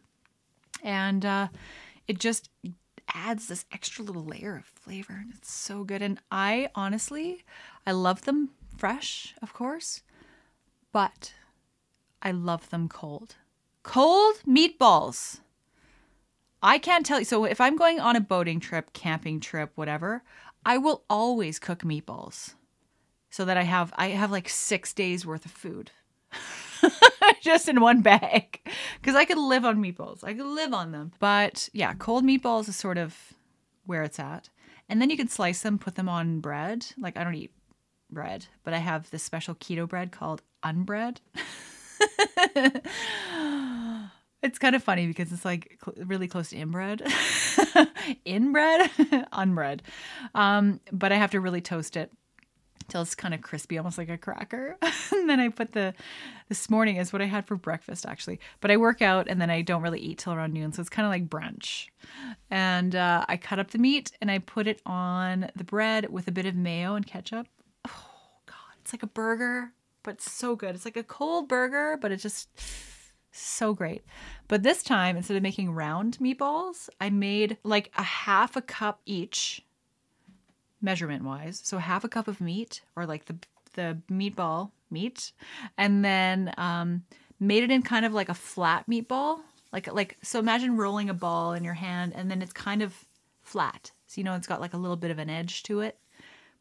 and 0.83 1.25
uh, 1.25 1.49
it 2.09 2.18
just 2.18 2.51
adds 3.12 3.49
this 3.49 3.64
extra 3.73 4.05
little 4.05 4.25
layer 4.25 4.57
of 4.57 4.64
flavor, 4.64 5.14
and 5.20 5.33
it's 5.35 5.53
so 5.53 5.85
good. 5.85 6.03
And 6.03 6.18
I 6.31 6.70
honestly, 6.75 7.44
I 7.87 7.92
love 7.92 8.23
them 8.23 8.51
fresh, 8.77 9.35
of 9.42 9.53
course, 9.53 10.03
but 10.92 11.35
I 12.23 12.31
love 12.31 12.70
them 12.70 12.88
cold. 12.88 13.37
Cold 13.83 14.37
meatballs. 14.49 15.40
I 16.62 16.79
can't 16.79 17.05
tell 17.05 17.18
you. 17.18 17.27
So 17.27 17.44
if 17.44 17.61
I'm 17.61 17.77
going 17.77 18.01
on 18.01 18.16
a 18.16 18.20
boating 18.20 18.59
trip, 18.59 18.94
camping 18.94 19.38
trip, 19.38 19.73
whatever, 19.75 20.23
I 20.64 20.79
will 20.79 21.05
always 21.09 21.59
cook 21.59 21.81
meatballs 21.81 22.55
so 23.31 23.44
that 23.44 23.57
I 23.57 23.62
have 23.62 23.92
I 23.96 24.09
have 24.09 24.31
like 24.31 24.48
6 24.48 24.92
days 24.92 25.27
worth 25.27 25.44
of 25.44 25.50
food. 25.50 25.90
just 27.40 27.68
in 27.68 27.81
one 27.81 28.00
bag 28.00 28.61
because 29.00 29.14
I 29.14 29.24
could 29.24 29.38
live 29.38 29.64
on 29.64 29.83
meatballs. 29.83 30.24
I 30.24 30.35
could 30.35 30.46
live 30.46 30.72
on 30.72 30.92
them. 30.92 31.12
But 31.18 31.68
yeah, 31.72 31.94
cold 31.94 32.24
meatballs 32.24 32.68
is 32.68 32.77
sort 32.77 32.98
of 32.98 33.16
where 33.87 34.03
it's 34.03 34.18
at. 34.18 34.48
And 34.88 35.00
then 35.00 35.11
you 35.11 35.16
can 35.16 35.29
slice 35.29 35.62
them, 35.62 35.79
put 35.79 35.94
them 35.94 36.09
on 36.09 36.40
bread. 36.40 36.87
Like 36.98 37.16
I 37.16 37.24
don't 37.24 37.35
eat 37.35 37.53
bread, 38.11 38.46
but 38.62 38.74
I 38.74 38.79
have 38.79 39.11
this 39.11 39.22
special 39.22 39.55
keto 39.55 39.88
bread 39.88 40.12
called 40.12 40.42
unbread. 40.62 41.20
it's 44.44 44.59
kind 44.59 44.76
of 44.76 44.83
funny 44.83 45.07
because 45.07 45.33
it's 45.33 45.44
like 45.44 45.78
cl- 45.85 46.07
really 46.07 46.28
close 46.28 46.50
to 46.50 46.57
inbred, 46.57 47.02
inbred, 48.24 48.90
unbred. 49.33 49.80
Um, 50.35 50.80
but 50.92 51.11
I 51.11 51.16
have 51.16 51.30
to 51.30 51.40
really 51.40 51.62
toast 51.62 51.96
it 51.96 52.12
till 52.88 53.00
it's 53.00 53.14
kind 53.14 53.33
of 53.33 53.40
crispy, 53.40 53.78
almost 53.78 53.96
like 53.96 54.11
a 54.11 54.18
cracker. 54.18 54.76
and 55.12 55.28
then 55.30 55.40
I 55.40 55.48
put 55.48 55.72
the 55.72 55.94
this 56.50 56.68
morning 56.68 56.96
is 56.96 57.11
what 57.11 57.22
I 57.22 57.24
had 57.24 57.46
for 57.46 57.57
breakfast 57.57 58.04
actually. 58.07 58.38
But 58.61 58.70
I 58.70 58.76
work 58.76 59.00
out 59.00 59.28
and 59.28 59.40
then 59.40 59.48
I 59.48 59.62
don't 59.62 59.83
really 59.83 60.00
eat 60.00 60.18
till 60.18 60.35
around 60.35 60.52
noon, 60.52 60.72
so 60.72 60.80
it's 60.80 60.90
kind 60.90 61.07
of 61.07 61.11
like 61.11 61.28
brunch. 61.28 61.87
And 62.50 62.94
uh, 62.94 63.24
I 63.26 63.38
cut 63.38 63.59
up 63.59 63.70
the 63.70 63.78
meat 63.78 64.12
and 64.20 64.30
I 64.30 64.38
put 64.38 64.66
it 64.66 64.83
on 64.85 65.50
the 65.57 65.64
bread 65.64 66.11
with 66.11 66.28
a 66.28 66.33
bit 66.33 66.44
of 66.44 66.54
mayo 66.54 66.94
and 66.94 67.07
ketchup. 67.07 67.46
Oh 67.88 68.42
God, 68.46 68.77
it's 68.83 68.92
like 68.92 69.02
a 69.02 69.08
burger 69.08 69.73
but 70.04 70.21
so 70.21 70.54
good. 70.54 70.75
It's 70.75 70.85
like 70.85 70.98
a 70.98 71.02
cold 71.02 71.48
burger, 71.48 71.98
but 72.00 72.12
it 72.12 72.19
just 72.19 72.48
so 73.37 73.74
great. 73.74 74.02
But 74.48 74.62
this 74.62 74.82
time, 74.82 75.16
instead 75.16 75.37
of 75.37 75.42
making 75.42 75.72
round 75.72 76.18
meatballs, 76.18 76.88
I 77.00 77.10
made 77.10 77.58
like 77.64 77.90
a 77.96 78.02
half 78.02 78.56
a 78.56 78.62
cup 78.62 79.00
each, 79.06 79.64
measurement 80.80 81.24
wise. 81.24 81.60
So 81.64 81.78
half 81.78 82.04
a 82.04 82.08
cup 82.08 82.28
of 82.28 82.40
meat, 82.40 82.82
or 82.96 83.06
like 83.06 83.26
the 83.26 83.37
the 83.74 83.98
meatball 84.10 84.70
meat, 84.90 85.32
and 85.76 86.04
then 86.04 86.52
um, 86.56 87.04
made 87.40 87.64
it 87.64 87.70
in 87.70 87.82
kind 87.82 88.04
of 88.06 88.12
like 88.12 88.28
a 88.28 88.35
flat 88.35 88.85
meatball. 88.88 89.40
Like 89.72 89.92
like 89.92 90.16
so, 90.22 90.38
imagine 90.38 90.76
rolling 90.76 91.10
a 91.10 91.14
ball 91.14 91.52
in 91.54 91.64
your 91.64 91.74
hand, 91.74 92.12
and 92.14 92.30
then 92.30 92.42
it's 92.42 92.52
kind 92.52 92.82
of 92.82 92.94
flat. 93.42 93.90
So 94.06 94.20
you 94.20 94.24
know 94.24 94.35
it's 94.35 94.46
got 94.46 94.60
like 94.60 94.74
a 94.74 94.78
little 94.78 94.96
bit 94.96 95.10
of 95.10 95.18
an 95.18 95.30
edge 95.30 95.62
to 95.64 95.80
it. 95.80 95.98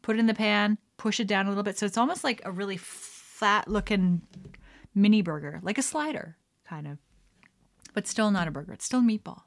Put 0.02 0.16
it 0.16 0.20
in 0.20 0.28
the 0.28 0.34
pan, 0.34 0.78
push 0.98 1.20
it 1.20 1.28
down 1.28 1.46
a 1.46 1.50
little 1.50 1.64
bit, 1.64 1.78
so 1.78 1.86
it's 1.86 1.98
almost 1.98 2.24
like 2.24 2.42
a 2.44 2.52
really 2.52 2.78
fat 2.78 3.68
looking 3.68 4.22
mini 4.96 5.22
burger, 5.22 5.60
like 5.64 5.78
a 5.78 5.82
slider, 5.82 6.36
kind 6.74 6.88
of. 6.88 6.98
But 7.94 8.08
still 8.08 8.32
not 8.32 8.48
a 8.48 8.52
burger. 8.52 8.74
It's 8.74 8.86
still 8.86 9.02
meatball. 9.02 9.42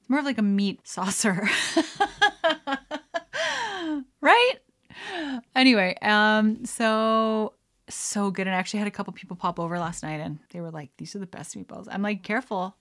It's 0.00 0.08
more 0.08 0.20
of 0.20 0.24
like 0.24 0.38
a 0.38 0.42
meat 0.42 0.80
saucer. 0.84 1.48
right? 4.20 4.54
Anyway, 5.56 5.96
um, 6.02 6.64
so 6.64 7.54
so 7.88 8.30
good. 8.30 8.46
And 8.46 8.54
I 8.54 8.58
actually 8.58 8.78
had 8.78 8.88
a 8.88 8.92
couple 8.92 9.12
people 9.14 9.34
pop 9.34 9.58
over 9.58 9.78
last 9.78 10.02
night 10.02 10.20
and 10.20 10.38
they 10.50 10.60
were 10.60 10.70
like, 10.70 10.90
these 10.98 11.16
are 11.16 11.18
the 11.18 11.26
best 11.26 11.56
meatballs. 11.56 11.88
I'm 11.90 12.02
like, 12.02 12.22
careful. 12.22 12.76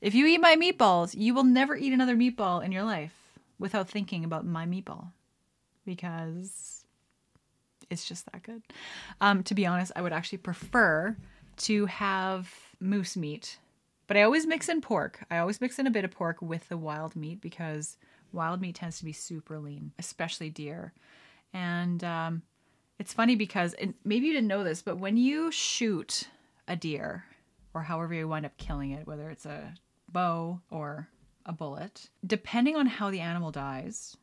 If 0.00 0.14
you 0.14 0.26
eat 0.26 0.40
my 0.40 0.56
meatballs, 0.56 1.14
you 1.14 1.34
will 1.34 1.44
never 1.44 1.76
eat 1.76 1.92
another 1.92 2.16
meatball 2.16 2.64
in 2.64 2.72
your 2.72 2.84
life 2.84 3.14
without 3.58 3.88
thinking 3.88 4.24
about 4.24 4.46
my 4.46 4.66
meatball 4.66 5.12
because 5.84 6.84
it's 7.90 8.08
just 8.08 8.24
that 8.32 8.42
good. 8.42 8.62
Um, 9.20 9.42
to 9.44 9.54
be 9.54 9.66
honest, 9.66 9.92
I 9.94 10.00
would 10.00 10.12
actually 10.12 10.38
prefer 10.38 11.16
to 11.58 11.86
have 11.86 12.50
moose 12.80 13.16
meat, 13.16 13.58
but 14.06 14.16
I 14.16 14.22
always 14.22 14.46
mix 14.46 14.68
in 14.68 14.80
pork. 14.80 15.24
I 15.30 15.38
always 15.38 15.60
mix 15.60 15.78
in 15.78 15.86
a 15.86 15.90
bit 15.90 16.04
of 16.04 16.10
pork 16.10 16.40
with 16.40 16.68
the 16.68 16.76
wild 16.76 17.16
meat 17.16 17.40
because 17.40 17.96
wild 18.32 18.60
meat 18.60 18.76
tends 18.76 18.98
to 18.98 19.04
be 19.04 19.12
super 19.12 19.58
lean, 19.58 19.92
especially 19.98 20.50
deer. 20.50 20.92
And 21.52 22.02
um, 22.04 22.42
it's 22.98 23.12
funny 23.12 23.36
because 23.36 23.74
and 23.74 23.94
maybe 24.04 24.26
you 24.26 24.32
didn't 24.32 24.48
know 24.48 24.64
this, 24.64 24.82
but 24.82 24.98
when 24.98 25.16
you 25.16 25.50
shoot 25.50 26.28
a 26.68 26.76
deer 26.76 27.24
or 27.74 27.82
however 27.82 28.14
you 28.14 28.28
wind 28.28 28.46
up 28.46 28.56
killing 28.56 28.92
it, 28.92 29.06
whether 29.06 29.30
it's 29.30 29.46
a 29.46 29.74
bow 30.08 30.60
or 30.70 31.08
a 31.44 31.52
bullet, 31.52 32.08
depending 32.26 32.76
on 32.76 32.86
how 32.86 33.10
the 33.10 33.20
animal 33.20 33.50
dies, 33.50 34.16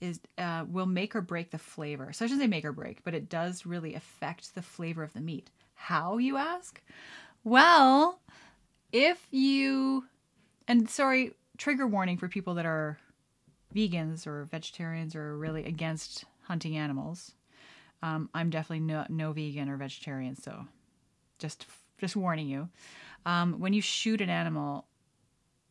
is 0.00 0.20
uh, 0.38 0.64
will 0.68 0.86
make 0.86 1.16
or 1.16 1.20
break 1.20 1.50
the 1.50 1.58
flavor. 1.58 2.12
So 2.12 2.24
I 2.24 2.28
shouldn't 2.28 2.42
say 2.42 2.48
make 2.48 2.64
or 2.64 2.72
break, 2.72 3.02
but 3.04 3.14
it 3.14 3.28
does 3.28 3.64
really 3.64 3.94
affect 3.94 4.54
the 4.54 4.62
flavor 4.62 5.02
of 5.02 5.12
the 5.12 5.20
meat. 5.20 5.50
How 5.74 6.18
you 6.18 6.36
ask? 6.36 6.80
Well, 7.44 8.18
if 8.90 9.26
you 9.30 10.06
and 10.66 10.88
sorry, 10.88 11.32
trigger 11.58 11.86
warning 11.86 12.16
for 12.16 12.26
people 12.26 12.54
that 12.54 12.64
are 12.64 12.98
vegans 13.74 14.26
or 14.26 14.44
vegetarians 14.46 15.14
or 15.14 15.36
really 15.36 15.64
against 15.64 16.24
hunting 16.42 16.76
animals. 16.76 17.32
Um, 18.02 18.28
I'm 18.34 18.50
definitely 18.50 18.80
no, 18.80 19.06
no 19.08 19.32
vegan 19.32 19.68
or 19.68 19.76
vegetarian, 19.76 20.36
so 20.36 20.66
just 21.38 21.66
just 21.98 22.16
warning 22.16 22.48
you. 22.48 22.68
Um, 23.26 23.60
when 23.60 23.72
you 23.72 23.80
shoot 23.80 24.20
an 24.20 24.30
animal 24.30 24.86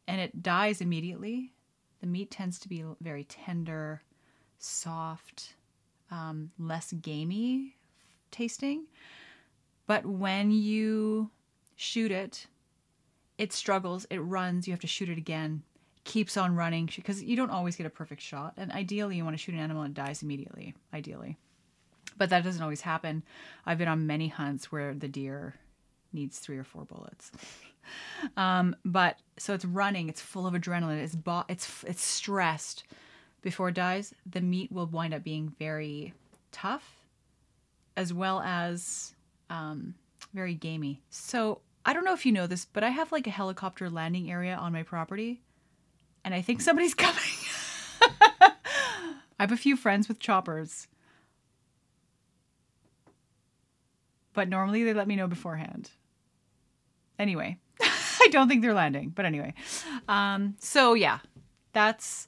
and 0.07 0.19
it 0.19 0.41
dies 0.41 0.81
immediately, 0.81 1.53
the 2.01 2.07
meat 2.07 2.31
tends 2.31 2.59
to 2.59 2.69
be 2.69 2.83
very 3.01 3.23
tender, 3.23 4.01
soft, 4.57 5.53
um, 6.11 6.51
less 6.59 6.91
gamey 6.93 7.75
tasting. 8.31 8.85
But 9.85 10.05
when 10.05 10.51
you 10.51 11.29
shoot 11.83 12.11
it, 12.11 12.47
it 13.37 13.53
struggles, 13.53 14.05
it 14.09 14.19
runs, 14.19 14.67
you 14.67 14.73
have 14.73 14.81
to 14.81 14.87
shoot 14.87 15.09
it 15.09 15.17
again, 15.17 15.63
keeps 16.03 16.37
on 16.37 16.55
running 16.55 16.89
because 16.95 17.21
you 17.21 17.35
don't 17.35 17.49
always 17.49 17.75
get 17.75 17.85
a 17.85 17.89
perfect 17.89 18.21
shot. 18.21 18.53
And 18.57 18.71
ideally, 18.71 19.17
you 19.17 19.23
want 19.23 19.35
to 19.35 19.41
shoot 19.41 19.55
an 19.55 19.61
animal 19.61 19.83
and 19.83 19.97
it 19.97 20.01
dies 20.01 20.23
immediately, 20.23 20.75
ideally 20.93 21.37
but 22.17 22.29
that 22.29 22.43
doesn't 22.43 22.61
always 22.61 22.81
happen. 22.81 23.23
I've 23.65 23.77
been 23.77 23.87
on 23.87 24.07
many 24.07 24.27
hunts 24.27 24.71
where 24.71 24.93
the 24.93 25.07
deer 25.07 25.55
needs 26.11 26.39
three 26.39 26.57
or 26.57 26.63
four 26.63 26.85
bullets. 26.85 27.31
um, 28.37 28.75
but 28.85 29.17
so 29.37 29.53
it's 29.53 29.65
running, 29.65 30.09
it's 30.09 30.21
full 30.21 30.47
of 30.47 30.53
adrenaline, 30.53 31.01
it's 31.03 31.15
bo- 31.15 31.45
it's 31.49 31.83
it's 31.85 32.03
stressed. 32.03 32.83
Before 33.41 33.69
it 33.69 33.75
dies, 33.75 34.13
the 34.25 34.39
meat 34.39 34.71
will 34.71 34.85
wind 34.85 35.13
up 35.13 35.23
being 35.23 35.53
very 35.59 36.13
tough, 36.53 37.01
as 37.97 38.13
well 38.13 38.41
as 38.41 39.13
um, 39.49 39.95
very 40.33 40.53
gamey. 40.53 41.01
So 41.09 41.59
I 41.85 41.93
don't 41.93 42.05
know 42.05 42.13
if 42.13 42.25
you 42.25 42.31
know 42.31 42.47
this, 42.47 42.65
but 42.65 42.83
I 42.83 42.89
have 42.89 43.11
like 43.11 43.27
a 43.27 43.31
helicopter 43.31 43.89
landing 43.89 44.31
area 44.31 44.55
on 44.55 44.71
my 44.71 44.83
property, 44.83 45.41
and 46.23 46.33
I 46.33 46.41
think 46.41 46.61
somebody's 46.61 46.93
coming. 46.95 47.21
I 48.01 49.43
have 49.43 49.51
a 49.51 49.57
few 49.57 49.75
friends 49.75 50.07
with 50.07 50.19
choppers 50.19 50.87
but 54.33 54.49
normally 54.49 54.83
they 54.83 54.93
let 54.93 55.07
me 55.07 55.15
know 55.15 55.27
beforehand. 55.27 55.91
Anyway, 57.17 57.57
I 57.81 58.27
don't 58.31 58.49
think 58.49 58.61
they're 58.61 58.73
landing, 58.73 59.09
but 59.15 59.25
anyway. 59.25 59.53
Um, 60.07 60.55
so 60.59 60.93
yeah, 60.95 61.19
that's 61.71 62.27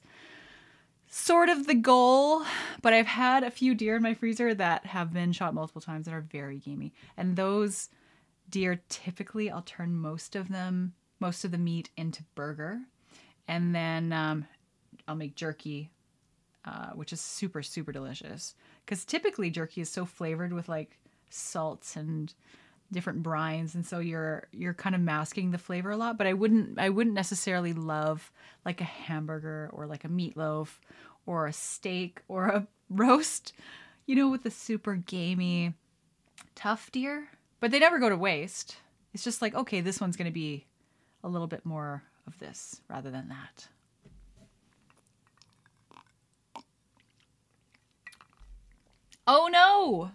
sort 1.08 1.48
of 1.48 1.66
the 1.66 1.74
goal. 1.74 2.44
But 2.80 2.92
I've 2.92 3.06
had 3.06 3.42
a 3.42 3.50
few 3.50 3.74
deer 3.74 3.96
in 3.96 4.02
my 4.02 4.14
freezer 4.14 4.54
that 4.54 4.86
have 4.86 5.12
been 5.12 5.32
shot 5.32 5.54
multiple 5.54 5.82
times 5.82 6.06
that 6.06 6.14
are 6.14 6.20
very 6.20 6.58
gamey, 6.58 6.92
and 7.16 7.36
those 7.36 7.88
deer 8.50 8.82
typically 8.88 9.50
I'll 9.50 9.62
turn 9.62 9.94
most 9.94 10.36
of 10.36 10.48
them, 10.48 10.94
most 11.20 11.44
of 11.44 11.50
the 11.50 11.58
meat 11.58 11.90
into 11.96 12.22
burger, 12.34 12.80
and 13.48 13.74
then 13.74 14.12
um, 14.12 14.46
I'll 15.06 15.16
make 15.16 15.34
jerky, 15.34 15.90
uh, 16.64 16.90
which 16.90 17.12
is 17.12 17.20
super 17.20 17.62
super 17.62 17.92
delicious. 17.92 18.54
Because 18.84 19.04
typically 19.04 19.50
jerky 19.50 19.80
is 19.80 19.90
so 19.90 20.04
flavored 20.04 20.52
with 20.52 20.68
like 20.68 20.98
salts 21.30 21.96
and 21.96 22.32
different 22.92 23.22
brines 23.22 23.74
and 23.74 23.84
so 23.84 23.98
you're 23.98 24.46
you're 24.52 24.74
kind 24.74 24.94
of 24.94 25.00
masking 25.00 25.50
the 25.50 25.58
flavor 25.58 25.90
a 25.90 25.96
lot 25.96 26.16
but 26.16 26.26
i 26.26 26.32
wouldn't 26.32 26.78
i 26.78 26.88
wouldn't 26.88 27.14
necessarily 27.14 27.72
love 27.72 28.30
like 28.64 28.80
a 28.80 28.84
hamburger 28.84 29.68
or 29.72 29.86
like 29.86 30.04
a 30.04 30.08
meatloaf 30.08 30.78
or 31.26 31.46
a 31.46 31.52
steak 31.52 32.22
or 32.28 32.46
a 32.46 32.66
roast 32.90 33.52
you 34.06 34.14
know 34.14 34.28
with 34.28 34.44
the 34.44 34.50
super 34.50 34.94
gamey 34.94 35.74
tough 36.54 36.92
deer 36.92 37.28
but 37.60 37.70
they 37.70 37.78
never 37.78 37.98
go 37.98 38.08
to 38.08 38.16
waste 38.16 38.76
it's 39.12 39.24
just 39.24 39.42
like 39.42 39.54
okay 39.54 39.80
this 39.80 40.00
one's 40.00 40.16
going 40.16 40.26
to 40.26 40.32
be 40.32 40.66
a 41.24 41.28
little 41.28 41.46
bit 41.46 41.64
more 41.64 42.02
of 42.26 42.38
this 42.38 42.80
rather 42.88 43.10
than 43.10 43.28
that 43.28 43.68
oh 49.26 49.48
no 49.50 50.10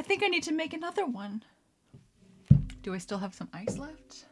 I 0.00 0.02
think 0.02 0.22
I 0.22 0.28
need 0.28 0.44
to 0.44 0.52
make 0.52 0.72
another 0.72 1.04
one. 1.04 1.42
Do 2.80 2.94
I 2.94 2.98
still 2.98 3.18
have 3.18 3.34
some 3.34 3.50
ice 3.52 3.76
left? 3.76 4.24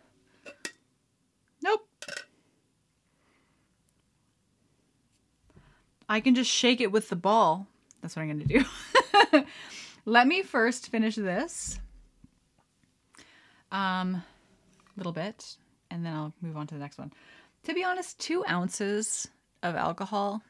Nope. 1.63 1.87
I 6.09 6.21
can 6.21 6.35
just 6.35 6.51
shake 6.51 6.81
it 6.81 6.91
with 6.91 7.11
the 7.11 7.17
ball. 7.17 7.67
That's 8.01 8.17
what 8.17 8.23
I'm 8.23 8.29
going 8.29 8.49
to 8.49 8.61
do. 8.61 8.65
Let 10.05 10.27
me 10.27 10.43
first 10.43 10.89
finish 10.89 11.17
this. 11.17 11.79
Um, 13.71 14.23
little 14.97 15.13
bit, 15.13 15.57
and 15.91 16.05
then 16.05 16.15
I'll 16.15 16.33
move 16.41 16.57
on 16.57 16.67
to 16.69 16.75
the 16.75 16.81
next 16.81 16.99
one. 16.99 17.13
To 17.65 17.75
be 17.75 17.85
honest, 17.85 18.19
two 18.19 18.45
ounces 18.49 19.29
of 19.63 19.75
alcohol 19.75 20.43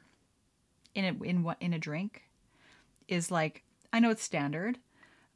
in 0.95 1.05
a 1.05 1.25
in 1.25 1.43
what 1.43 1.57
in 1.61 1.73
a 1.73 1.79
drink 1.79 2.23
is 3.09 3.31
like 3.31 3.65
I 3.93 4.01
know 4.01 4.11
it's 4.11 4.23
standard, 4.23 4.79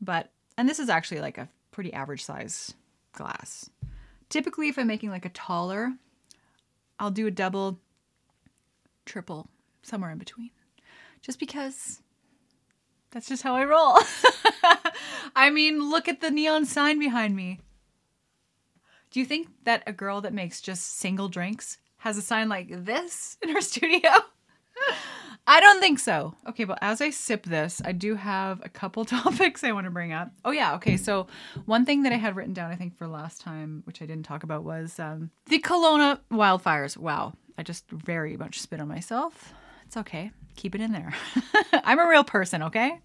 but, 0.00 0.30
and 0.58 0.68
this 0.68 0.78
is 0.78 0.88
actually 0.88 1.20
like 1.20 1.38
a 1.38 1.48
pretty 1.70 1.92
average 1.92 2.24
size 2.24 2.74
glass. 3.12 3.70
Typically, 4.28 4.68
if 4.68 4.78
I'm 4.78 4.86
making 4.86 5.10
like 5.10 5.24
a 5.24 5.30
taller, 5.30 5.92
I'll 6.98 7.10
do 7.10 7.26
a 7.26 7.30
double, 7.30 7.80
triple, 9.06 9.48
somewhere 9.82 10.10
in 10.10 10.18
between. 10.18 10.50
Just 11.22 11.38
because 11.38 12.01
that's 13.12 13.28
just 13.28 13.42
how 13.42 13.54
I 13.54 13.64
roll. 13.64 13.98
I 15.36 15.50
mean, 15.50 15.90
look 15.90 16.08
at 16.08 16.20
the 16.20 16.30
neon 16.30 16.64
sign 16.64 16.98
behind 16.98 17.36
me. 17.36 17.60
Do 19.10 19.20
you 19.20 19.26
think 19.26 19.48
that 19.64 19.82
a 19.86 19.92
girl 19.92 20.22
that 20.22 20.32
makes 20.32 20.60
just 20.60 20.98
single 20.98 21.28
drinks 21.28 21.78
has 21.98 22.16
a 22.16 22.22
sign 22.22 22.48
like 22.48 22.68
this 22.84 23.36
in 23.42 23.50
her 23.50 23.60
studio? 23.72 24.10
I 25.46 25.60
don't 25.60 25.80
think 25.80 25.98
so. 25.98 26.34
Okay, 26.48 26.64
but 26.64 26.78
as 26.80 27.00
I 27.00 27.10
sip 27.10 27.44
this, 27.44 27.82
I 27.84 27.92
do 27.92 28.14
have 28.14 28.60
a 28.64 28.68
couple 28.68 29.04
topics 29.04 29.62
I 29.64 29.72
want 29.72 29.84
to 29.84 29.90
bring 29.90 30.12
up. 30.12 30.30
Oh 30.44 30.50
yeah, 30.50 30.74
okay. 30.76 30.96
So 30.96 31.26
one 31.66 31.84
thing 31.84 32.04
that 32.04 32.12
I 32.12 32.16
had 32.16 32.36
written 32.36 32.54
down, 32.54 32.70
I 32.70 32.76
think 32.76 32.96
for 32.96 33.06
last 33.06 33.40
time, 33.40 33.82
which 33.84 34.00
I 34.00 34.06
didn't 34.06 34.24
talk 34.24 34.44
about, 34.44 34.64
was 34.64 34.98
um, 34.98 35.30
the 35.46 35.58
Kelowna 35.58 36.20
wildfires. 36.30 36.96
Wow, 36.96 37.34
I 37.58 37.62
just 37.62 37.90
very 37.90 38.36
much 38.36 38.60
spit 38.60 38.80
on 38.80 38.88
myself. 38.88 39.52
It's 39.92 39.98
okay. 39.98 40.30
Keep 40.56 40.74
it 40.74 40.80
in 40.80 40.92
there. 40.92 41.12
I'm 41.84 41.98
a 41.98 42.08
real 42.08 42.24
person, 42.24 42.62
okay? 42.62 42.98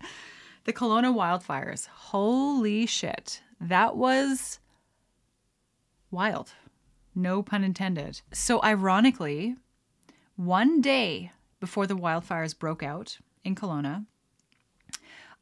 The 0.63 0.71
Kelowna 0.71 1.13
wildfires. 1.13 1.85
Holy 1.87 2.85
shit. 2.85 3.41
That 3.59 3.97
was 3.97 4.61
wild. 6.11 6.53
No 7.13 7.43
pun 7.43 7.65
intended. 7.65 8.21
So, 8.31 8.63
ironically, 8.63 9.57
one 10.37 10.79
day 10.79 11.33
before 11.59 11.87
the 11.87 11.97
wildfires 11.97 12.57
broke 12.57 12.83
out 12.83 13.17
in 13.43 13.53
Kelowna. 13.53 14.05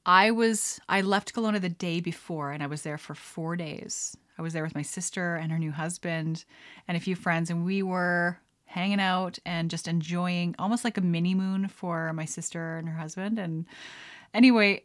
I 0.03 0.31
was 0.31 0.79
I 0.89 1.01
left 1.01 1.35
Kelowna 1.35 1.61
the 1.61 1.69
day 1.69 1.99
before 1.99 2.53
and 2.53 2.63
I 2.63 2.67
was 2.67 2.81
there 2.81 2.97
for 2.97 3.13
4 3.13 3.55
days. 3.55 4.17
I 4.39 4.41
was 4.41 4.53
there 4.53 4.63
with 4.63 4.73
my 4.73 4.81
sister 4.81 5.35
and 5.35 5.51
her 5.51 5.59
new 5.59 5.71
husband 5.71 6.43
and 6.87 6.97
a 6.97 6.99
few 6.99 7.15
friends 7.15 7.51
and 7.51 7.63
we 7.63 7.83
were 7.83 8.39
hanging 8.65 8.99
out 8.99 9.39
and 9.45 9.69
just 9.69 9.87
enjoying 9.87 10.55
almost 10.59 10.83
like 10.83 10.97
a 10.97 11.01
mini 11.01 11.33
moon 11.33 11.67
for 11.67 12.11
my 12.13 12.25
sister 12.25 12.77
and 12.77 12.89
her 12.89 12.97
husband 12.97 13.39
and 13.39 13.65
anyway 14.33 14.81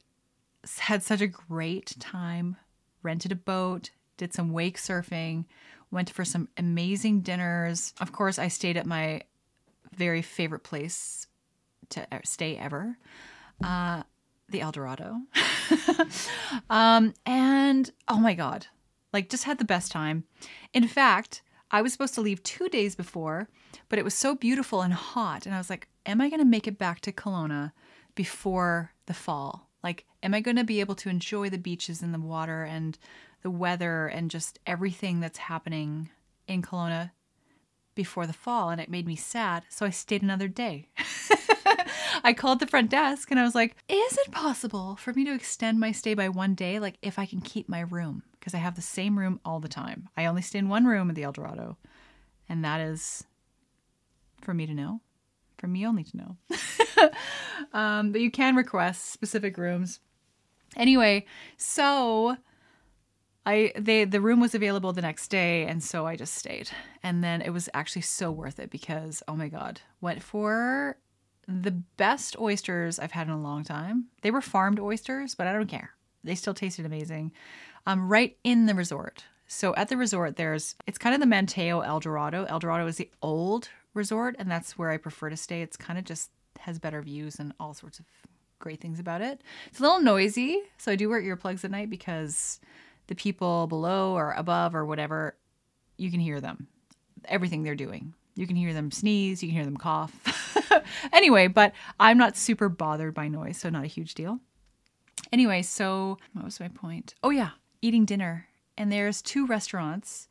had 0.79 1.03
such 1.03 1.21
a 1.21 1.27
great 1.27 1.95
time 1.99 2.57
rented 3.03 3.33
a 3.33 3.37
boat 3.37 3.91
did 4.17 4.33
some 4.33 4.53
wake 4.53 4.77
surfing 4.77 5.45
went 5.91 6.11
for 6.11 6.25
some 6.25 6.49
amazing 6.57 7.21
dinners 7.21 7.95
of 8.01 8.13
course 8.13 8.39
i 8.39 8.47
stayed 8.47 8.77
at 8.77 8.87
my 8.87 9.21
very 9.93 10.23
favorite 10.23 10.63
place 10.63 11.27
to 11.91 12.07
stay 12.25 12.57
ever. 12.57 12.97
Uh, 13.63 14.03
the 14.49 14.61
El 14.61 14.73
Dorado. 14.73 15.19
um, 16.71 17.15
and 17.27 17.91
oh 18.09 18.19
my 18.19 18.35
God, 18.35 18.67
like 19.13 19.29
just 19.29 19.45
had 19.45 19.59
the 19.59 19.65
best 19.65 19.93
time. 19.93 20.25
In 20.73 20.89
fact, 20.89 21.43
I 21.71 21.83
was 21.83 21.93
supposed 21.93 22.15
to 22.15 22.21
leave 22.21 22.43
two 22.43 22.69
days 22.69 22.97
before, 22.97 23.49
but 23.89 23.99
it 23.99 24.05
was 24.05 24.15
so 24.15 24.35
beautiful 24.35 24.83
and 24.83 24.93
hot. 24.93 25.47
And 25.47 25.55
I 25.55 25.59
was 25.59 25.71
like, 25.71 25.89
am 26.05 26.21
I 26.21 26.29
going 26.29 26.41
to 26.41 26.47
make 26.47 26.67
it 26.67 26.79
back 26.79 27.01
to 27.03 27.13
Kelowna 27.13 27.73
before 28.15 28.93
the 29.07 29.15
fall? 29.15 29.71
Like, 29.83 30.05
am 30.23 30.35
I 30.35 30.41
going 30.41 30.57
to 30.57 30.65
be 30.65 30.81
able 30.81 30.97
to 30.97 31.09
enjoy 31.09 31.49
the 31.49 31.59
beaches 31.59 32.03
and 32.03 32.13
the 32.13 32.21
water 32.21 32.65
and 32.65 32.99
the 33.43 33.51
weather 33.51 34.07
and 34.09 34.31
just 34.31 34.59
everything 34.67 35.21
that's 35.21 35.39
happening 35.39 36.11
in 36.47 36.63
Kelowna 36.63 37.13
before 37.95 38.27
the 38.27 38.33
fall? 38.33 38.71
And 38.71 38.81
it 38.81 38.91
made 38.91 39.07
me 39.07 39.17
sad. 39.17 39.65
So 39.69 39.87
I 39.87 39.91
stayed 39.91 40.23
another 40.23 40.49
day. 40.49 40.89
I 42.25 42.35
called 42.35 42.61
the 42.61 42.67
front 42.67 42.91
desk 42.91 43.31
and 43.31 43.39
I 43.39 43.45
was 43.45 43.55
like, 43.55 43.77
is 43.89 44.19
it 44.19 44.33
possible 44.33 44.97
for 44.97 45.13
me 45.13 45.25
to 45.25 45.35
extend 45.35 45.79
my 45.79 45.93
stay 45.93 46.15
by 46.15 46.29
one 46.29 46.55
day? 46.55 46.79
Like, 46.79 46.97
if 47.01 47.19
I 47.19 47.27
can 47.27 47.41
keep 47.41 47.69
my 47.69 47.81
room? 47.81 48.25
Because 48.41 48.55
I 48.55 48.59
have 48.59 48.75
the 48.75 48.83
same 48.83 49.19
room 49.19 49.39
all 49.45 49.61
the 49.61 49.69
time. 49.69 50.09
I 50.17 50.25
only 50.27 50.43
stay 50.43 50.59
in 50.59 50.69
one 50.69 50.87
room 50.87 51.11
at 51.11 51.15
the 51.15 51.23
El 51.23 51.33
Dorado. 51.33 51.77
And 52.49 52.65
that 52.65 52.81
is 52.81 53.25
for 54.41 54.55
me 54.55 54.67
to 54.67 54.75
know, 54.75 55.01
for 55.59 55.67
me 55.67 55.87
only 55.87 56.05
to 56.05 56.17
know. 56.17 56.37
um, 57.79 58.13
but 58.13 58.21
you 58.21 58.31
can 58.31 58.57
request 58.57 59.11
specific 59.11 59.57
rooms. 59.59 60.01
Anyway, 60.77 61.27
so 61.57 62.37
I 63.45 63.73
they 63.77 64.05
the 64.05 64.21
room 64.21 64.41
was 64.41 64.55
available 64.55 64.93
the 64.93 65.03
next 65.03 65.29
day 65.29 65.67
and 65.67 65.83
so 65.83 66.07
I 66.07 66.17
just 66.17 66.35
stayed. 66.35 66.71
And 67.03 67.23
then 67.23 67.43
it 67.43 67.51
was 67.51 67.69
actually 67.75 68.03
so 68.03 68.31
worth 68.31 68.59
it 68.59 68.71
because 68.71 69.23
oh 69.29 69.37
my 69.37 69.49
god, 69.49 69.81
went 70.01 70.23
for 70.23 70.97
the 71.49 71.73
best 71.73 72.39
oysters 72.39 72.99
I've 72.99 73.13
had 73.13 73.27
in 73.27 73.33
a 73.33 73.41
long 73.41 73.65
time. 73.65 74.07
They 74.23 74.31
were 74.31 74.41
farmed 74.41 74.79
oysters, 74.79 75.35
but 75.35 75.47
I 75.47 75.53
don't 75.53 75.67
care. 75.69 75.91
They 76.23 76.35
still 76.35 76.55
tasted 76.55 76.87
amazing. 76.87 77.33
Um, 77.87 78.09
right 78.09 78.37
in 78.45 78.67
the 78.67 78.75
resort. 78.75 79.25
So 79.47 79.75
at 79.75 79.89
the 79.89 79.97
resort, 79.97 80.37
there's 80.37 80.77
it's 80.87 80.99
kind 80.99 81.15
of 81.15 81.21
the 81.21 81.27
Manteo 81.35 81.85
El 81.85 82.01
Dorado. 82.01 82.45
El 82.45 82.61
Dorado 82.61 82.87
is 82.87 82.97
the 82.97 83.11
old 83.21 83.69
resort, 83.95 84.37
and 84.39 84.51
that's 84.51 84.79
where 84.79 84.91
I 84.91 84.97
prefer 84.97 85.31
to 85.31 85.37
stay. 85.37 85.63
It's 85.63 85.77
kind 85.77 85.99
of 85.99 86.05
just 86.05 86.31
has 86.61 86.79
better 86.79 87.03
views 87.03 87.39
and 87.39 87.53
all 87.59 87.75
sorts 87.75 87.99
of 87.99 88.05
great 88.59 88.81
things 88.81 89.01
about 89.01 89.23
it. 89.23 89.43
It's 89.67 89.81
a 89.81 89.83
little 89.83 90.01
noisy, 90.01 90.61
so 90.79 90.93
I 90.93 90.97
do 90.97 91.09
wear 91.09 91.21
earplugs 91.21 91.65
at 91.65 91.71
night 91.71 91.91
because 91.91 92.61
the 93.09 93.15
people 93.15 93.67
below 93.67 94.15
or 94.17 94.33
above 94.33 94.75
or 94.75 94.85
whatever, 94.85 95.37
you 95.97 96.11
can 96.11 96.21
hear 96.21 96.41
them. 96.41 96.69
Everything 97.25 97.63
they're 97.63 97.75
doing. 97.75 98.15
You 98.37 98.47
can 98.47 98.57
hear 98.57 98.73
them 98.73 98.91
sneeze, 98.91 99.43
you 99.43 99.49
can 99.49 99.57
hear 99.57 99.65
them 99.65 99.77
cough. 99.77 100.15
anyway, 101.13 101.49
but 101.49 101.73
I'm 101.99 102.19
not 102.19 102.37
super 102.37 102.69
bothered 102.69 103.15
by 103.15 103.29
noise, 103.29 103.59
so 103.59 103.69
not 103.69 103.85
a 103.85 103.89
huge 103.89 104.15
deal. 104.15 104.39
Anyway, 105.33 105.63
so 105.63 106.19
what 106.33 106.45
was 106.45 106.61
my 106.61 106.69
point? 106.69 107.15
Oh 107.23 107.31
yeah, 107.31 107.51
eating 107.83 108.05
dinner. 108.05 108.47
And 108.77 108.91
there's 108.91 109.23
two 109.23 109.47
restaurants 109.47 110.29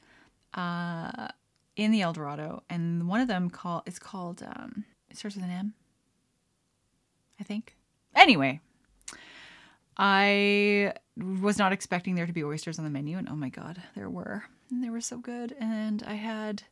uh, 0.54 1.28
in 1.76 1.92
the 1.92 2.02
El 2.02 2.14
Dorado, 2.14 2.64
and 2.70 3.08
one 3.08 3.22
of 3.22 3.28
them 3.28 3.50
call 3.50 3.84
it's 3.86 4.00
called 4.00 4.44
um, 4.44 4.86
it 5.10 5.18
starts 5.18 5.36
with 5.36 5.46
an 5.46 5.52
M. 5.52 5.74
I 7.40 7.44
think. 7.44 7.76
Anyway, 8.16 8.60
I 9.98 10.94
was 11.16 11.58
not 11.58 11.72
expecting 11.72 12.16
there 12.16 12.26
to 12.26 12.34
be 12.34 12.44
oysters 12.44 12.80
on 12.80 12.86
the 12.86 12.92
menu, 12.92 13.18
and 13.18 13.30
oh 13.30 13.36
my 13.36 13.50
god, 13.50 13.82
there 13.96 14.10
were. 14.10 14.44
And 14.72 14.84
they 14.84 14.90
were 14.90 15.02
so 15.02 15.18
good. 15.18 15.56
And 15.60 16.04
I 16.04 16.16
had 16.16 16.64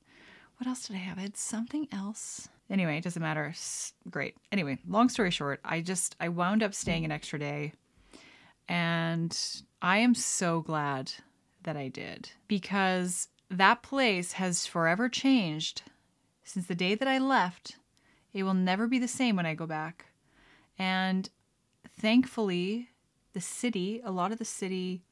what 0.58 0.68
else 0.68 0.88
did 0.88 0.96
I 0.96 1.00
have? 1.00 1.18
I 1.18 1.22
had 1.22 1.38
something 1.38 1.88
else. 1.92 2.50
Anyway, 2.70 2.98
it 2.98 3.04
doesn't 3.04 3.22
matter. 3.22 3.54
Great. 4.10 4.36
Anyway, 4.52 4.80
long 4.88 5.08
story 5.08 5.32
short, 5.32 5.60
I 5.64 5.82
just 5.82 6.16
I 6.20 6.30
wound 6.30 6.64
up 6.64 6.74
staying 6.74 7.06
an 7.06 7.12
extra 7.12 7.40
day. 7.40 7.74
And 8.68 9.38
I 9.82 10.00
am 10.00 10.16
so 10.16 10.62
glad 10.62 11.14
that 11.64 11.78
I 11.78 11.88
did 11.88 12.32
because 12.48 13.28
that 13.50 13.84
place 13.84 14.34
has 14.34 14.66
forever 14.66 15.08
changed 15.08 15.84
since 16.44 16.66
the 16.66 16.76
day 16.76 16.96
that 16.96 17.08
I 17.08 17.20
left. 17.20 17.78
It 18.34 18.44
will 18.44 18.54
never 18.54 18.88
be 18.88 19.00
the 19.00 19.08
same 19.08 19.36
when 19.36 19.46
I 19.46 19.54
go 19.54 19.68
back. 19.68 20.06
And 20.80 21.30
thankfully, 22.00 22.90
the 23.34 23.42
city, 23.42 24.02
a 24.04 24.12
lot 24.12 24.32
of 24.32 24.40
the 24.40 24.46
city, 24.46 25.04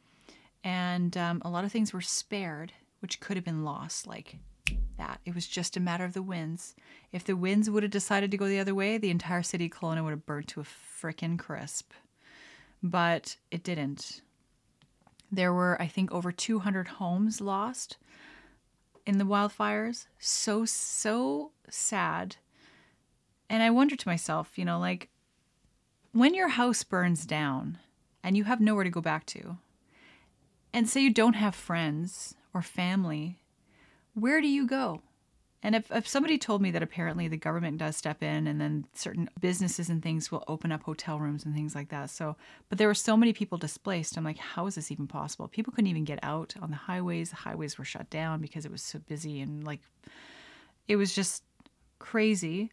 and 0.64 1.16
um, 1.16 1.42
a 1.46 1.50
lot 1.50 1.64
of 1.64 1.72
things 1.72 1.94
were 1.94 2.02
spared, 2.02 2.74
which 3.02 3.20
could 3.20 3.38
have 3.38 3.46
been 3.46 3.64
lost, 3.64 4.08
like 4.08 4.38
that. 4.98 5.20
It 5.26 5.36
was 5.36 5.48
just 5.48 5.78
a 5.78 5.82
matter 5.82 6.06
of 6.06 6.14
the 6.14 6.24
winds. 6.24 6.76
If 7.12 7.24
the 7.24 7.36
winds 7.36 7.70
would 7.70 7.84
have 7.84 7.92
decided 7.92 8.32
to 8.32 8.38
go 8.38 8.48
the 8.48 8.60
other 8.60 8.74
way, 8.74 8.98
the 8.98 9.12
entire 9.12 9.44
city 9.44 9.66
of 9.66 9.72
Kelowna 9.72 10.04
would 10.04 10.12
have 10.12 10.26
burnt 10.26 10.48
to 10.50 10.62
a 10.62 10.64
frickin' 10.64 11.38
crisp. 11.38 11.92
But 12.82 13.38
it 13.52 13.64
didn't. 13.64 14.22
There 15.32 15.54
were, 15.54 15.82
I 15.82 15.88
think, 15.88 16.12
over 16.12 16.32
200 16.32 16.88
homes 16.88 17.42
lost 17.42 17.98
in 19.06 19.18
the 19.18 19.26
wildfires. 19.26 20.08
So, 20.20 20.66
so 20.66 21.52
sad. 21.70 22.38
And 23.50 23.62
I 23.62 23.70
wonder 23.70 23.96
to 23.96 24.08
myself, 24.08 24.58
you 24.58 24.66
know, 24.66 24.80
like 24.80 25.10
when 26.12 26.34
your 26.34 26.50
house 26.50 26.84
burns 26.84 27.26
down 27.26 27.78
and 28.24 28.38
you 28.38 28.46
have 28.46 28.62
nowhere 28.62 28.84
to 28.84 28.90
go 28.90 29.02
back 29.02 29.26
to, 29.28 29.58
and 30.74 30.90
say 30.90 31.02
you 31.02 31.14
don't 31.14 31.36
have 31.36 31.56
friends 31.56 32.36
or 32.54 32.62
family, 32.62 33.38
where 34.14 34.42
do 34.42 34.48
you 34.48 34.66
go? 34.66 35.02
And 35.66 35.74
if, 35.74 35.90
if 35.90 36.08
somebody 36.08 36.38
told 36.38 36.62
me 36.62 36.70
that 36.70 36.84
apparently 36.84 37.28
the 37.28 37.38
government 37.38 37.80
does 37.80 37.98
step 37.98 38.22
in 38.22 38.46
and 38.46 38.62
then 38.62 38.86
certain 38.94 39.28
businesses 39.42 39.90
and 39.90 40.00
things 40.00 40.32
will 40.32 40.44
open 40.48 40.72
up 40.72 40.84
hotel 40.84 41.20
rooms 41.20 41.44
and 41.44 41.56
things 41.56 41.74
like 41.74 41.90
that. 41.90 42.12
So, 42.12 42.36
but 42.70 42.78
there 42.78 42.88
were 42.88 42.94
so 42.94 43.18
many 43.18 43.34
people 43.34 43.58
displaced. 43.58 44.16
I'm 44.16 44.24
like, 44.24 44.38
how 44.38 44.68
is 44.68 44.76
this 44.76 44.92
even 44.92 45.08
possible? 45.08 45.48
People 45.48 45.74
couldn't 45.74 45.90
even 45.90 46.04
get 46.04 46.20
out 46.22 46.54
on 46.62 46.70
the 46.70 46.76
highways. 46.76 47.32
The 47.32 47.38
highways 47.38 47.80
were 47.80 47.84
shut 47.84 48.12
down 48.12 48.42
because 48.42 48.64
it 48.64 48.72
was 48.72 48.84
so 48.84 49.00
busy 49.00 49.42
and 49.42 49.64
like, 49.64 49.80
it 50.88 50.98
was 50.98 51.16
just 51.16 51.42
crazy. 51.98 52.72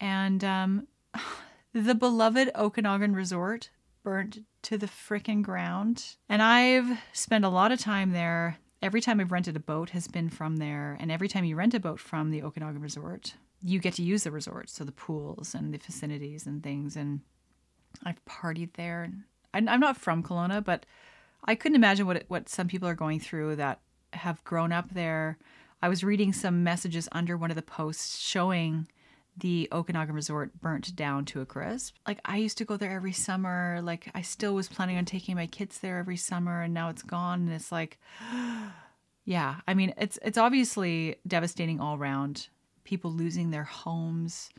And 0.00 0.42
um, 0.42 0.88
the 1.72 1.94
beloved 1.94 2.50
Okanagan 2.56 3.14
Resort 3.14 3.70
burnt 4.02 4.40
to 4.62 4.76
the 4.76 4.88
frickin' 4.88 5.42
ground. 5.42 6.16
And 6.28 6.42
I've 6.42 6.98
spent 7.12 7.44
a 7.44 7.48
lot 7.48 7.70
of 7.70 7.78
time 7.78 8.10
there 8.10 8.58
every 8.84 9.00
time 9.00 9.18
I've 9.18 9.32
rented 9.32 9.56
a 9.56 9.60
boat 9.60 9.90
has 9.90 10.06
been 10.06 10.28
from 10.28 10.58
there. 10.58 10.96
And 11.00 11.10
every 11.10 11.26
time 11.26 11.44
you 11.44 11.56
rent 11.56 11.72
a 11.72 11.80
boat 11.80 11.98
from 11.98 12.30
the 12.30 12.42
Okanagan 12.42 12.82
Resort, 12.82 13.34
you 13.62 13.78
get 13.78 13.94
to 13.94 14.02
use 14.02 14.24
the 14.24 14.30
resort. 14.30 14.68
So 14.68 14.84
the 14.84 14.92
pools 14.92 15.54
and 15.54 15.72
the 15.72 15.78
facilities 15.78 16.46
and 16.46 16.62
things. 16.62 16.94
And 16.94 17.20
I've 18.04 18.22
partied 18.26 18.74
there. 18.74 19.10
I'm 19.54 19.80
not 19.80 19.96
from 19.96 20.22
Kelowna, 20.22 20.62
but 20.62 20.84
I 21.44 21.54
couldn't 21.54 21.76
imagine 21.76 22.06
what, 22.06 22.16
it, 22.16 22.24
what 22.28 22.48
some 22.50 22.68
people 22.68 22.86
are 22.86 22.94
going 22.94 23.20
through 23.20 23.56
that 23.56 23.80
have 24.12 24.44
grown 24.44 24.70
up 24.70 24.92
there. 24.92 25.38
I 25.80 25.88
was 25.88 26.04
reading 26.04 26.34
some 26.34 26.62
messages 26.62 27.08
under 27.12 27.38
one 27.38 27.50
of 27.50 27.56
the 27.56 27.62
posts 27.62 28.18
showing 28.20 28.86
the 29.36 29.68
Okanagan 29.72 30.14
Resort 30.14 30.60
burnt 30.60 30.94
down 30.94 31.24
to 31.26 31.40
a 31.40 31.46
crisp. 31.46 31.96
Like 32.06 32.20
I 32.24 32.36
used 32.36 32.58
to 32.58 32.64
go 32.64 32.76
there 32.76 32.92
every 32.92 33.12
summer. 33.12 33.80
Like 33.82 34.10
I 34.14 34.22
still 34.22 34.54
was 34.54 34.68
planning 34.68 34.96
on 34.96 35.04
taking 35.04 35.34
my 35.34 35.46
kids 35.46 35.78
there 35.78 35.98
every 35.98 36.16
summer 36.16 36.62
and 36.62 36.72
now 36.72 36.88
it's 36.88 37.02
gone 37.02 37.40
and 37.42 37.52
it's 37.52 37.72
like 37.72 37.98
yeah, 39.24 39.56
I 39.66 39.74
mean 39.74 39.92
it's 39.96 40.18
it's 40.22 40.38
obviously 40.38 41.16
devastating 41.26 41.80
all 41.80 41.96
around. 41.96 42.48
People 42.84 43.10
losing 43.10 43.50
their 43.50 43.64
homes, 43.64 44.50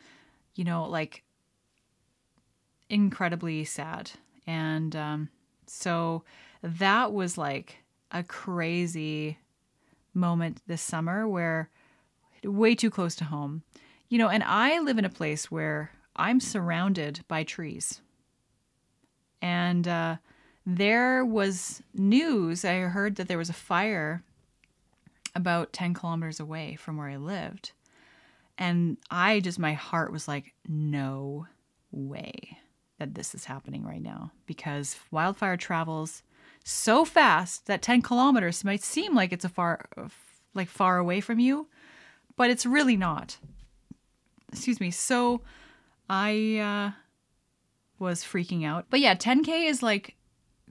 you 0.56 0.64
know, 0.64 0.86
like 0.86 1.24
incredibly 2.90 3.64
sad. 3.64 4.12
And 4.46 4.96
um 4.96 5.30
so 5.68 6.24
that 6.62 7.14
was 7.14 7.38
like 7.38 7.78
a 8.12 8.24
crazy 8.24 9.38
moment 10.14 10.62
this 10.68 10.82
summer 10.82 11.28
where 11.28 11.70
way 12.44 12.76
too 12.76 12.90
close 12.90 13.16
to 13.16 13.26
home 13.26 13.64
you 14.16 14.20
know, 14.20 14.30
and 14.30 14.45
I 14.45 14.80
live 14.80 14.97
in 14.97 15.03
a 15.03 15.09
place 15.09 15.51
where 15.51 15.91
I'm 16.16 16.39
surrounded 16.39 17.20
by 17.28 17.43
trees. 17.43 17.99
And 19.41 19.86
uh, 19.89 20.16
there 20.66 21.26
was 21.26 21.84
news. 21.93 22.63
I 22.63 22.78
heard 22.78 23.18
that 23.18 23.28
there 23.28 23.38
was 23.38 23.49
a 23.49 23.53
fire 23.53 24.24
about 25.36 25.74
10 25.74 25.95
kilometers 25.95 26.39
away 26.39 26.78
from 26.78 26.95
where 26.95 27.09
I 27.09 27.18
lived. 27.18 27.74
And 28.57 28.95
I 29.11 29.41
just, 29.41 29.59
my 29.59 29.74
heart 29.74 30.13
was 30.13 30.30
like, 30.30 30.53
no 30.66 31.47
way 31.91 32.57
that 32.99 33.16
this 33.16 33.36
is 33.36 33.43
happening 33.43 33.84
right 33.84 34.01
now 34.01 34.32
because 34.45 34.95
wildfire 35.11 35.57
travels 35.57 36.24
so 36.63 37.03
fast 37.03 37.66
that 37.66 37.82
10 37.82 38.01
kilometers 38.01 38.63
might 38.63 38.82
seem 38.82 39.13
like 39.13 39.34
it's 39.34 39.43
a 39.43 39.49
far, 39.49 39.89
like 40.53 40.70
far 40.70 40.99
away 40.99 41.20
from 41.20 41.38
you, 41.38 41.68
but 42.38 42.49
it's 42.49 42.66
really 42.66 42.95
not 42.95 43.39
excuse 44.56 44.80
me. 44.80 44.91
So 44.91 45.41
I 46.10 46.93
uh, 46.93 46.99
was 47.99 48.24
freaking 48.24 48.66
out. 48.66 48.86
But 48.89 48.99
yeah, 48.99 49.16
10K 49.16 49.70
is 49.70 49.84
like 49.84 50.16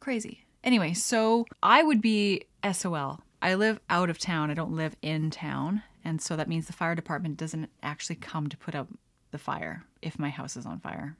crazy. 0.01 0.45
Anyway, 0.63 0.95
so 0.95 1.47
I 1.63 1.83
would 1.83 2.01
be 2.01 2.45
SOL. 2.73 3.21
I 3.43 3.55
live 3.55 3.79
out 3.91 4.09
of 4.09 4.19
town, 4.19 4.51
I 4.51 4.55
don't 4.55 4.75
live 4.75 4.97
in 5.03 5.31
town. 5.31 5.83
And 6.03 6.21
so 6.21 6.37
that 6.37 6.49
means 6.49 6.67
the 6.67 6.73
fire 6.73 6.95
department 6.95 7.37
doesn't 7.37 7.71
actually 7.83 8.17
come 8.17 8.49
to 8.49 8.57
put 8.57 8.75
out 8.75 8.89
the 9.31 9.39
fire 9.39 9.85
if 10.01 10.19
my 10.19 10.31
house 10.31 10.57
is 10.57 10.65
on 10.65 10.81
fire. 10.81 11.17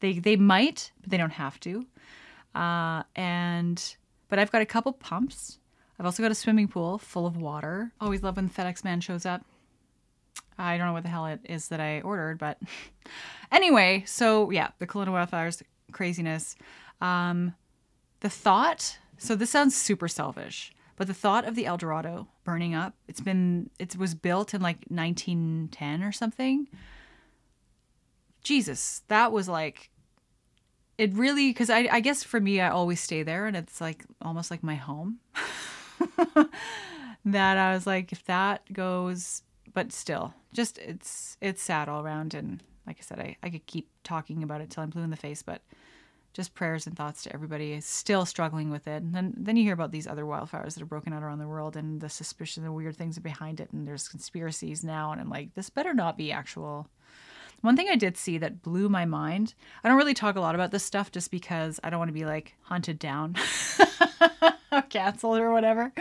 They 0.00 0.18
they 0.18 0.36
might, 0.36 0.92
but 1.00 1.10
they 1.10 1.16
don't 1.16 1.30
have 1.30 1.58
to. 1.60 1.86
Uh, 2.54 3.02
and 3.16 3.96
but 4.28 4.38
I've 4.38 4.52
got 4.52 4.62
a 4.62 4.66
couple 4.66 4.92
pumps. 4.92 5.58
I've 5.98 6.06
also 6.06 6.22
got 6.22 6.32
a 6.32 6.36
swimming 6.36 6.68
pool 6.68 6.98
full 6.98 7.26
of 7.26 7.36
water. 7.36 7.92
Always 8.00 8.22
love 8.22 8.36
when 8.36 8.50
FedEx 8.50 8.84
man 8.84 9.00
shows 9.00 9.24
up. 9.24 9.44
I 10.62 10.78
don't 10.78 10.86
know 10.86 10.92
what 10.92 11.02
the 11.02 11.08
hell 11.08 11.26
it 11.26 11.40
is 11.44 11.68
that 11.68 11.80
I 11.80 12.00
ordered, 12.02 12.38
but 12.38 12.58
anyway, 13.52 14.04
so 14.06 14.50
yeah, 14.50 14.68
the 14.78 14.86
Kelowna 14.86 15.08
wildfires, 15.08 15.62
craziness. 15.90 16.56
Um, 17.00 17.54
the 18.20 18.30
thought, 18.30 18.98
so 19.18 19.34
this 19.34 19.50
sounds 19.50 19.76
super 19.76 20.06
selfish, 20.06 20.72
but 20.96 21.08
the 21.08 21.14
thought 21.14 21.44
of 21.44 21.56
the 21.56 21.66
El 21.66 21.78
Dorado 21.78 22.28
burning 22.44 22.74
up, 22.74 22.94
it's 23.08 23.20
been, 23.20 23.70
it 23.80 23.96
was 23.96 24.14
built 24.14 24.54
in 24.54 24.62
like 24.62 24.84
1910 24.88 26.02
or 26.04 26.12
something. 26.12 26.68
Jesus, 28.44 29.02
that 29.08 29.32
was 29.32 29.48
like, 29.48 29.90
it 30.96 31.12
really, 31.14 31.50
because 31.50 31.70
I, 31.70 31.88
I 31.90 32.00
guess 32.00 32.22
for 32.22 32.40
me, 32.40 32.60
I 32.60 32.68
always 32.68 33.00
stay 33.00 33.24
there 33.24 33.46
and 33.46 33.56
it's 33.56 33.80
like 33.80 34.04
almost 34.20 34.50
like 34.50 34.62
my 34.62 34.76
home. 34.76 35.18
that 37.24 37.58
I 37.58 37.74
was 37.74 37.86
like, 37.86 38.12
if 38.12 38.24
that 38.26 38.72
goes, 38.72 39.42
but 39.74 39.92
still, 39.92 40.34
just 40.52 40.78
it's 40.78 41.36
it's 41.40 41.62
sad 41.62 41.88
all 41.88 42.02
around. 42.02 42.34
And 42.34 42.62
like 42.86 42.96
I 42.98 43.02
said, 43.02 43.20
I, 43.20 43.36
I 43.42 43.50
could 43.50 43.66
keep 43.66 43.88
talking 44.04 44.42
about 44.42 44.60
it 44.60 44.70
till 44.70 44.82
I'm 44.82 44.90
blue 44.90 45.02
in 45.02 45.10
the 45.10 45.16
face, 45.16 45.42
but 45.42 45.62
just 46.32 46.54
prayers 46.54 46.86
and 46.86 46.96
thoughts 46.96 47.22
to 47.22 47.32
everybody 47.34 47.78
still 47.80 48.24
struggling 48.24 48.70
with 48.70 48.88
it. 48.88 49.02
And 49.02 49.14
then, 49.14 49.34
then 49.36 49.56
you 49.56 49.64
hear 49.64 49.74
about 49.74 49.92
these 49.92 50.06
other 50.06 50.24
wildfires 50.24 50.74
that 50.74 50.82
are 50.82 50.86
broken 50.86 51.12
out 51.12 51.22
around 51.22 51.38
the 51.38 51.48
world 51.48 51.76
and 51.76 52.00
the 52.00 52.08
suspicion, 52.08 52.64
the 52.64 52.72
weird 52.72 52.96
things 52.96 53.18
behind 53.18 53.60
it. 53.60 53.70
And 53.72 53.86
there's 53.86 54.08
conspiracies 54.08 54.82
now. 54.82 55.12
And 55.12 55.20
I'm 55.20 55.28
like, 55.28 55.54
this 55.54 55.68
better 55.68 55.92
not 55.92 56.16
be 56.16 56.32
actual. 56.32 56.88
One 57.60 57.76
thing 57.76 57.88
I 57.90 57.96
did 57.96 58.16
see 58.16 58.38
that 58.38 58.62
blew 58.62 58.88
my 58.88 59.04
mind. 59.04 59.54
I 59.84 59.88
don't 59.88 59.98
really 59.98 60.14
talk 60.14 60.36
a 60.36 60.40
lot 60.40 60.54
about 60.54 60.70
this 60.70 60.84
stuff 60.84 61.12
just 61.12 61.30
because 61.30 61.78
I 61.84 61.90
don't 61.90 61.98
want 61.98 62.08
to 62.08 62.14
be 62.14 62.24
like 62.24 62.54
hunted 62.62 62.98
down, 62.98 63.36
or 64.72 64.82
canceled 64.82 65.38
or 65.38 65.52
whatever. 65.52 65.92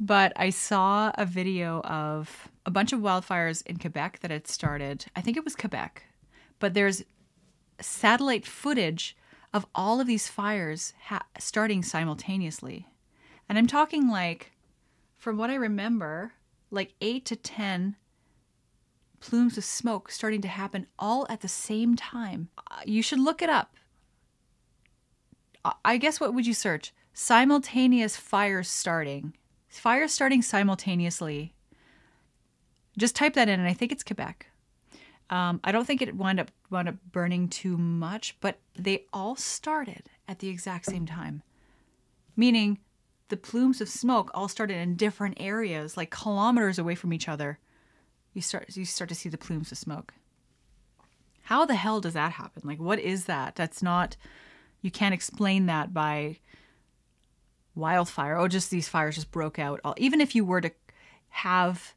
But 0.00 0.32
I 0.34 0.50
saw 0.50 1.12
a 1.14 1.24
video 1.26 1.80
of 1.82 2.48
a 2.66 2.70
bunch 2.70 2.92
of 2.92 3.00
wildfires 3.00 3.64
in 3.66 3.78
Quebec 3.78 4.20
that 4.20 4.30
had 4.30 4.46
started. 4.46 5.06
I 5.14 5.20
think 5.20 5.36
it 5.36 5.44
was 5.44 5.56
Quebec, 5.56 6.04
but 6.58 6.74
there's 6.74 7.04
satellite 7.80 8.46
footage 8.46 9.16
of 9.52 9.66
all 9.74 10.00
of 10.00 10.06
these 10.06 10.28
fires 10.28 10.94
ha- 11.04 11.26
starting 11.38 11.82
simultaneously. 11.82 12.88
And 13.48 13.58
I'm 13.58 13.66
talking 13.66 14.08
like, 14.08 14.52
from 15.16 15.36
what 15.36 15.50
I 15.50 15.54
remember, 15.54 16.32
like 16.70 16.94
eight 17.00 17.24
to 17.26 17.36
10 17.36 17.96
plumes 19.20 19.56
of 19.56 19.64
smoke 19.64 20.10
starting 20.10 20.40
to 20.42 20.48
happen 20.48 20.86
all 20.98 21.26
at 21.30 21.40
the 21.40 21.48
same 21.48 21.96
time. 21.96 22.48
Uh, 22.70 22.80
you 22.84 23.02
should 23.02 23.20
look 23.20 23.40
it 23.40 23.48
up. 23.48 23.76
I 25.84 25.96
guess 25.96 26.20
what 26.20 26.34
would 26.34 26.46
you 26.46 26.52
search? 26.52 26.92
Simultaneous 27.14 28.16
fires 28.16 28.68
starting. 28.68 29.34
Fires 29.68 30.12
starting 30.12 30.42
simultaneously 30.42 31.54
just 32.98 33.16
type 33.16 33.34
that 33.34 33.48
in, 33.48 33.60
and 33.60 33.68
I 33.68 33.72
think 33.72 33.92
it's 33.92 34.04
Quebec. 34.04 34.46
Um, 35.30 35.60
I 35.64 35.72
don't 35.72 35.86
think 35.86 36.02
it 36.02 36.14
wound 36.14 36.40
up 36.40 36.50
wound 36.70 36.88
up 36.88 36.96
burning 37.10 37.48
too 37.48 37.76
much, 37.76 38.36
but 38.40 38.58
they 38.76 39.06
all 39.12 39.36
started 39.36 40.10
at 40.28 40.38
the 40.38 40.48
exact 40.48 40.86
same 40.86 41.06
time, 41.06 41.42
meaning 42.36 42.78
the 43.28 43.36
plumes 43.36 43.80
of 43.80 43.88
smoke 43.88 44.30
all 44.34 44.48
started 44.48 44.76
in 44.76 44.96
different 44.96 45.38
areas, 45.40 45.96
like 45.96 46.10
kilometers 46.10 46.78
away 46.78 46.94
from 46.94 47.12
each 47.12 47.28
other. 47.28 47.58
You 48.34 48.42
start 48.42 48.76
you 48.76 48.84
start 48.84 49.08
to 49.08 49.14
see 49.14 49.28
the 49.28 49.38
plumes 49.38 49.72
of 49.72 49.78
smoke. 49.78 50.14
How 51.42 51.64
the 51.64 51.74
hell 51.74 52.00
does 52.00 52.14
that 52.14 52.32
happen? 52.32 52.62
Like, 52.64 52.80
what 52.80 52.98
is 52.98 53.26
that? 53.26 53.54
That's 53.54 53.82
not. 53.82 54.16
You 54.82 54.90
can't 54.90 55.14
explain 55.14 55.66
that 55.66 55.94
by 55.94 56.38
wildfire. 57.74 58.36
Oh, 58.36 58.48
just 58.48 58.70
these 58.70 58.88
fires 58.88 59.14
just 59.14 59.30
broke 59.30 59.58
out. 59.58 59.80
All 59.84 59.94
Even 59.96 60.20
if 60.20 60.34
you 60.34 60.44
were 60.44 60.60
to 60.60 60.70
have 61.30 61.94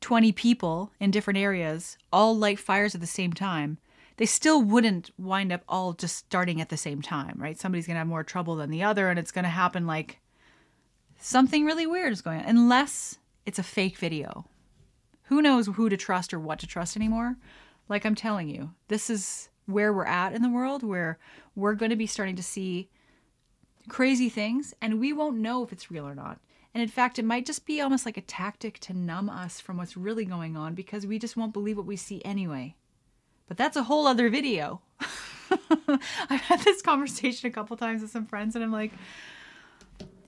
20 0.00 0.32
people 0.32 0.92
in 1.00 1.10
different 1.10 1.38
areas 1.38 1.98
all 2.12 2.36
light 2.36 2.58
fires 2.58 2.94
at 2.94 3.00
the 3.00 3.06
same 3.06 3.32
time, 3.32 3.78
they 4.16 4.26
still 4.26 4.62
wouldn't 4.62 5.10
wind 5.18 5.52
up 5.52 5.62
all 5.68 5.92
just 5.92 6.16
starting 6.16 6.60
at 6.60 6.68
the 6.68 6.76
same 6.76 7.00
time, 7.00 7.34
right? 7.36 7.58
Somebody's 7.58 7.86
going 7.86 7.94
to 7.94 8.00
have 8.00 8.06
more 8.08 8.24
trouble 8.24 8.56
than 8.56 8.70
the 8.70 8.82
other, 8.82 9.08
and 9.08 9.18
it's 9.18 9.30
going 9.30 9.44
to 9.44 9.48
happen 9.48 9.86
like 9.86 10.20
something 11.18 11.64
really 11.64 11.86
weird 11.86 12.12
is 12.12 12.20
going 12.20 12.40
on, 12.40 12.46
unless 12.46 13.18
it's 13.46 13.58
a 13.58 13.64
fake 13.64 13.96
video. 13.96 14.46
Who 15.24 15.42
knows 15.42 15.66
who 15.66 15.88
to 15.88 15.96
trust 15.96 16.34
or 16.34 16.40
what 16.40 16.58
to 16.60 16.66
trust 16.66 16.96
anymore? 16.96 17.36
Like 17.88 18.04
I'm 18.04 18.14
telling 18.14 18.48
you, 18.48 18.72
this 18.88 19.08
is 19.08 19.48
where 19.66 19.92
we're 19.92 20.04
at 20.04 20.32
in 20.32 20.42
the 20.42 20.48
world 20.48 20.82
where 20.82 21.18
we're 21.54 21.74
going 21.74 21.90
to 21.90 21.96
be 21.96 22.06
starting 22.06 22.36
to 22.36 22.42
see 22.42 22.88
crazy 23.88 24.28
things, 24.28 24.74
and 24.82 25.00
we 25.00 25.12
won't 25.12 25.38
know 25.38 25.62
if 25.62 25.72
it's 25.72 25.90
real 25.90 26.06
or 26.06 26.14
not. 26.14 26.40
And 26.74 26.82
in 26.82 26.88
fact, 26.88 27.18
it 27.18 27.24
might 27.24 27.46
just 27.46 27.66
be 27.66 27.80
almost 27.80 28.06
like 28.06 28.16
a 28.16 28.22
tactic 28.22 28.78
to 28.80 28.92
numb 28.92 29.30
us 29.30 29.60
from 29.60 29.76
what's 29.76 29.96
really 29.96 30.24
going 30.24 30.56
on 30.56 30.74
because 30.74 31.06
we 31.06 31.18
just 31.18 31.36
won't 31.36 31.52
believe 31.52 31.76
what 31.76 31.86
we 31.86 31.96
see 31.96 32.22
anyway. 32.24 32.76
But 33.46 33.56
that's 33.56 33.76
a 33.76 33.84
whole 33.84 34.06
other 34.06 34.28
video. 34.28 34.82
I've 36.28 36.42
had 36.42 36.60
this 36.60 36.82
conversation 36.82 37.48
a 37.48 37.52
couple 37.52 37.76
times 37.76 38.02
with 38.02 38.10
some 38.10 38.26
friends, 38.26 38.54
and 38.54 38.62
I'm 38.62 38.72
like, 38.72 38.92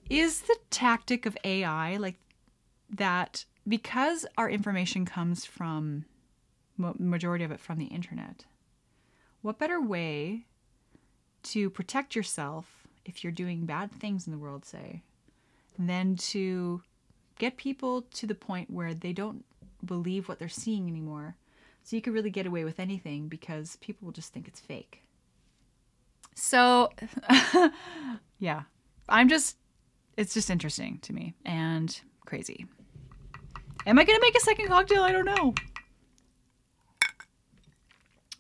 is 0.09 0.41
the 0.41 0.57
tactic 0.71 1.27
of 1.27 1.37
AI 1.45 1.97
like 1.99 2.17
that 2.91 3.45
because 3.69 4.27
our 4.37 4.51
information 4.51 5.05
comes 5.05 5.45
from 5.45 6.07
majority 6.77 7.45
of 7.45 7.53
it 7.53 7.61
from 7.61 7.79
the 7.79 7.87
internet? 7.87 8.47
What 9.43 9.59
better 9.59 9.81
way 9.81 10.47
to 11.45 11.71
protect 11.71 12.17
yourself 12.17 12.87
if 13.05 13.23
you're 13.23 13.33
doing 13.33 13.67
bad 13.67 13.93
things 13.93 14.27
in 14.27 14.33
the 14.33 14.39
world, 14.39 14.65
say, 14.65 15.03
than 15.87 16.15
to 16.17 16.83
get 17.39 17.57
people 17.57 18.03
to 18.03 18.27
the 18.27 18.35
point 18.35 18.71
where 18.71 18.93
they 18.93 19.13
don't 19.13 19.45
believe 19.85 20.29
what 20.29 20.39
they're 20.39 20.49
seeing 20.49 20.89
anymore. 20.89 21.37
So 21.83 21.97
you 21.97 22.03
could 22.03 22.13
really 22.13 22.31
get 22.31 22.47
away 22.47 22.65
with 22.65 22.79
anything 22.79 23.29
because 23.29 23.77
people 23.77 24.07
will 24.07 24.13
just 24.13 24.33
think 24.33 24.47
it's 24.47 24.61
fake. 24.61 25.03
So, 26.35 26.91
yeah, 28.39 28.63
I'm 29.09 29.29
just, 29.29 29.57
it's 30.17 30.35
just 30.35 30.51
interesting 30.51 30.99
to 31.03 31.15
me 31.15 31.35
and 31.45 31.99
crazy. 32.27 32.67
Am 33.87 33.99
I 33.99 34.05
going 34.05 34.19
to 34.19 34.23
make 34.23 34.37
a 34.37 34.41
second 34.41 34.69
cocktail? 34.69 35.03
I 35.03 35.13
don't 35.13 35.25
know. 35.25 35.55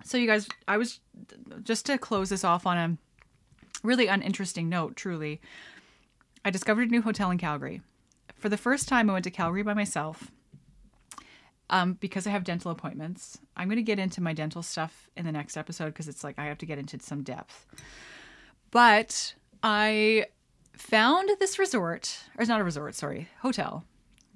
So, 0.05 0.19
you 0.19 0.27
guys, 0.27 0.47
I 0.69 0.77
was 0.77 1.01
just 1.63 1.87
to 1.87 1.97
close 1.97 2.29
this 2.29 2.45
off 2.45 2.67
on 2.67 2.77
a 2.77 2.97
really 3.83 4.09
uninteresting 4.09 4.69
note, 4.69 4.97
truly. 4.97 5.41
I 6.45 6.51
discovered 6.51 6.89
a 6.89 6.91
new 6.91 7.03
hotel 7.03 7.31
in 7.31 7.39
Calgary. 7.39 7.83
For 8.35 8.49
the 8.49 8.57
first 8.57 8.89
time, 8.89 9.11
I 9.11 9.13
went 9.13 9.25
to 9.25 9.31
Calgary 9.31 9.63
by 9.63 9.75
myself 9.75 10.31
um, 11.69 11.95
because 11.95 12.27
I 12.27 12.31
have 12.31 12.45
dental 12.45 12.71
appointments. 12.71 13.39
I'm 13.57 13.69
going 13.69 13.77
to 13.77 13.83
get 13.83 13.99
into 13.99 14.23
my 14.23 14.33
dental 14.33 14.63
stuff 14.63 15.11
in 15.17 15.27
the 15.27 15.33
next 15.33 15.57
episode 15.57 15.87
because 15.87 16.09
it's 16.09 16.25
like 16.25 16.39
I 16.39 16.47
have 16.47 16.59
to 16.59 16.67
get 16.67 16.79
into 16.79 16.99
some 17.01 17.23
depth. 17.23 17.67
But 18.71 19.35
I 19.63 20.27
found 20.77 21.31
this 21.39 21.59
resort, 21.59 22.21
or 22.37 22.43
it's 22.43 22.49
not 22.49 22.61
a 22.61 22.65
resort, 22.65 22.95
sorry, 22.95 23.29
hotel, 23.41 23.85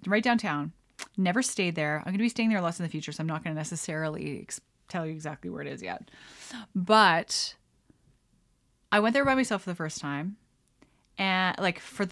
right 0.07 0.23
downtown. 0.23 0.73
Never 1.17 1.43
stayed 1.43 1.75
there. 1.75 1.99
I'm 1.99 2.05
going 2.05 2.19
to 2.19 2.19
be 2.19 2.29
staying 2.29 2.51
there 2.51 2.61
less 2.61 2.79
in 2.79 2.85
the 2.85 2.91
future, 2.91 3.13
so 3.13 3.23
I'm 3.23 3.27
not 3.27 3.43
going 3.43 3.55
to 3.55 3.59
necessarily 3.61 4.41
ex- 4.43 4.61
tell 4.89 5.07
you 5.07 5.13
exactly 5.13 5.49
where 5.49 5.63
it 5.63 5.69
is 5.69 5.83
yet. 5.83 6.11
But 6.75 7.55
I 8.93 9.01
went 9.01 9.15
there 9.15 9.25
by 9.25 9.35
myself 9.35 9.63
for 9.63 9.71
the 9.71 9.77
first 9.77 10.01
time 10.01 10.37
and 11.19 11.57
like 11.59 11.79
for 11.79 12.07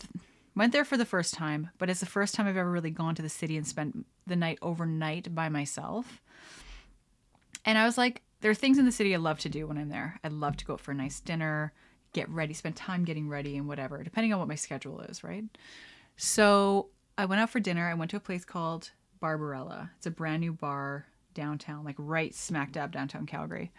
went 0.54 0.72
there 0.72 0.84
for 0.84 0.96
the 0.96 1.04
first 1.04 1.34
time, 1.34 1.70
but 1.78 1.88
it's 1.88 2.00
the 2.00 2.06
first 2.06 2.34
time 2.34 2.46
I've 2.46 2.56
ever 2.56 2.70
really 2.70 2.90
gone 2.90 3.14
to 3.14 3.22
the 3.22 3.28
city 3.28 3.56
and 3.56 3.66
spent 3.66 4.06
the 4.26 4.36
night 4.36 4.58
overnight 4.62 5.34
by 5.34 5.48
myself. 5.48 6.20
And 7.64 7.78
I 7.78 7.84
was 7.84 7.96
like, 7.96 8.22
there 8.40 8.50
are 8.50 8.54
things 8.54 8.78
in 8.78 8.84
the 8.84 8.92
city 8.92 9.14
I 9.14 9.18
love 9.18 9.38
to 9.40 9.48
do 9.48 9.66
when 9.66 9.78
I'm 9.78 9.88
there. 9.88 10.18
I 10.22 10.28
love 10.28 10.56
to 10.58 10.64
go 10.64 10.76
for 10.76 10.90
a 10.90 10.94
nice 10.94 11.20
dinner, 11.20 11.72
get 12.12 12.28
ready, 12.28 12.54
spend 12.54 12.76
time 12.76 13.04
getting 13.04 13.28
ready 13.28 13.56
and 13.56 13.68
whatever, 13.68 14.02
depending 14.02 14.32
on 14.32 14.40
what 14.40 14.48
my 14.48 14.56
schedule 14.56 15.00
is, 15.00 15.24
right? 15.24 15.44
So 16.16 16.88
I 17.16 17.24
went 17.24 17.40
out 17.40 17.50
for 17.50 17.60
dinner. 17.60 17.88
I 17.88 17.94
went 17.94 18.10
to 18.10 18.16
a 18.16 18.20
place 18.20 18.44
called 18.44 18.90
Barbarella. 19.20 19.90
It's 19.96 20.06
a 20.06 20.10
brand 20.10 20.40
new 20.40 20.52
bar 20.52 21.06
downtown, 21.34 21.84
like 21.84 21.94
right 21.98 22.34
smack 22.34 22.72
dab 22.72 22.92
downtown 22.92 23.26
Calgary. 23.26 23.70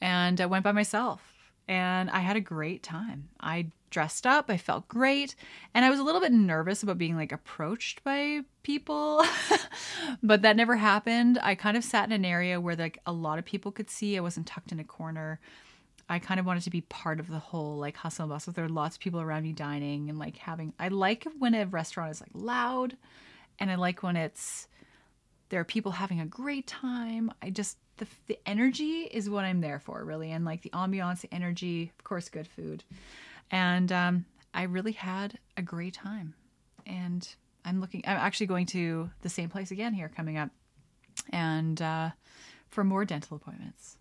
And 0.00 0.40
I 0.40 0.46
went 0.46 0.64
by 0.64 0.72
myself 0.72 1.22
and 1.68 2.10
I 2.10 2.18
had 2.18 2.36
a 2.36 2.40
great 2.40 2.82
time. 2.82 3.28
I 3.40 3.68
dressed 3.90 4.26
up, 4.26 4.46
I 4.48 4.56
felt 4.56 4.88
great, 4.88 5.34
and 5.74 5.84
I 5.84 5.90
was 5.90 5.98
a 5.98 6.02
little 6.02 6.20
bit 6.20 6.32
nervous 6.32 6.82
about 6.82 6.98
being 6.98 7.16
like 7.16 7.32
approached 7.32 8.02
by 8.04 8.42
people, 8.62 9.24
but 10.22 10.42
that 10.42 10.56
never 10.56 10.76
happened. 10.76 11.38
I 11.42 11.54
kind 11.54 11.76
of 11.76 11.84
sat 11.84 12.06
in 12.06 12.12
an 12.12 12.24
area 12.24 12.60
where 12.60 12.76
like 12.76 12.98
a 13.06 13.12
lot 13.12 13.38
of 13.38 13.44
people 13.44 13.72
could 13.72 13.90
see. 13.90 14.16
I 14.16 14.20
wasn't 14.20 14.46
tucked 14.46 14.72
in 14.72 14.80
a 14.80 14.84
corner. 14.84 15.40
I 16.08 16.18
kind 16.18 16.40
of 16.40 16.46
wanted 16.46 16.64
to 16.64 16.70
be 16.70 16.80
part 16.82 17.20
of 17.20 17.28
the 17.28 17.38
whole 17.38 17.76
like 17.76 17.96
hustle 17.96 18.24
and 18.24 18.30
bustle. 18.30 18.52
There 18.52 18.64
are 18.64 18.68
lots 18.68 18.96
of 18.96 19.00
people 19.00 19.20
around 19.20 19.44
me 19.44 19.52
dining 19.52 20.10
and 20.10 20.18
like 20.18 20.36
having. 20.36 20.72
I 20.78 20.88
like 20.88 21.26
when 21.38 21.54
a 21.54 21.66
restaurant 21.66 22.10
is 22.10 22.20
like 22.20 22.30
loud, 22.34 22.96
and 23.60 23.70
I 23.70 23.76
like 23.76 24.02
when 24.02 24.16
it's 24.16 24.66
there 25.50 25.60
are 25.60 25.64
people 25.64 25.92
having 25.92 26.20
a 26.20 26.26
great 26.26 26.66
time. 26.66 27.32
I 27.42 27.50
just 27.50 27.76
the 27.98 28.06
the 28.26 28.38
energy 28.44 29.02
is 29.02 29.30
what 29.30 29.44
I'm 29.44 29.60
there 29.60 29.78
for, 29.78 30.04
really, 30.04 30.32
and 30.32 30.44
like 30.44 30.62
the 30.62 30.70
ambiance, 30.70 31.20
the 31.20 31.32
energy, 31.32 31.92
of 31.96 32.04
course, 32.04 32.28
good 32.28 32.48
food, 32.48 32.82
and 33.50 33.90
um, 33.92 34.24
I 34.54 34.64
really 34.64 34.92
had 34.92 35.38
a 35.56 35.62
great 35.62 35.94
time, 35.94 36.34
and 36.86 37.28
I'm 37.64 37.80
looking. 37.80 38.02
I'm 38.06 38.16
actually 38.16 38.46
going 38.46 38.66
to 38.66 39.10
the 39.22 39.28
same 39.28 39.48
place 39.48 39.70
again 39.70 39.94
here 39.94 40.10
coming 40.14 40.38
up, 40.38 40.50
and 41.30 41.80
uh, 41.80 42.10
for 42.68 42.84
more 42.84 43.04
dental 43.04 43.36
appointments, 43.36 43.96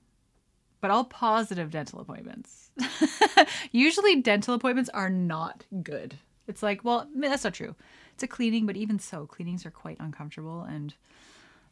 but 0.81 0.91
all 0.91 1.05
positive 1.05 1.71
dental 1.71 1.99
appointments. 1.99 2.71
Usually, 3.71 4.21
dental 4.21 4.53
appointments 4.53 4.89
are 4.93 5.09
not 5.09 5.65
good. 5.83 6.17
It's 6.47 6.63
like, 6.63 6.83
well, 6.83 7.07
that's 7.15 7.43
not 7.43 7.53
true. 7.53 7.75
It's 8.13 8.23
a 8.23 8.27
cleaning, 8.27 8.65
but 8.65 8.75
even 8.75 8.97
so, 8.99 9.27
cleanings 9.27 9.65
are 9.65 9.71
quite 9.71 9.97
uncomfortable 9.99 10.63
and 10.63 10.93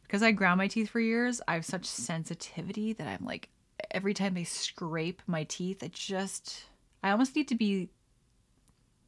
because 0.08 0.22
I 0.22 0.32
ground 0.32 0.56
my 0.56 0.68
teeth 0.68 0.88
for 0.88 1.00
years, 1.00 1.42
I 1.46 1.52
have 1.52 1.66
such 1.66 1.84
sensitivity 1.84 2.94
that 2.94 3.06
I'm 3.06 3.26
like, 3.26 3.50
every 3.90 4.14
time 4.14 4.32
they 4.32 4.44
scrape 4.44 5.20
my 5.26 5.44
teeth, 5.44 5.82
it 5.82 5.92
just, 5.92 6.64
I 7.02 7.10
almost 7.10 7.36
need 7.36 7.48
to 7.48 7.54
be 7.54 7.88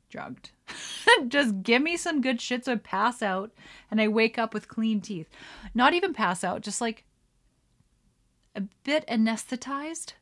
drugged. 0.09 0.51
just 1.29 1.63
give 1.63 1.83
me 1.83 1.97
some 1.97 2.21
good 2.21 2.41
shit 2.41 2.65
so 2.65 2.73
I 2.73 2.77
pass 2.77 3.23
out 3.23 3.53
and 3.91 4.01
I 4.01 4.09
wake 4.09 4.39
up 4.39 4.53
with 4.55 4.69
clean 4.69 5.01
teeth. 5.01 5.29
Not 5.75 5.95
even 5.95 6.13
pass 6.13 6.45
out, 6.45 6.63
just 6.63 6.81
like 6.81 7.05
a 8.55 8.63
bit 8.85 9.07
anesthetized. 9.07 10.13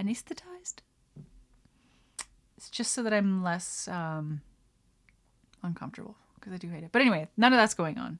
Anesthetized? 0.00 0.80
It's 2.56 2.70
just 2.70 2.92
so 2.92 3.02
that 3.02 3.12
I'm 3.12 3.42
less 3.42 3.88
um, 3.88 4.40
uncomfortable 5.62 6.16
because 6.34 6.52
I 6.52 6.56
do 6.56 6.68
hate 6.68 6.84
it. 6.84 6.90
But 6.92 7.02
anyway, 7.02 7.28
none 7.36 7.52
of 7.52 7.58
that's 7.58 7.74
going 7.74 7.98
on. 7.98 8.18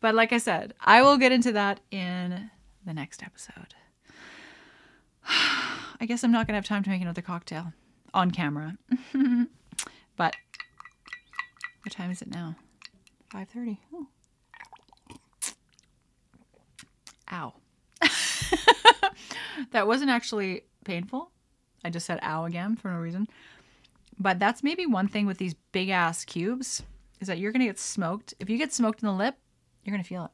But 0.00 0.14
like 0.14 0.32
I 0.32 0.38
said, 0.38 0.74
I 0.80 1.02
will 1.02 1.16
get 1.16 1.32
into 1.32 1.52
that 1.52 1.80
in 1.90 2.50
the 2.84 2.94
next 2.94 3.22
episode. 3.22 3.74
I 6.00 6.06
guess 6.06 6.22
I'm 6.22 6.32
not 6.32 6.46
going 6.46 6.52
to 6.52 6.58
have 6.58 6.64
time 6.64 6.82
to 6.84 6.90
make 6.90 7.02
another 7.02 7.22
cocktail 7.22 7.72
on 8.12 8.30
camera. 8.30 8.76
but 10.16 10.36
what 11.82 11.92
time 11.92 12.10
is 12.10 12.22
it 12.22 12.28
now? 12.28 12.56
5:30. 13.32 13.78
Oh. 13.92 14.06
Ow. 17.32 17.54
that 19.72 19.86
wasn't 19.86 20.10
actually 20.10 20.62
painful. 20.84 21.30
I 21.84 21.90
just 21.90 22.06
said 22.06 22.18
ow 22.22 22.44
again 22.44 22.76
for 22.76 22.90
no 22.90 22.98
reason. 22.98 23.26
But 24.18 24.38
that's 24.38 24.62
maybe 24.62 24.86
one 24.86 25.08
thing 25.08 25.26
with 25.26 25.38
these 25.38 25.54
big 25.72 25.88
ass 25.88 26.24
cubes 26.24 26.82
is 27.20 27.28
that 27.28 27.38
you're 27.38 27.52
going 27.52 27.60
to 27.60 27.66
get 27.66 27.78
smoked. 27.78 28.34
If 28.38 28.48
you 28.48 28.58
get 28.58 28.72
smoked 28.72 29.02
in 29.02 29.06
the 29.06 29.14
lip, 29.14 29.36
you're 29.84 29.92
going 29.92 30.02
to 30.02 30.08
feel 30.08 30.24
it. 30.24 30.30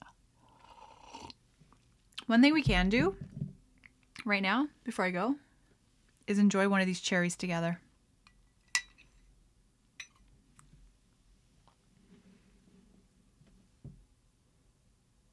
One 2.26 2.40
thing 2.40 2.52
we 2.52 2.62
can 2.62 2.88
do 2.88 3.16
right 4.24 4.42
now, 4.42 4.68
before 4.84 5.04
I 5.04 5.10
go, 5.10 5.36
is 6.26 6.38
enjoy 6.38 6.68
one 6.68 6.80
of 6.80 6.86
these 6.86 7.00
cherries 7.00 7.36
together. 7.36 7.80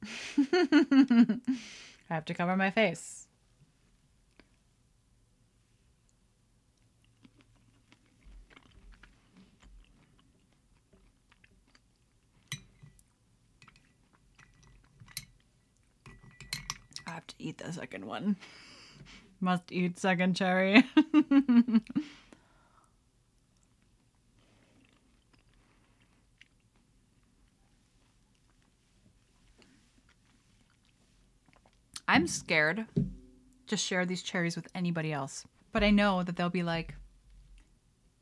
I 0.54 1.40
have 2.10 2.26
to 2.26 2.34
cover 2.34 2.56
my 2.56 2.72
face. 2.72 3.28
I 17.06 17.12
have 17.12 17.28
to 17.28 17.36
eat 17.40 17.58
the 17.58 17.72
second 17.74 18.06
one. 18.06 18.38
Must 19.42 19.72
eat 19.72 19.98
second 19.98 20.36
cherry. 20.36 20.84
I'm 32.10 32.26
scared 32.26 32.88
to 33.68 33.78
share 33.78 34.06
these 34.06 34.24
cherries 34.24 34.56
with 34.56 34.68
anybody 34.74 35.14
else. 35.14 35.46
But 35.72 35.84
I 35.84 35.92
know 35.92 36.24
that 36.24 36.36
they'll 36.36 36.50
be 36.50 36.64
like, 36.64 36.96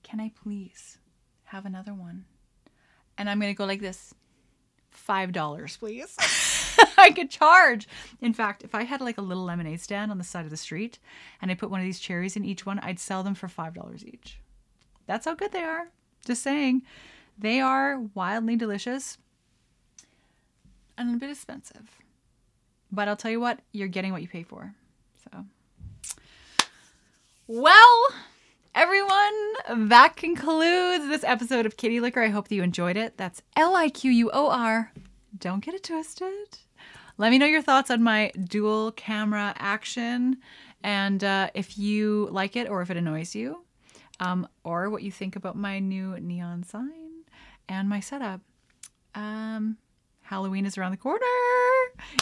Can 0.03 0.19
I 0.19 0.31
please 0.43 0.97
have 1.45 1.65
another 1.65 1.93
one? 1.93 2.25
And 3.17 3.29
I'm 3.29 3.39
going 3.39 3.53
to 3.53 3.57
go 3.57 3.65
like 3.65 3.79
this 3.79 4.13
$5, 5.07 5.79
please. 5.79 6.17
I 6.97 7.11
could 7.11 7.29
charge. 7.29 7.87
In 8.21 8.33
fact, 8.33 8.63
if 8.63 8.75
I 8.75 8.83
had 8.83 9.01
like 9.01 9.17
a 9.17 9.21
little 9.21 9.43
lemonade 9.43 9.81
stand 9.81 10.11
on 10.11 10.17
the 10.17 10.23
side 10.23 10.45
of 10.45 10.51
the 10.51 10.57
street 10.57 10.99
and 11.41 11.51
I 11.51 11.55
put 11.55 11.69
one 11.69 11.79
of 11.79 11.85
these 11.85 11.99
cherries 11.99 12.35
in 12.35 12.45
each 12.45 12.65
one, 12.65 12.79
I'd 12.79 12.99
sell 12.99 13.23
them 13.23 13.35
for 13.35 13.47
$5 13.47 14.03
each. 14.05 14.39
That's 15.05 15.25
how 15.25 15.35
good 15.35 15.51
they 15.51 15.63
are. 15.63 15.89
Just 16.25 16.43
saying. 16.43 16.83
They 17.37 17.61
are 17.61 17.99
wildly 18.13 18.55
delicious 18.55 19.17
and 20.97 21.15
a 21.15 21.17
bit 21.17 21.29
expensive. 21.29 21.99
But 22.91 23.07
I'll 23.07 23.15
tell 23.15 23.31
you 23.31 23.39
what, 23.39 23.59
you're 23.71 23.87
getting 23.87 24.11
what 24.11 24.21
you 24.21 24.27
pay 24.27 24.43
for. 24.43 24.73
So, 25.23 25.45
well, 27.47 28.07
everyone, 28.73 29.89
that 29.89 30.15
concludes 30.15 31.07
this 31.07 31.23
episode 31.23 31.65
of 31.65 31.77
Kitty 31.77 31.99
Liquor. 31.99 32.21
I 32.21 32.29
hope 32.29 32.47
that 32.47 32.55
you 32.55 32.63
enjoyed 32.63 32.97
it. 32.97 33.17
That's 33.17 33.41
L 33.55 33.75
I 33.75 33.89
Q 33.89 34.11
U 34.11 34.31
O 34.33 34.49
R. 34.49 34.91
Don't 35.37 35.63
get 35.63 35.75
it 35.75 35.83
twisted. 35.83 36.59
Let 37.19 37.31
me 37.31 37.39
know 37.39 37.47
your 37.47 37.63
thoughts 37.63 37.89
on 37.89 38.03
my 38.03 38.31
dual 38.43 38.91
camera 38.91 39.53
action 39.57 40.37
and 40.83 41.23
uh, 41.23 41.49
if 41.55 41.77
you 41.77 42.27
like 42.31 42.55
it 42.55 42.69
or 42.69 42.81
if 42.81 42.91
it 42.91 42.97
annoys 42.97 43.33
you, 43.33 43.63
um, 44.19 44.47
or 44.63 44.89
what 44.89 45.03
you 45.03 45.11
think 45.11 45.35
about 45.35 45.55
my 45.55 45.79
new 45.79 46.19
neon 46.19 46.63
sign 46.63 47.23
and 47.67 47.89
my 47.89 47.99
setup. 47.99 48.41
Um, 49.15 49.77
Halloween 50.21 50.65
is 50.65 50.77
around 50.77 50.91
the 50.91 50.97
corner. 50.97 51.25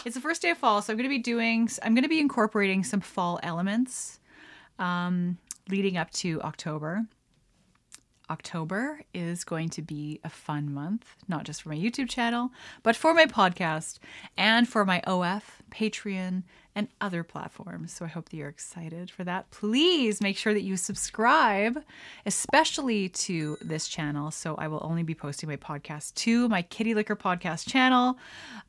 It's 0.05 0.15
the 0.15 0.21
first 0.21 0.41
day 0.41 0.51
of 0.51 0.57
fall, 0.57 0.81
so 0.81 0.93
I'm 0.93 0.97
going 0.97 1.09
to 1.09 1.15
be 1.15 1.19
doing, 1.19 1.69
I'm 1.83 1.93
going 1.93 2.03
to 2.03 2.09
be 2.09 2.19
incorporating 2.19 2.83
some 2.83 3.01
fall 3.01 3.39
elements 3.43 4.19
um, 4.79 5.37
leading 5.69 5.97
up 5.97 6.11
to 6.11 6.41
October. 6.41 7.05
October 8.29 9.01
is 9.13 9.43
going 9.43 9.69
to 9.69 9.81
be 9.81 10.19
a 10.23 10.29
fun 10.29 10.73
month, 10.73 11.15
not 11.27 11.43
just 11.43 11.61
for 11.61 11.69
my 11.69 11.75
YouTube 11.75 12.09
channel, 12.09 12.51
but 12.83 12.95
for 12.95 13.13
my 13.13 13.25
podcast 13.25 13.99
and 14.37 14.67
for 14.67 14.85
my 14.85 15.01
OF, 15.05 15.61
Patreon, 15.71 16.43
and 16.75 16.89
other 16.99 17.23
platforms. 17.23 17.93
So 17.93 18.03
I 18.03 18.09
hope 18.09 18.29
that 18.29 18.37
you're 18.37 18.49
excited 18.49 19.09
for 19.09 19.23
that. 19.23 19.49
Please 19.49 20.21
make 20.21 20.37
sure 20.37 20.53
that 20.53 20.63
you 20.63 20.75
subscribe, 20.75 21.81
especially 22.25 23.09
to 23.09 23.57
this 23.61 23.87
channel. 23.87 24.29
So 24.29 24.55
I 24.55 24.67
will 24.67 24.81
only 24.83 25.03
be 25.03 25.15
posting 25.15 25.47
my 25.47 25.55
podcast 25.55 26.13
to 26.15 26.49
my 26.49 26.61
Kitty 26.63 26.93
Liquor 26.93 27.15
podcast 27.15 27.67
channel. 27.67 28.17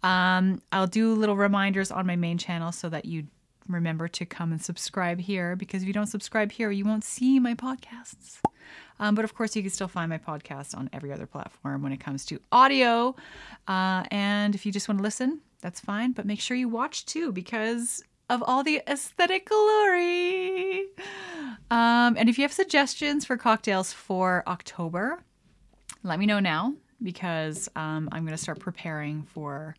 Um, 0.05 0.63
I'll 0.71 0.87
do 0.87 1.15
little 1.15 1.37
reminders 1.37 1.91
on 1.91 2.07
my 2.07 2.17
main 2.17 2.39
channel 2.39 2.71
so 2.71 2.89
that 2.89 3.07
you 3.07 3.27
remember 3.69 4.09
to 4.09 4.27
come 4.27 4.53
and 4.53 4.62
subscribe 4.62 5.21
here 5.21 5.57
because 5.57 5.83
if 5.83 5.87
you 5.87 5.95
don't 5.95 6.07
subscribe 6.07 6.53
here, 6.53 6.71
you 6.71 6.85
won't 6.85 7.05
see 7.05 7.39
my 7.39 7.55
podcasts. 7.55 8.41
Um, 8.99 9.14
but 9.14 9.25
of 9.25 9.35
course, 9.35 9.55
you 9.55 9.62
can 9.62 9.71
still 9.71 9.89
find 9.89 10.09
my 10.09 10.19
podcast 10.19 10.77
on 10.77 10.89
every 10.93 11.12
other 11.12 11.27
platform 11.27 11.83
when 11.83 11.93
it 11.93 12.01
comes 12.01 12.25
to 12.27 12.41
audio. 12.51 13.14
Uh, 13.69 14.05
and 14.11 14.55
if 14.55 14.64
you 14.64 14.73
just 14.73 14.89
want 14.89 14.99
to 14.99 15.03
listen, 15.03 15.41
that's 15.61 15.81
fine. 15.81 16.12
But 16.12 16.27
make 16.27 16.41
sure 16.41 16.57
you 16.57 16.69
watch 16.69 17.05
too 17.07 17.33
because 17.33 18.03
of 18.29 18.43
all 18.43 18.62
the 18.62 18.83
aesthetic 18.89 19.49
glory. 19.49 20.87
Um, 21.71 22.17
and 22.17 22.29
if 22.29 22.39
you 22.39 22.43
have 22.43 22.53
suggestions 22.53 23.25
for 23.25 23.37
cocktails 23.37 23.93
for 23.93 24.43
October, 24.47 25.23
let 26.03 26.19
me 26.19 26.27
know 26.27 26.41
now 26.41 26.75
because 27.03 27.69
um, 27.77 28.09
I'm 28.12 28.25
going 28.25 28.37
to 28.37 28.43
start 28.43 28.59
preparing 28.59 29.23
for 29.23 29.77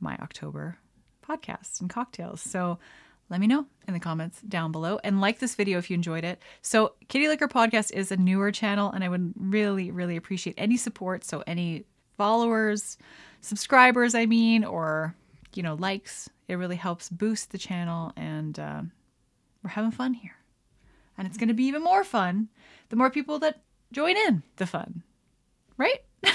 my 0.00 0.16
October 0.16 0.78
podcasts 1.26 1.80
and 1.80 1.90
cocktails. 1.90 2.40
So 2.40 2.78
let 3.30 3.40
me 3.40 3.46
know 3.46 3.66
in 3.88 3.94
the 3.94 4.00
comments 4.00 4.40
down 4.42 4.72
below 4.72 4.98
and 5.02 5.20
like 5.20 5.38
this 5.38 5.54
video 5.54 5.78
if 5.78 5.90
you 5.90 5.94
enjoyed 5.94 6.24
it. 6.24 6.40
So, 6.62 6.92
Kitty 7.08 7.28
Liquor 7.28 7.48
Podcast 7.48 7.92
is 7.92 8.12
a 8.12 8.16
newer 8.16 8.52
channel, 8.52 8.90
and 8.90 9.02
I 9.02 9.08
would 9.08 9.32
really, 9.36 9.90
really 9.90 10.16
appreciate 10.16 10.54
any 10.58 10.76
support. 10.76 11.24
So, 11.24 11.42
any 11.46 11.84
followers, 12.16 12.98
subscribers, 13.40 14.14
I 14.14 14.26
mean, 14.26 14.64
or 14.64 15.14
you 15.54 15.62
know, 15.62 15.74
likes, 15.74 16.28
it 16.48 16.56
really 16.56 16.76
helps 16.76 17.08
boost 17.08 17.50
the 17.50 17.58
channel, 17.58 18.12
and 18.16 18.58
uh, 18.58 18.82
we're 19.62 19.70
having 19.70 19.90
fun 19.90 20.14
here. 20.14 20.36
And 21.16 21.26
it's 21.26 21.36
going 21.36 21.48
to 21.48 21.54
be 21.54 21.64
even 21.64 21.82
more 21.82 22.04
fun 22.04 22.48
the 22.88 22.96
more 22.96 23.10
people 23.10 23.38
that 23.38 23.62
join 23.92 24.16
in 24.16 24.42
the 24.56 24.66
fun, 24.66 25.02
right? 25.76 26.02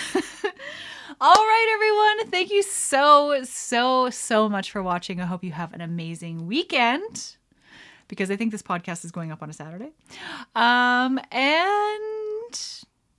All 1.19 1.33
right, 1.33 1.71
everyone. 1.73 2.31
Thank 2.31 2.51
you 2.51 2.61
so, 2.61 3.43
so, 3.43 4.11
so 4.11 4.47
much 4.47 4.71
for 4.71 4.83
watching. 4.83 5.19
I 5.19 5.25
hope 5.25 5.43
you 5.43 5.51
have 5.51 5.73
an 5.73 5.81
amazing 5.81 6.45
weekend 6.45 7.35
because 8.07 8.29
I 8.29 8.35
think 8.35 8.51
this 8.51 8.61
podcast 8.61 9.03
is 9.03 9.11
going 9.11 9.31
up 9.31 9.41
on 9.41 9.49
a 9.49 9.53
Saturday. 9.53 9.91
Um, 10.55 11.19
and 11.31 12.61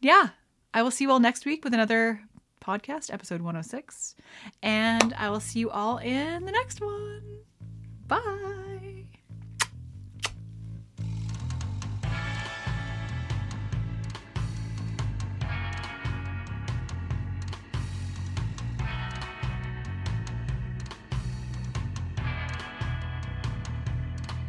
yeah, 0.01 0.29
I 0.73 0.83
will 0.83 0.93
see 0.93 1.05
you 1.05 1.11
all 1.11 1.19
next 1.19 1.45
week 1.45 1.65
with 1.65 1.75
another 1.75 2.23
podcast, 2.65 3.13
episode 3.13 3.41
106. 3.41 4.15
And 4.63 5.13
I 5.15 5.29
will 5.31 5.41
see 5.41 5.59
you 5.59 5.71
all 5.71 5.99
in 5.99 6.45
the 6.45 6.53
next 6.53 6.81
one. 6.81 7.23
Bye. 8.07 9.00